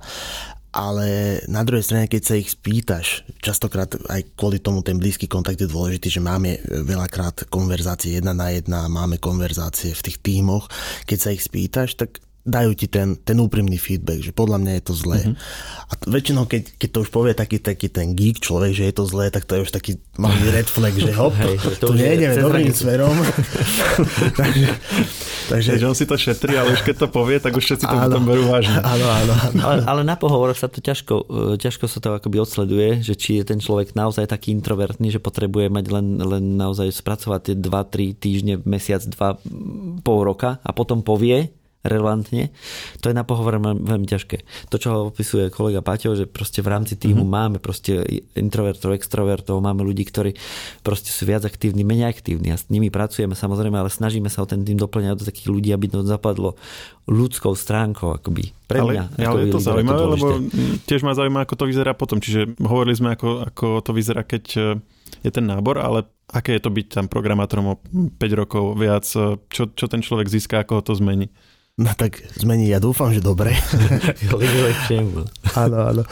ale 0.71 1.39
na 1.51 1.67
druhej 1.67 1.83
strane, 1.83 2.07
keď 2.07 2.21
sa 2.23 2.35
ich 2.39 2.55
spýtaš, 2.55 3.27
častokrát 3.43 3.91
aj 4.07 4.23
kvôli 4.39 4.63
tomu 4.63 4.79
ten 4.79 4.95
blízky 4.95 5.27
kontakt 5.27 5.59
je 5.59 5.67
dôležitý, 5.67 6.07
že 6.07 6.23
máme 6.23 6.63
veľakrát 6.87 7.51
konverzácie 7.51 8.15
jedna 8.15 8.31
na 8.31 8.55
jedna, 8.55 8.87
máme 8.87 9.19
konverzácie 9.19 9.91
v 9.91 10.05
tých 10.07 10.17
tímoch, 10.23 10.71
keď 11.03 11.17
sa 11.19 11.29
ich 11.35 11.43
spýtaš, 11.43 11.99
tak 11.99 12.23
dajú 12.41 12.73
ti 12.73 12.89
ten, 12.89 13.13
ten 13.21 13.37
úprimný 13.37 13.77
feedback, 13.77 14.25
že 14.25 14.33
podľa 14.33 14.57
mňa 14.65 14.73
je 14.81 14.83
to 14.83 14.93
zlé. 14.97 15.19
Mm-hmm. 15.21 15.35
A 15.85 15.93
t- 15.93 16.07
väčšinou, 16.09 16.43
keď, 16.49 16.73
keď 16.73 16.89
to 16.89 16.99
už 17.05 17.09
povie 17.13 17.33
taký, 17.37 17.61
taký 17.61 17.87
ten 17.93 18.17
geek 18.17 18.41
človek, 18.41 18.73
že 18.73 18.89
je 18.89 18.93
to 18.97 19.05
zlé, 19.05 19.29
tak 19.29 19.45
to 19.45 19.61
je 19.61 19.69
už 19.69 19.71
taký 19.71 20.01
malý 20.17 20.49
red 20.49 20.65
flag, 20.65 20.97
že 20.97 21.13
hop, 21.13 21.37
Hej, 21.41 21.61
to, 21.77 21.93
to 21.93 21.93
nejdeme 21.93 22.33
dobrým 22.41 22.73
smerom. 22.73 23.13
takže, 24.41 24.69
takže... 25.53 25.69
Takže 25.77 25.85
on 25.85 25.97
si 25.97 26.09
to 26.09 26.17
šetrí, 26.17 26.57
ale 26.57 26.73
už 26.73 26.81
keď 26.81 27.05
to 27.05 27.07
povie, 27.13 27.37
tak 27.37 27.53
už 27.53 27.61
všetci 27.61 27.85
to 27.85 27.93
áno, 27.93 28.09
potom 28.09 28.23
berú 28.25 28.43
vážne. 28.49 28.81
Áno, 28.91 29.05
áno, 29.05 29.33
áno. 29.37 29.61
Ale, 29.61 29.75
ale 29.85 30.01
na 30.01 30.17
pohovoroch 30.17 30.57
sa 30.57 30.65
to 30.65 30.81
ťažko, 30.81 31.15
e, 31.29 31.61
ťažko 31.61 31.85
sa 31.85 32.01
to 32.01 32.17
akoby 32.17 32.41
odsleduje, 32.41 33.05
že 33.05 33.13
či 33.13 33.37
je 33.39 33.45
ten 33.45 33.61
človek 33.61 33.93
naozaj 33.93 34.25
taký 34.25 34.49
introvertný, 34.57 35.13
že 35.13 35.21
potrebuje 35.21 35.69
mať 35.69 35.85
len, 35.93 36.07
len 36.17 36.43
naozaj 36.57 36.89
spracovať 36.89 37.53
tie 37.53 37.55
2-3 37.61 38.17
týždne, 38.17 38.53
mesiac, 38.65 39.05
2, 39.05 40.01
pol 40.01 40.19
roka 40.25 40.57
a 40.65 40.71
potom 40.73 41.05
povie, 41.05 41.53
relevantne, 41.81 42.53
to 43.01 43.09
je 43.09 43.15
na 43.17 43.25
pohovor 43.25 43.57
veľmi 43.57 44.05
ťažké. 44.05 44.69
To, 44.69 44.75
čo 44.77 44.89
opisuje 45.09 45.49
kolega 45.49 45.81
Paťo, 45.81 46.13
že 46.13 46.29
proste 46.29 46.61
v 46.61 46.69
rámci 46.69 46.93
týmu 46.93 47.25
mm-hmm. 47.25 47.37
máme 47.41 47.57
proste 47.57 48.05
introvertov, 48.37 48.93
extrovertov, 48.93 49.57
máme 49.65 49.81
ľudí, 49.81 50.05
ktorí 50.05 50.37
proste 50.85 51.09
sú 51.09 51.25
viac 51.25 51.41
aktívni, 51.41 51.81
menej 51.81 52.13
aktívni 52.13 52.53
a 52.53 52.57
s 52.57 52.69
nimi 52.69 52.93
pracujeme 52.93 53.33
samozrejme, 53.33 53.73
ale 53.81 53.89
snažíme 53.89 54.29
sa 54.29 54.45
o 54.45 54.49
ten 54.49 54.61
tým 54.61 54.77
doplňať 54.77 55.15
do 55.17 55.25
takých 55.25 55.49
ľudí, 55.49 55.69
aby 55.73 55.89
to 55.89 56.05
zapadlo 56.05 56.53
ľudskou 57.09 57.57
stránkou 57.57 58.13
akoby. 58.21 58.53
Pre 58.69 58.79
mňa. 58.85 59.03
Ale, 59.17 59.25
ale 59.25 59.39
je 59.49 59.53
to 59.57 59.59
zaujímavé, 59.59 60.03
lebo 60.15 60.27
tiež 60.85 61.01
ma 61.01 61.17
zaujíma, 61.17 61.43
ako 61.43 61.55
to 61.59 61.65
vyzerá 61.65 61.91
potom. 61.97 62.21
Čiže 62.21 62.61
hovorili 62.61 62.95
sme, 62.95 63.17
ako, 63.17 63.51
ako 63.51 63.67
to 63.81 63.91
vyzerá, 63.91 64.21
keď 64.23 64.45
e, 64.55 64.61
je 65.25 65.31
ten 65.33 65.43
nábor, 65.43 65.81
ale 65.81 66.07
aké 66.31 66.55
je 66.55 66.63
to 66.63 66.71
byť 66.71 66.87
tam 66.87 67.05
programátorom 67.11 67.75
o 67.75 67.75
5 68.15 68.21
rokov 68.39 68.79
viac, 68.79 69.03
e, 69.17 69.35
čo, 69.51 69.67
čo 69.75 69.85
ten 69.91 69.99
človek 69.99 70.31
získa, 70.31 70.63
ako 70.63 70.79
ho 70.79 70.83
to 70.85 70.93
zmení? 70.95 71.27
No 71.81 71.89
tak 71.97 72.21
zmení, 72.37 72.69
ja 72.69 72.77
dúfam, 72.77 73.09
že 73.09 73.25
dobre. 73.25 73.57
áno, 75.57 75.77
áno. 75.89 76.03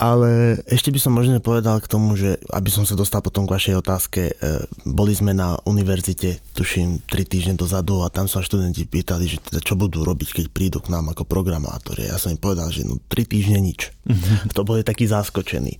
Ale 0.00 0.56
ešte 0.64 0.88
by 0.88 0.96
som 0.96 1.12
možno 1.12 1.36
povedal 1.44 1.84
k 1.84 1.90
tomu, 1.90 2.16
že 2.16 2.40
aby 2.48 2.72
som 2.72 2.88
sa 2.88 2.96
dostal 2.96 3.20
potom 3.20 3.44
k 3.44 3.52
vašej 3.52 3.74
otázke, 3.76 4.32
e, 4.32 4.64
boli 4.88 5.12
sme 5.12 5.36
na 5.36 5.60
univerzite, 5.68 6.40
tuším, 6.56 7.04
3 7.04 7.28
týždne 7.28 7.54
dozadu 7.60 8.00
a 8.00 8.08
tam 8.08 8.24
sa 8.24 8.40
študenti 8.40 8.88
pýtali, 8.88 9.28
že 9.28 9.36
teda 9.44 9.60
čo 9.60 9.76
budú 9.76 10.00
robiť, 10.00 10.40
keď 10.40 10.46
prídu 10.48 10.80
k 10.80 10.88
nám 10.88 11.12
ako 11.12 11.28
programátori. 11.28 12.08
Ja 12.08 12.16
som 12.16 12.32
im 12.32 12.40
povedal, 12.40 12.72
že 12.72 12.88
no 12.88 12.96
3 13.12 13.28
týždne 13.28 13.60
nič. 13.60 13.92
Mm-hmm. 14.08 14.56
To 14.56 14.64
boli 14.64 14.80
takí 14.80 15.04
zaskočení. 15.04 15.76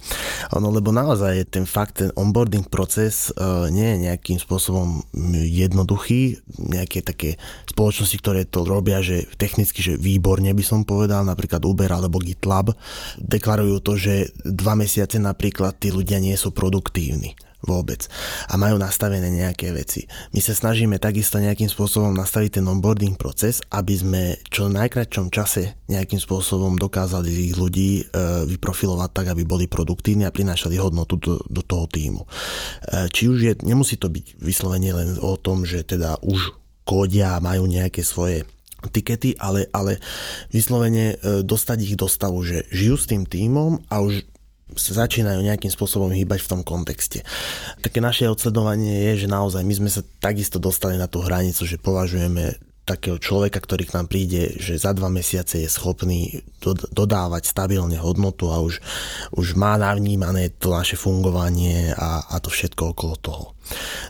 Ono, 0.53 0.69
lebo 0.69 0.93
naozaj 0.93 1.33
je 1.41 1.47
ten 1.49 1.65
fakt, 1.65 2.05
ten 2.05 2.13
onboarding 2.13 2.69
proces 2.69 3.33
uh, 3.33 3.73
nie 3.73 3.97
je 3.97 4.13
nejakým 4.13 4.37
spôsobom 4.37 5.01
jednoduchý. 5.33 6.37
Nejaké 6.61 7.01
také 7.01 7.41
spoločnosti, 7.73 8.17
ktoré 8.21 8.45
to 8.45 8.69
robia, 8.69 9.01
že 9.01 9.25
technicky, 9.39 9.81
že 9.81 9.95
výborne 9.95 10.51
by 10.51 10.65
som 10.67 10.83
povedal, 10.83 11.23
napríklad 11.23 11.63
Uber 11.63 11.89
alebo 11.89 12.19
GitLab, 12.19 12.75
deklarujú 13.23 13.77
to, 13.81 13.93
že 13.95 14.15
dva 14.43 14.75
mesiace 14.75 15.23
napríklad 15.23 15.79
tí 15.79 15.95
ľudia 15.95 16.19
nie 16.19 16.35
sú 16.35 16.51
produktívni 16.51 17.39
vôbec 17.59 18.07
a 18.47 18.55
majú 18.55 18.79
nastavené 18.79 19.35
nejaké 19.35 19.75
veci. 19.75 20.07
My 20.31 20.39
sa 20.39 20.55
snažíme 20.55 21.03
takisto 21.03 21.43
nejakým 21.43 21.67
spôsobom 21.67 22.15
nastaviť 22.15 22.63
ten 22.63 22.65
onboarding 22.67 23.19
proces, 23.19 23.59
aby 23.75 23.95
sme 23.99 24.23
čo 24.47 24.71
v 24.71 24.79
najkračšom 24.79 25.27
čase 25.35 25.75
nejakým 25.91 26.23
spôsobom 26.23 26.79
dokázali 26.79 27.51
ich 27.51 27.59
ľudí 27.59 27.91
e, 27.99 28.05
vyprofilovať 28.47 29.11
tak, 29.11 29.27
aby 29.35 29.43
boli 29.43 29.67
produktívni 29.67 30.23
a 30.23 30.35
prinášali 30.35 30.79
hodnotu 30.79 31.19
do, 31.19 31.35
do 31.51 31.63
toho 31.67 31.91
týmu. 31.91 32.23
E, 32.23 32.29
či 33.11 33.27
už 33.27 33.39
je, 33.43 33.53
nemusí 33.67 33.99
to 33.99 34.07
byť 34.07 34.39
vyslovene 34.39 34.95
len 34.95 35.19
o 35.19 35.35
tom, 35.35 35.67
že 35.67 35.83
teda 35.83 36.23
už 36.23 36.55
kódia 36.87 37.43
majú 37.43 37.67
nejaké 37.67 38.07
svoje 38.07 38.47
tikety, 38.89 39.37
ale, 39.39 39.69
ale 39.71 40.03
vyslovene 40.51 41.15
e, 41.15 41.45
dostať 41.45 41.79
ich 41.85 41.95
do 41.95 42.09
stavu, 42.11 42.43
že 42.43 42.67
žijú 42.73 42.97
s 42.97 43.07
tým 43.09 43.23
týmom 43.25 43.85
a 43.89 44.03
už 44.03 44.25
sa 44.77 45.09
začínajú 45.09 45.41
nejakým 45.41 45.73
spôsobom 45.73 46.13
hýbať 46.13 46.45
v 46.45 46.51
tom 46.53 46.61
kontexte. 46.61 47.25
Také 47.81 48.05
naše 48.05 48.29
odsledovanie 48.29 49.09
je, 49.13 49.25
že 49.25 49.33
naozaj 49.33 49.65
my 49.65 49.75
sme 49.75 49.89
sa 49.89 50.05
takisto 50.21 50.61
dostali 50.61 51.01
na 51.01 51.09
tú 51.09 51.25
hranicu, 51.25 51.65
že 51.65 51.81
považujeme 51.81 52.68
takého 52.89 53.21
človeka, 53.21 53.61
ktorý 53.61 53.85
k 53.85 53.95
nám 54.01 54.09
príde, 54.09 54.57
že 54.57 54.81
za 54.81 54.97
dva 54.97 55.13
mesiace 55.13 55.61
je 55.61 55.69
schopný 55.69 56.41
dodávať 56.89 57.53
stabilne 57.53 58.01
hodnotu 58.01 58.49
a 58.49 58.65
už, 58.65 58.81
už 59.37 59.47
má 59.61 59.77
navnímané 59.77 60.57
to 60.57 60.73
naše 60.73 60.97
fungovanie 60.97 61.93
a, 61.93 62.25
a 62.25 62.37
to 62.41 62.49
všetko 62.49 62.97
okolo 62.97 63.15
toho. 63.21 63.45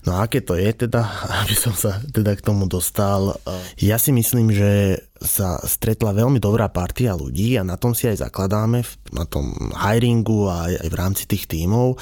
No 0.06 0.14
a 0.14 0.30
aké 0.30 0.38
to 0.38 0.54
je 0.54 0.70
teda, 0.86 1.02
aby 1.42 1.54
som 1.58 1.74
sa 1.74 1.98
teda 1.98 2.38
k 2.38 2.44
tomu 2.46 2.70
dostal, 2.70 3.34
ja 3.82 3.98
si 3.98 4.14
myslím, 4.14 4.54
že 4.54 5.02
sa 5.18 5.58
stretla 5.66 6.14
veľmi 6.14 6.38
dobrá 6.38 6.70
partia 6.70 7.18
ľudí 7.18 7.58
a 7.58 7.66
na 7.66 7.74
tom 7.74 7.90
si 7.90 8.06
aj 8.06 8.22
zakladáme, 8.22 8.86
na 9.10 9.26
tom 9.26 9.50
hiringu 9.74 10.46
a 10.46 10.70
aj 10.70 10.88
v 10.88 10.98
rámci 10.98 11.26
tých 11.26 11.50
tímov. 11.50 11.98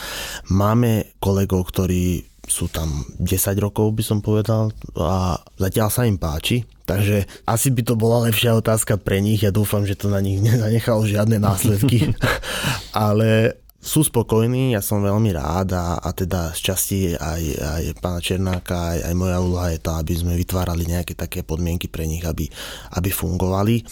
Máme 0.53 1.17
kolegov, 1.17 1.65
ktorí 1.73 2.36
sú 2.47 2.71
tam 2.71 3.05
10 3.19 3.59
rokov, 3.59 3.93
by 3.95 4.05
som 4.07 4.19
povedal, 4.23 4.71
a 4.97 5.39
zatiaľ 5.59 5.89
sa 5.91 6.07
im 6.07 6.17
páči. 6.17 6.65
Takže 6.87 7.27
asi 7.45 7.75
by 7.75 7.83
to 7.83 7.95
bola 7.99 8.31
lepšia 8.31 8.55
otázka 8.55 8.97
pre 9.03 9.19
nich. 9.19 9.43
Ja 9.43 9.51
dúfam, 9.51 9.83
že 9.83 9.99
to 9.99 10.07
na 10.07 10.23
nich 10.23 10.39
nezanechalo 10.47 11.03
žiadne 11.05 11.43
následky. 11.43 12.15
Ale 12.95 13.59
sú 13.87 14.03
spokojní, 14.03 14.75
ja 14.75 14.83
som 14.83 14.99
veľmi 14.99 15.31
rád 15.31 15.79
a, 15.79 16.03
a 16.03 16.11
teda 16.11 16.51
z 16.59 16.61
časti 16.61 16.99
aj, 17.15 17.43
aj 17.55 17.83
pána 18.03 18.19
Černáka, 18.19 18.99
aj, 18.99 18.99
aj 19.07 19.15
moja 19.15 19.39
úloha 19.39 19.69
je 19.71 19.79
tá, 19.79 20.03
aby 20.03 20.11
sme 20.11 20.35
vytvárali 20.35 20.91
nejaké 20.91 21.15
také 21.15 21.47
podmienky 21.47 21.87
pre 21.87 22.03
nich, 22.03 22.27
aby, 22.27 22.51
aby 22.99 23.11
fungovali 23.15 23.87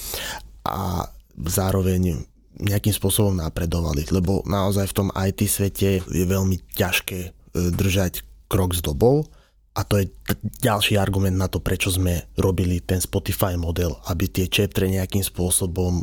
a 0.67 1.07
zároveň 1.47 2.27
nejakým 2.59 2.91
spôsobom 2.91 3.39
napredovali, 3.39 4.07
lebo 4.11 4.43
naozaj 4.47 4.91
v 4.91 4.97
tom 4.99 5.09
IT 5.15 5.47
svete 5.47 6.03
je 6.03 6.25
veľmi 6.27 6.59
ťažké 6.75 7.21
e, 7.23 7.31
držať 7.55 8.34
krok 8.49 8.77
s 8.77 8.81
dobou 8.85 9.27
a 9.75 9.83
to 9.83 9.99
je 9.99 10.07
t- 10.07 10.39
ďalší 10.63 10.95
argument 10.95 11.35
na 11.35 11.51
to, 11.51 11.59
prečo 11.59 11.91
sme 11.91 12.31
robili 12.39 12.79
ten 12.79 13.03
Spotify 13.03 13.59
model, 13.59 13.99
aby 14.07 14.31
tie 14.31 14.47
chaptre 14.47 14.87
nejakým 14.87 15.27
spôsobom 15.27 15.93
o, 15.99 16.03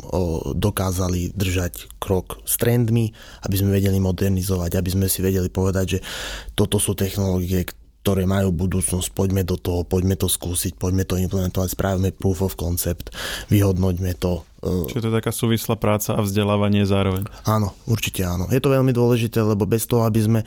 dokázali 0.52 1.32
držať 1.32 1.88
krok 1.96 2.44
s 2.44 2.60
trendmi, 2.60 3.16
aby 3.48 3.56
sme 3.56 3.72
vedeli 3.72 3.96
modernizovať, 3.96 4.76
aby 4.76 4.90
sme 4.92 5.06
si 5.08 5.24
vedeli 5.24 5.48
povedať, 5.48 5.86
že 5.88 5.98
toto 6.52 6.76
sú 6.76 6.92
technológie, 6.92 7.64
ktoré 8.02 8.26
majú 8.26 8.50
budúcnosť, 8.50 9.14
poďme 9.14 9.46
do 9.46 9.54
toho, 9.54 9.86
poďme 9.86 10.18
to 10.18 10.26
skúsiť, 10.26 10.74
poďme 10.74 11.06
to 11.06 11.14
implementovať, 11.22 11.78
spravíme 11.78 12.10
proof 12.10 12.42
of 12.42 12.58
concept, 12.58 13.14
vyhodnoťme 13.46 14.18
to. 14.18 14.42
Čiže 14.62 15.06
to 15.06 15.08
je 15.10 15.18
taká 15.22 15.30
súvislá 15.30 15.78
práca 15.78 16.18
a 16.18 16.20
vzdelávanie 16.22 16.82
zároveň. 16.82 17.30
Áno, 17.46 17.78
určite 17.86 18.26
áno. 18.26 18.50
Je 18.50 18.58
to 18.58 18.74
veľmi 18.74 18.90
dôležité, 18.90 19.38
lebo 19.42 19.70
bez 19.70 19.86
toho, 19.86 20.02
aby 20.02 20.18
sme, 20.18 20.40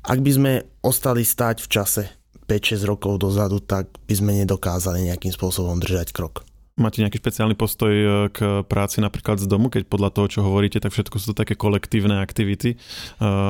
ak 0.00 0.18
by 0.24 0.30
sme 0.32 0.52
ostali 0.80 1.28
stať 1.28 1.60
v 1.64 1.68
čase 1.68 2.02
5-6 2.48 2.88
rokov 2.88 3.20
dozadu, 3.20 3.60
tak 3.60 3.88
by 4.08 4.14
sme 4.16 4.40
nedokázali 4.40 5.08
nejakým 5.12 5.32
spôsobom 5.32 5.76
držať 5.80 6.12
krok. 6.12 6.44
Máte 6.74 6.98
nejaký 6.98 7.22
špeciálny 7.22 7.54
postoj 7.54 7.92
e, 7.94 8.06
k 8.34 8.66
práci 8.66 8.98
napríklad 8.98 9.38
z 9.38 9.46
domu, 9.46 9.70
keď 9.70 9.86
podľa 9.86 10.10
toho, 10.10 10.26
čo 10.26 10.40
hovoríte, 10.42 10.82
tak 10.82 10.90
všetko 10.90 11.22
sú 11.22 11.30
to 11.30 11.46
také 11.46 11.54
kolektívne 11.54 12.18
aktivity, 12.18 12.74
e, 12.74 12.76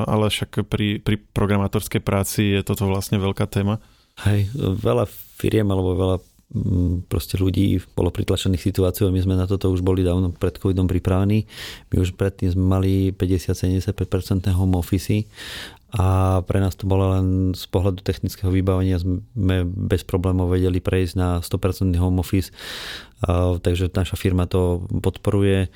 ale 0.05 0.29
však 0.29 0.69
pri, 0.69 1.01
pri 1.01 1.17
programátorskej 1.33 2.05
práci 2.05 2.53
je 2.53 2.61
toto 2.61 2.85
vlastne 2.85 3.17
veľká 3.17 3.49
téma. 3.49 3.81
Hej, 4.29 4.53
veľa 4.61 5.09
firiem 5.41 5.65
alebo 5.73 5.97
veľa 5.97 6.17
mm, 6.53 7.09
proste 7.09 7.41
ľudí 7.41 7.81
bolo 7.97 8.13
pritlačených 8.13 8.61
situáciou, 8.61 9.09
my 9.09 9.21
sme 9.25 9.41
na 9.41 9.49
toto 9.49 9.73
už 9.73 9.81
boli 9.81 10.05
dávno 10.05 10.29
pred 10.37 10.61
covidom 10.61 10.85
pripravení. 10.85 11.49
My 11.97 12.05
už 12.05 12.21
predtým 12.21 12.53
sme 12.53 12.65
mali 12.77 12.93
50-75% 13.17 14.53
home 14.53 14.77
office 14.77 15.25
a 15.95 16.43
pre 16.43 16.59
nás 16.59 16.75
to 16.75 16.91
bolo 16.91 17.15
len 17.15 17.55
z 17.55 17.71
pohľadu 17.71 18.03
technického 18.03 18.51
vybavenia 18.51 18.99
sme 18.99 19.63
bez 19.71 20.03
problémov 20.03 20.51
vedeli 20.51 20.83
prejsť 20.83 21.15
na 21.15 21.39
100% 21.39 21.95
home 22.03 22.19
office, 22.19 22.51
takže 23.61 23.89
naša 23.93 24.17
firma 24.17 24.45
to 24.45 24.85
podporuje. 25.01 25.69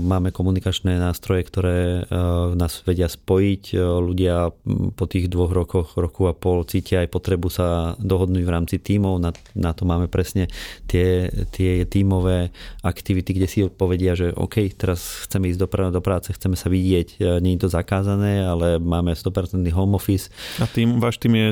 Máme 0.00 0.32
komunikačné 0.32 0.96
nástroje, 0.96 1.44
ktoré 1.44 2.08
nás 2.56 2.80
vedia 2.80 3.12
spojiť. 3.12 3.76
Ľudia 3.76 4.56
po 4.96 5.04
tých 5.04 5.28
dvoch 5.28 5.52
rokoch, 5.52 6.00
roku 6.00 6.32
a 6.32 6.32
pol 6.32 6.64
cítia 6.64 7.04
aj 7.04 7.12
potrebu 7.12 7.52
sa 7.52 7.92
dohodnúť 8.00 8.40
v 8.40 8.54
rámci 8.56 8.80
tímov. 8.80 9.20
Na, 9.20 9.36
na 9.52 9.76
to 9.76 9.84
máme 9.84 10.08
presne 10.08 10.48
tie, 10.88 11.28
tie 11.52 11.84
tímové 11.84 12.48
aktivity, 12.80 13.36
kde 13.36 13.48
si 13.52 13.58
povedia, 13.68 14.16
že 14.16 14.32
OK, 14.32 14.64
teraz 14.72 15.28
chceme 15.28 15.52
ísť 15.52 15.60
do, 15.60 15.68
do 15.68 16.00
práce, 16.00 16.32
chceme 16.32 16.56
sa 16.56 16.72
vidieť. 16.72 17.20
Nie 17.44 17.60
je 17.60 17.60
to 17.60 17.68
zakázané, 17.68 18.40
ale 18.40 18.80
máme 18.80 19.12
100% 19.12 19.60
home 19.76 19.92
office. 19.92 20.32
A 20.56 20.64
tým, 20.64 21.04
váš 21.04 21.20
tým 21.20 21.36
je 21.36 21.48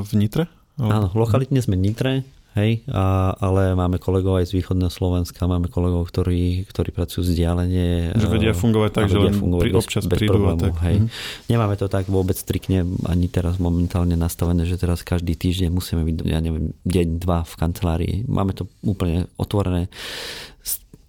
v 0.00 0.12
Nitre? 0.16 0.48
Áno, 0.80 1.12
lokalitne 1.12 1.60
sme 1.60 1.76
Nitre 1.76 2.24
hej, 2.58 2.84
a, 2.90 3.32
ale 3.36 3.72
máme 3.72 3.96
kolegov 3.96 4.42
aj 4.42 4.52
z 4.52 4.60
východného 4.60 4.92
Slovenska, 4.92 5.48
máme 5.48 5.72
kolegov, 5.72 6.08
ktorí, 6.08 6.68
ktorí 6.68 6.90
pracujú 6.92 7.24
vzdialenie. 7.24 8.12
Že 8.16 8.28
vedia 8.28 8.52
fungovať 8.52 8.90
tak, 8.92 9.04
že 9.08 9.18
len 9.18 9.34
pri, 9.36 9.70
občas 9.72 10.04
bez, 10.04 10.20
prídu 10.20 10.36
problému, 10.36 10.60
a 10.60 10.64
tak. 10.68 10.74
Hej. 10.84 10.96
Mm-hmm. 11.00 11.48
Nemáme 11.48 11.74
to 11.80 11.86
tak 11.88 12.04
vôbec 12.12 12.36
striktne 12.36 12.84
ani 13.08 13.26
teraz 13.32 13.56
momentálne 13.56 14.14
nastavené, 14.14 14.68
že 14.68 14.76
teraz 14.76 15.00
každý 15.00 15.32
týždeň 15.32 15.72
musíme 15.72 16.04
byť, 16.04 16.16
ja 16.28 16.38
neviem, 16.44 16.76
deň, 16.84 17.06
dva 17.22 17.44
v 17.48 17.54
kancelárii. 17.56 18.14
Máme 18.28 18.52
to 18.52 18.68
úplne 18.84 19.30
otvorené 19.40 19.88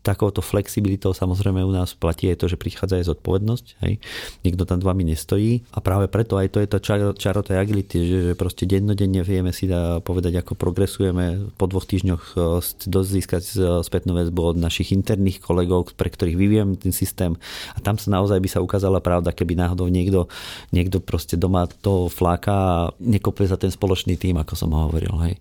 takouto 0.03 0.43
flexibilitou 0.43 1.15
samozrejme 1.15 1.63
u 1.63 1.71
nás 1.71 1.95
platí 1.95 2.27
aj 2.27 2.43
to, 2.43 2.51
že 2.51 2.59
prichádza 2.59 2.99
aj 2.99 3.15
zodpovednosť. 3.15 3.65
Hej. 3.87 4.03
Nikto 4.43 4.67
tam 4.67 4.83
vami 4.83 5.07
nestojí 5.07 5.63
a 5.71 5.79
práve 5.79 6.11
preto 6.11 6.35
aj 6.35 6.51
to 6.51 6.59
je 6.59 6.67
to 6.67 6.77
čaro, 6.83 7.07
čaro 7.15 7.39
tej 7.39 7.63
agility, 7.63 8.03
že, 8.03 8.19
že 8.27 8.33
proste 8.35 8.67
dennodenne 8.67 9.23
vieme 9.23 9.55
si 9.55 9.65
dá 9.65 10.03
povedať, 10.03 10.43
ako 10.43 10.59
progresujeme. 10.59 11.55
Po 11.55 11.71
dvoch 11.71 11.87
týždňoch 11.87 12.35
e, 12.35 12.59
dosť 12.83 13.09
získať 13.09 13.43
e, 13.47 13.51
spätnú 13.79 14.19
väzbu 14.19 14.53
od 14.53 14.57
našich 14.59 14.91
interných 14.91 15.39
kolegov, 15.39 15.95
pre 15.95 16.11
ktorých 16.11 16.35
vyvieme 16.35 16.75
ten 16.75 16.91
systém 16.91 17.39
a 17.71 17.79
tam 17.79 17.95
sa 17.95 18.11
naozaj 18.11 18.43
by 18.43 18.49
sa 18.51 18.59
ukázala 18.59 18.99
pravda, 18.99 19.31
keby 19.31 19.55
náhodou 19.55 19.87
niekto, 19.87 20.27
niekto 20.75 20.99
proste 20.99 21.39
doma 21.39 21.63
to 21.79 22.11
fláka 22.11 22.51
a 22.51 22.75
nekopuje 22.99 23.47
za 23.47 23.55
ten 23.55 23.71
spoločný 23.71 24.19
tým, 24.19 24.35
ako 24.35 24.53
som 24.59 24.75
hovoril. 24.75 25.15
Hej. 25.23 25.39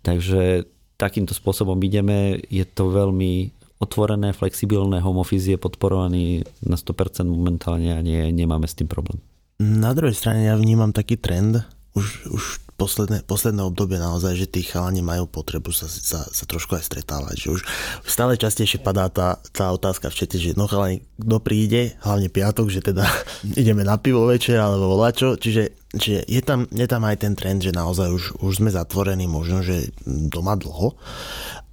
Takže 0.00 0.64
takýmto 0.96 1.32
spôsobom 1.32 1.76
ideme, 1.80 2.40
je 2.48 2.64
to 2.64 2.92
veľmi 2.92 3.59
otvorené, 3.80 4.36
flexibilné 4.36 5.00
home 5.00 5.24
office 5.24 5.48
je 5.48 5.56
podporovaný 5.56 6.44
na 6.60 6.76
100% 6.76 7.24
momentálne 7.24 7.96
a 7.96 8.00
nie, 8.04 8.28
nemáme 8.30 8.68
s 8.68 8.76
tým 8.76 8.86
problém. 8.86 9.18
Na 9.60 9.96
druhej 9.96 10.16
strane 10.16 10.48
ja 10.48 10.54
vnímam 10.56 10.92
taký 10.92 11.16
trend, 11.16 11.64
už, 11.96 12.28
už 12.30 12.44
posledné, 12.80 13.28
posledné 13.28 13.60
obdobie 13.60 14.00
naozaj, 14.00 14.32
že 14.32 14.48
tí 14.48 14.64
chalani 14.64 15.04
majú 15.04 15.28
potrebu 15.28 15.68
sa, 15.68 15.84
sa, 15.84 16.24
sa 16.24 16.44
trošku 16.48 16.80
aj 16.80 16.88
stretávať. 16.88 17.36
Že 17.36 17.48
už 17.56 17.60
stále 18.08 18.40
častejšie 18.40 18.80
padá 18.80 19.12
tá, 19.12 19.36
tá 19.52 19.68
otázka 19.68 20.08
v 20.08 20.16
čete, 20.16 20.40
že 20.40 20.56
no 20.56 20.64
chalani, 20.64 21.04
kto 21.20 21.36
príde, 21.44 21.92
hlavne 22.00 22.32
piatok, 22.32 22.72
že 22.72 22.80
teda 22.80 23.04
ideme 23.60 23.84
na 23.84 24.00
pivo 24.00 24.24
večer 24.24 24.56
alebo 24.56 24.96
volačo, 24.96 25.36
čiže, 25.36 25.92
čiže 25.92 26.24
je, 26.24 26.40
tam, 26.40 26.64
je 26.72 26.86
tam 26.88 27.04
aj 27.04 27.20
ten 27.20 27.36
trend, 27.36 27.60
že 27.60 27.76
naozaj 27.76 28.08
už, 28.08 28.24
už 28.40 28.52
sme 28.64 28.72
zatvorení 28.72 29.28
možno, 29.28 29.60
že 29.60 29.92
doma 30.06 30.56
dlho 30.56 30.96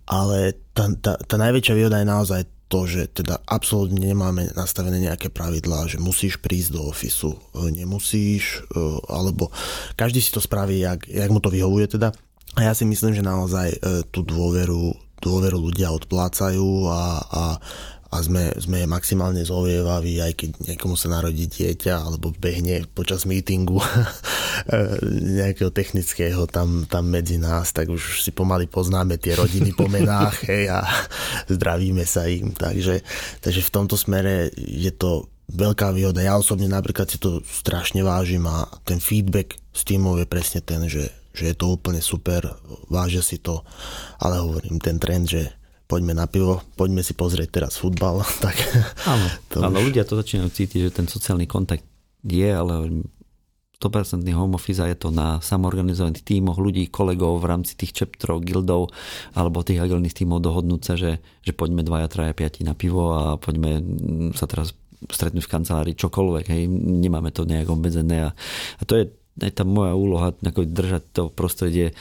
ale 0.07 0.55
tá, 0.71 0.87
tá, 0.97 1.19
tá 1.19 1.35
najväčšia 1.35 1.73
výhoda 1.75 1.99
je 1.99 2.07
naozaj 2.07 2.41
to, 2.67 2.83
že 2.83 3.23
teda 3.23 3.39
absolútne 3.47 3.99
nemáme 3.99 4.51
nastavené 4.55 4.99
nejaké 4.99 5.31
pravidlá, 5.31 5.87
že 5.87 6.03
musíš 6.03 6.39
prísť 6.39 6.75
do 6.75 6.81
ofisu, 6.91 7.39
e, 7.55 7.71
nemusíš, 7.71 8.67
e, 8.67 8.79
alebo 9.07 9.51
každý 9.95 10.19
si 10.19 10.35
to 10.35 10.43
spraví, 10.43 10.83
jak, 10.83 11.07
jak 11.07 11.31
mu 11.31 11.39
to 11.39 11.47
vyhovuje 11.47 11.87
teda. 11.95 12.11
A 12.59 12.59
ja 12.67 12.73
si 12.75 12.83
myslím, 12.83 13.15
že 13.15 13.23
naozaj 13.23 13.67
e, 13.71 13.77
tú 14.11 14.23
dôveru, 14.23 14.91
dôveru 15.23 15.57
ľudia 15.71 15.95
odplácajú 15.95 16.91
a, 16.91 17.03
a, 17.23 17.43
a 18.07 18.23
sme, 18.23 18.55
sme 18.55 18.87
maximálne 18.87 19.43
zovievaví, 19.43 20.23
aj 20.23 20.33
keď 20.39 20.49
niekomu 20.63 20.95
sa 20.95 21.11
narodí 21.11 21.43
dieťa 21.43 22.07
alebo 22.07 22.31
behne 22.31 22.87
počas 22.95 23.27
mítingu 23.27 23.83
nejakého 25.39 25.71
technického 25.75 26.47
tam, 26.47 26.87
tam 26.87 27.11
medzi 27.11 27.35
nás, 27.35 27.75
tak 27.75 27.91
už 27.91 28.23
si 28.23 28.31
pomaly 28.31 28.71
poznáme 28.71 29.19
tie 29.19 29.35
rodiny 29.35 29.75
po 29.75 29.91
menách 29.91 30.43
hej, 30.51 30.71
a 30.71 30.87
zdravíme 31.51 32.07
sa 32.07 32.31
im. 32.31 32.55
Takže, 32.55 33.03
takže 33.43 33.61
v 33.63 33.73
tomto 33.73 33.99
smere 33.99 34.55
je 34.55 34.91
to 34.95 35.27
veľká 35.51 35.91
výhoda. 35.91 36.23
Ja 36.23 36.39
osobne 36.39 36.71
napríklad 36.71 37.11
si 37.11 37.19
to 37.19 37.43
strašne 37.43 38.03
vážim 38.07 38.43
a 38.47 38.67
ten 38.87 39.03
feedback 39.03 39.59
s 39.75 39.83
týmov 39.83 40.19
je 40.23 40.27
presne 40.27 40.59
ten, 40.63 40.87
že, 40.87 41.11
že 41.35 41.51
je 41.51 41.55
to 41.55 41.75
úplne 41.75 41.99
super, 41.99 42.55
vážia 42.87 43.23
si 43.23 43.39
to, 43.39 43.63
ale 44.19 44.39
hovorím, 44.39 44.79
ten 44.79 44.95
trend, 44.99 45.27
že 45.27 45.56
poďme 45.87 46.13
na 46.13 46.27
pivo, 46.27 46.61
poďme 46.75 47.01
si 47.01 47.15
pozrieť 47.15 47.49
teraz 47.63 47.79
futbal. 47.79 48.21
Tak 48.43 48.55
áno, 49.07 49.27
to 49.51 49.57
áno 49.63 49.79
už... 49.81 49.91
ľudia 49.91 50.03
to 50.03 50.19
začínajú 50.19 50.51
cítiť, 50.51 50.79
že 50.87 50.91
ten 50.91 51.07
sociálny 51.07 51.47
kontakt 51.47 51.83
je, 52.27 52.49
ale 52.51 53.03
100% 53.77 54.25
home 54.33 54.57
office 54.57 54.81
a 54.81 54.89
je 54.89 54.97
to 54.97 55.13
na 55.13 55.37
samorganizovaných 55.37 56.25
tímoch 56.25 56.57
ľudí, 56.57 56.89
kolegov 56.89 57.37
v 57.39 57.49
rámci 57.49 57.77
tých 57.77 57.93
chapterov, 57.93 58.41
guildov 58.41 58.89
alebo 59.37 59.61
tých 59.61 59.85
agilných 59.85 60.17
tímov 60.17 60.41
dohodnúť 60.41 60.81
sa, 60.81 60.93
že, 60.97 61.21
že 61.45 61.53
poďme 61.53 61.85
dvaja, 61.85 62.09
traja, 62.09 62.33
piati 62.33 62.65
na 62.65 62.73
pivo 62.73 63.13
a 63.13 63.37
poďme 63.37 63.77
sa 64.33 64.49
teraz 64.49 64.73
stretnúť 64.97 65.45
v 65.45 65.53
kancelárii, 65.53 65.93
čokoľvek, 65.93 66.45
hej, 66.49 66.65
nemáme 66.73 67.29
to 67.29 67.45
nejak 67.45 67.69
obmedzené 67.69 68.25
a, 68.25 68.29
a 68.81 68.83
to 68.83 68.97
je 68.97 69.13
aj 69.41 69.51
tá 69.57 69.63
moja 69.63 69.93
úloha, 69.93 70.33
ako 70.33 70.65
držať 70.65 71.03
to 71.13 71.23
prostredie 71.33 71.93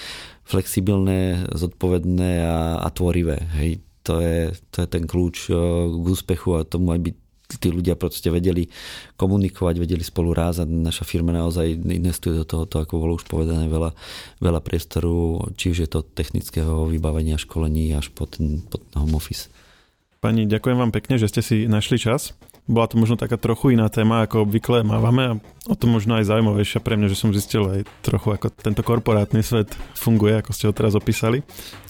flexibilné, 0.46 1.50
zodpovedné 1.50 2.30
a, 2.46 2.58
a 2.80 2.88
tvorivé. 2.94 3.42
Hej. 3.58 3.82
To, 4.06 4.22
je, 4.22 4.54
to 4.70 4.86
je 4.86 4.88
ten 4.88 5.02
kľúč 5.02 5.50
eh, 5.50 5.56
k 5.90 6.04
úspechu 6.06 6.54
a 6.54 6.62
tomu, 6.62 6.94
aby 6.94 7.10
tí 7.46 7.70
ľudia 7.70 7.94
proste 7.94 8.26
vedeli 8.26 8.66
komunikovať, 9.14 9.74
vedeli 9.78 10.02
spolu 10.02 10.34
rázať. 10.34 10.66
Naša 10.66 11.06
firma 11.06 11.30
naozaj 11.30 11.78
investuje 11.86 12.34
do 12.34 12.42
tohoto, 12.42 12.82
ako 12.82 12.98
bolo 12.98 13.14
už 13.14 13.30
povedané, 13.30 13.70
veľa, 13.70 13.94
veľa 14.42 14.60
priestoru, 14.66 15.46
či 15.54 15.70
už 15.70 15.86
je 15.86 15.88
to 15.90 16.02
technického 16.02 16.90
vybavenia, 16.90 17.38
školení 17.38 17.94
až 17.94 18.10
po 18.10 18.26
ten, 18.26 18.66
home 18.98 19.14
office. 19.14 19.46
Pani, 20.18 20.50
ďakujem 20.50 20.74
vám 20.74 20.90
pekne, 20.90 21.22
že 21.22 21.30
ste 21.30 21.42
si 21.44 21.56
našli 21.70 22.02
čas. 22.02 22.34
Bola 22.66 22.90
to 22.90 22.98
možno 22.98 23.14
taká 23.14 23.38
trochu 23.38 23.78
iná 23.78 23.86
téma, 23.86 24.26
ako 24.26 24.42
obvykle 24.42 24.82
mávame 24.82 25.22
a 25.22 25.32
o 25.70 25.74
to 25.78 25.86
možno 25.86 26.18
aj 26.18 26.26
zaujímavejšia 26.26 26.82
pre 26.82 26.98
mňa, 26.98 27.08
že 27.14 27.18
som 27.18 27.30
zistil 27.30 27.62
aj 27.62 27.80
trochu, 28.02 28.34
ako 28.34 28.50
tento 28.50 28.82
korporátny 28.82 29.38
svet 29.42 29.70
funguje, 29.94 30.42
ako 30.42 30.50
ste 30.50 30.66
ho 30.66 30.74
teraz 30.74 30.98
opísali. 30.98 31.46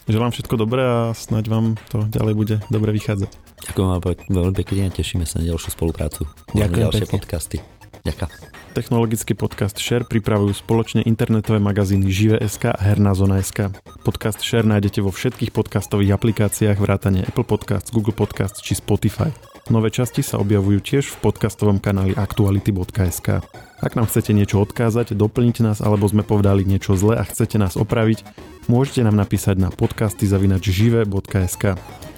Želám 0.07 0.37
všetko 0.37 0.55
dobré 0.61 0.85
a 0.85 1.11
snaď 1.17 1.45
vám 1.49 1.67
to 1.91 2.05
ďalej 2.07 2.35
bude 2.37 2.57
dobre 2.69 2.93
vychádzať. 2.93 3.33
Ďakujem 3.73 3.89
vám 3.89 4.03
veľmi 4.29 4.55
pekne 4.55 4.87
a 4.87 4.95
tešíme 4.95 5.25
sa 5.25 5.41
na 5.43 5.49
ďalšiu 5.49 5.73
spoluprácu. 5.73 6.29
Ďakujem 6.53 6.85
ďalšie 6.87 7.07
pekne. 7.09 7.17
podcasty. 7.19 7.76
Ďakujem. 8.07 8.57
Technologický 8.77 9.33
podcast 9.33 9.81
Share 9.81 10.05
pripravujú 10.05 10.53
spoločne 10.53 11.01
internetové 11.09 11.57
magazíny 11.57 12.13
Žive.sk 12.13 12.77
a 12.77 12.77
Herná 12.77 13.17
zona.sk. 13.17 13.73
Podcast 14.05 14.45
Share 14.45 14.69
nájdete 14.69 15.01
vo 15.01 15.09
všetkých 15.09 15.49
podcastových 15.49 16.13
aplikáciách 16.13 16.77
vrátane 16.77 17.25
Apple 17.25 17.49
Podcasts, 17.49 17.89
Google 17.89 18.13
Podcasts 18.13 18.61
či 18.61 18.77
Spotify. 18.77 19.33
Nové 19.73 19.89
časti 19.89 20.21
sa 20.21 20.37
objavujú 20.45 20.85
tiež 20.85 21.09
v 21.09 21.17
podcastovom 21.25 21.81
kanáli 21.81 22.13
aktuality.sk. 22.21 23.41
Ak 23.81 23.97
nám 23.97 24.13
chcete 24.13 24.37
niečo 24.37 24.61
odkázať, 24.61 25.17
doplniť 25.17 25.57
nás 25.65 25.81
alebo 25.81 26.05
sme 26.05 26.21
povedali 26.21 26.69
niečo 26.69 27.01
zle 27.01 27.17
a 27.17 27.25
chcete 27.25 27.57
nás 27.57 27.81
opraviť, 27.81 28.29
môžete 28.69 29.09
nám 29.09 29.17
napísať 29.17 29.57
na 29.57 29.73
podcasty.žive.sk. 29.73 31.65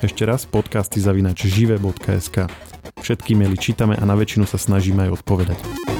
Ešte 0.03 0.23
raz 0.27 0.43
podcasty.žive.sk. 0.51 2.37
Všetky 2.97 3.37
maily 3.37 3.61
čítame 3.61 3.95
a 3.97 4.05
na 4.09 4.17
väčšinu 4.17 4.49
sa 4.49 4.57
snažíme 4.57 5.09
aj 5.09 5.21
odpovedať. 5.21 5.98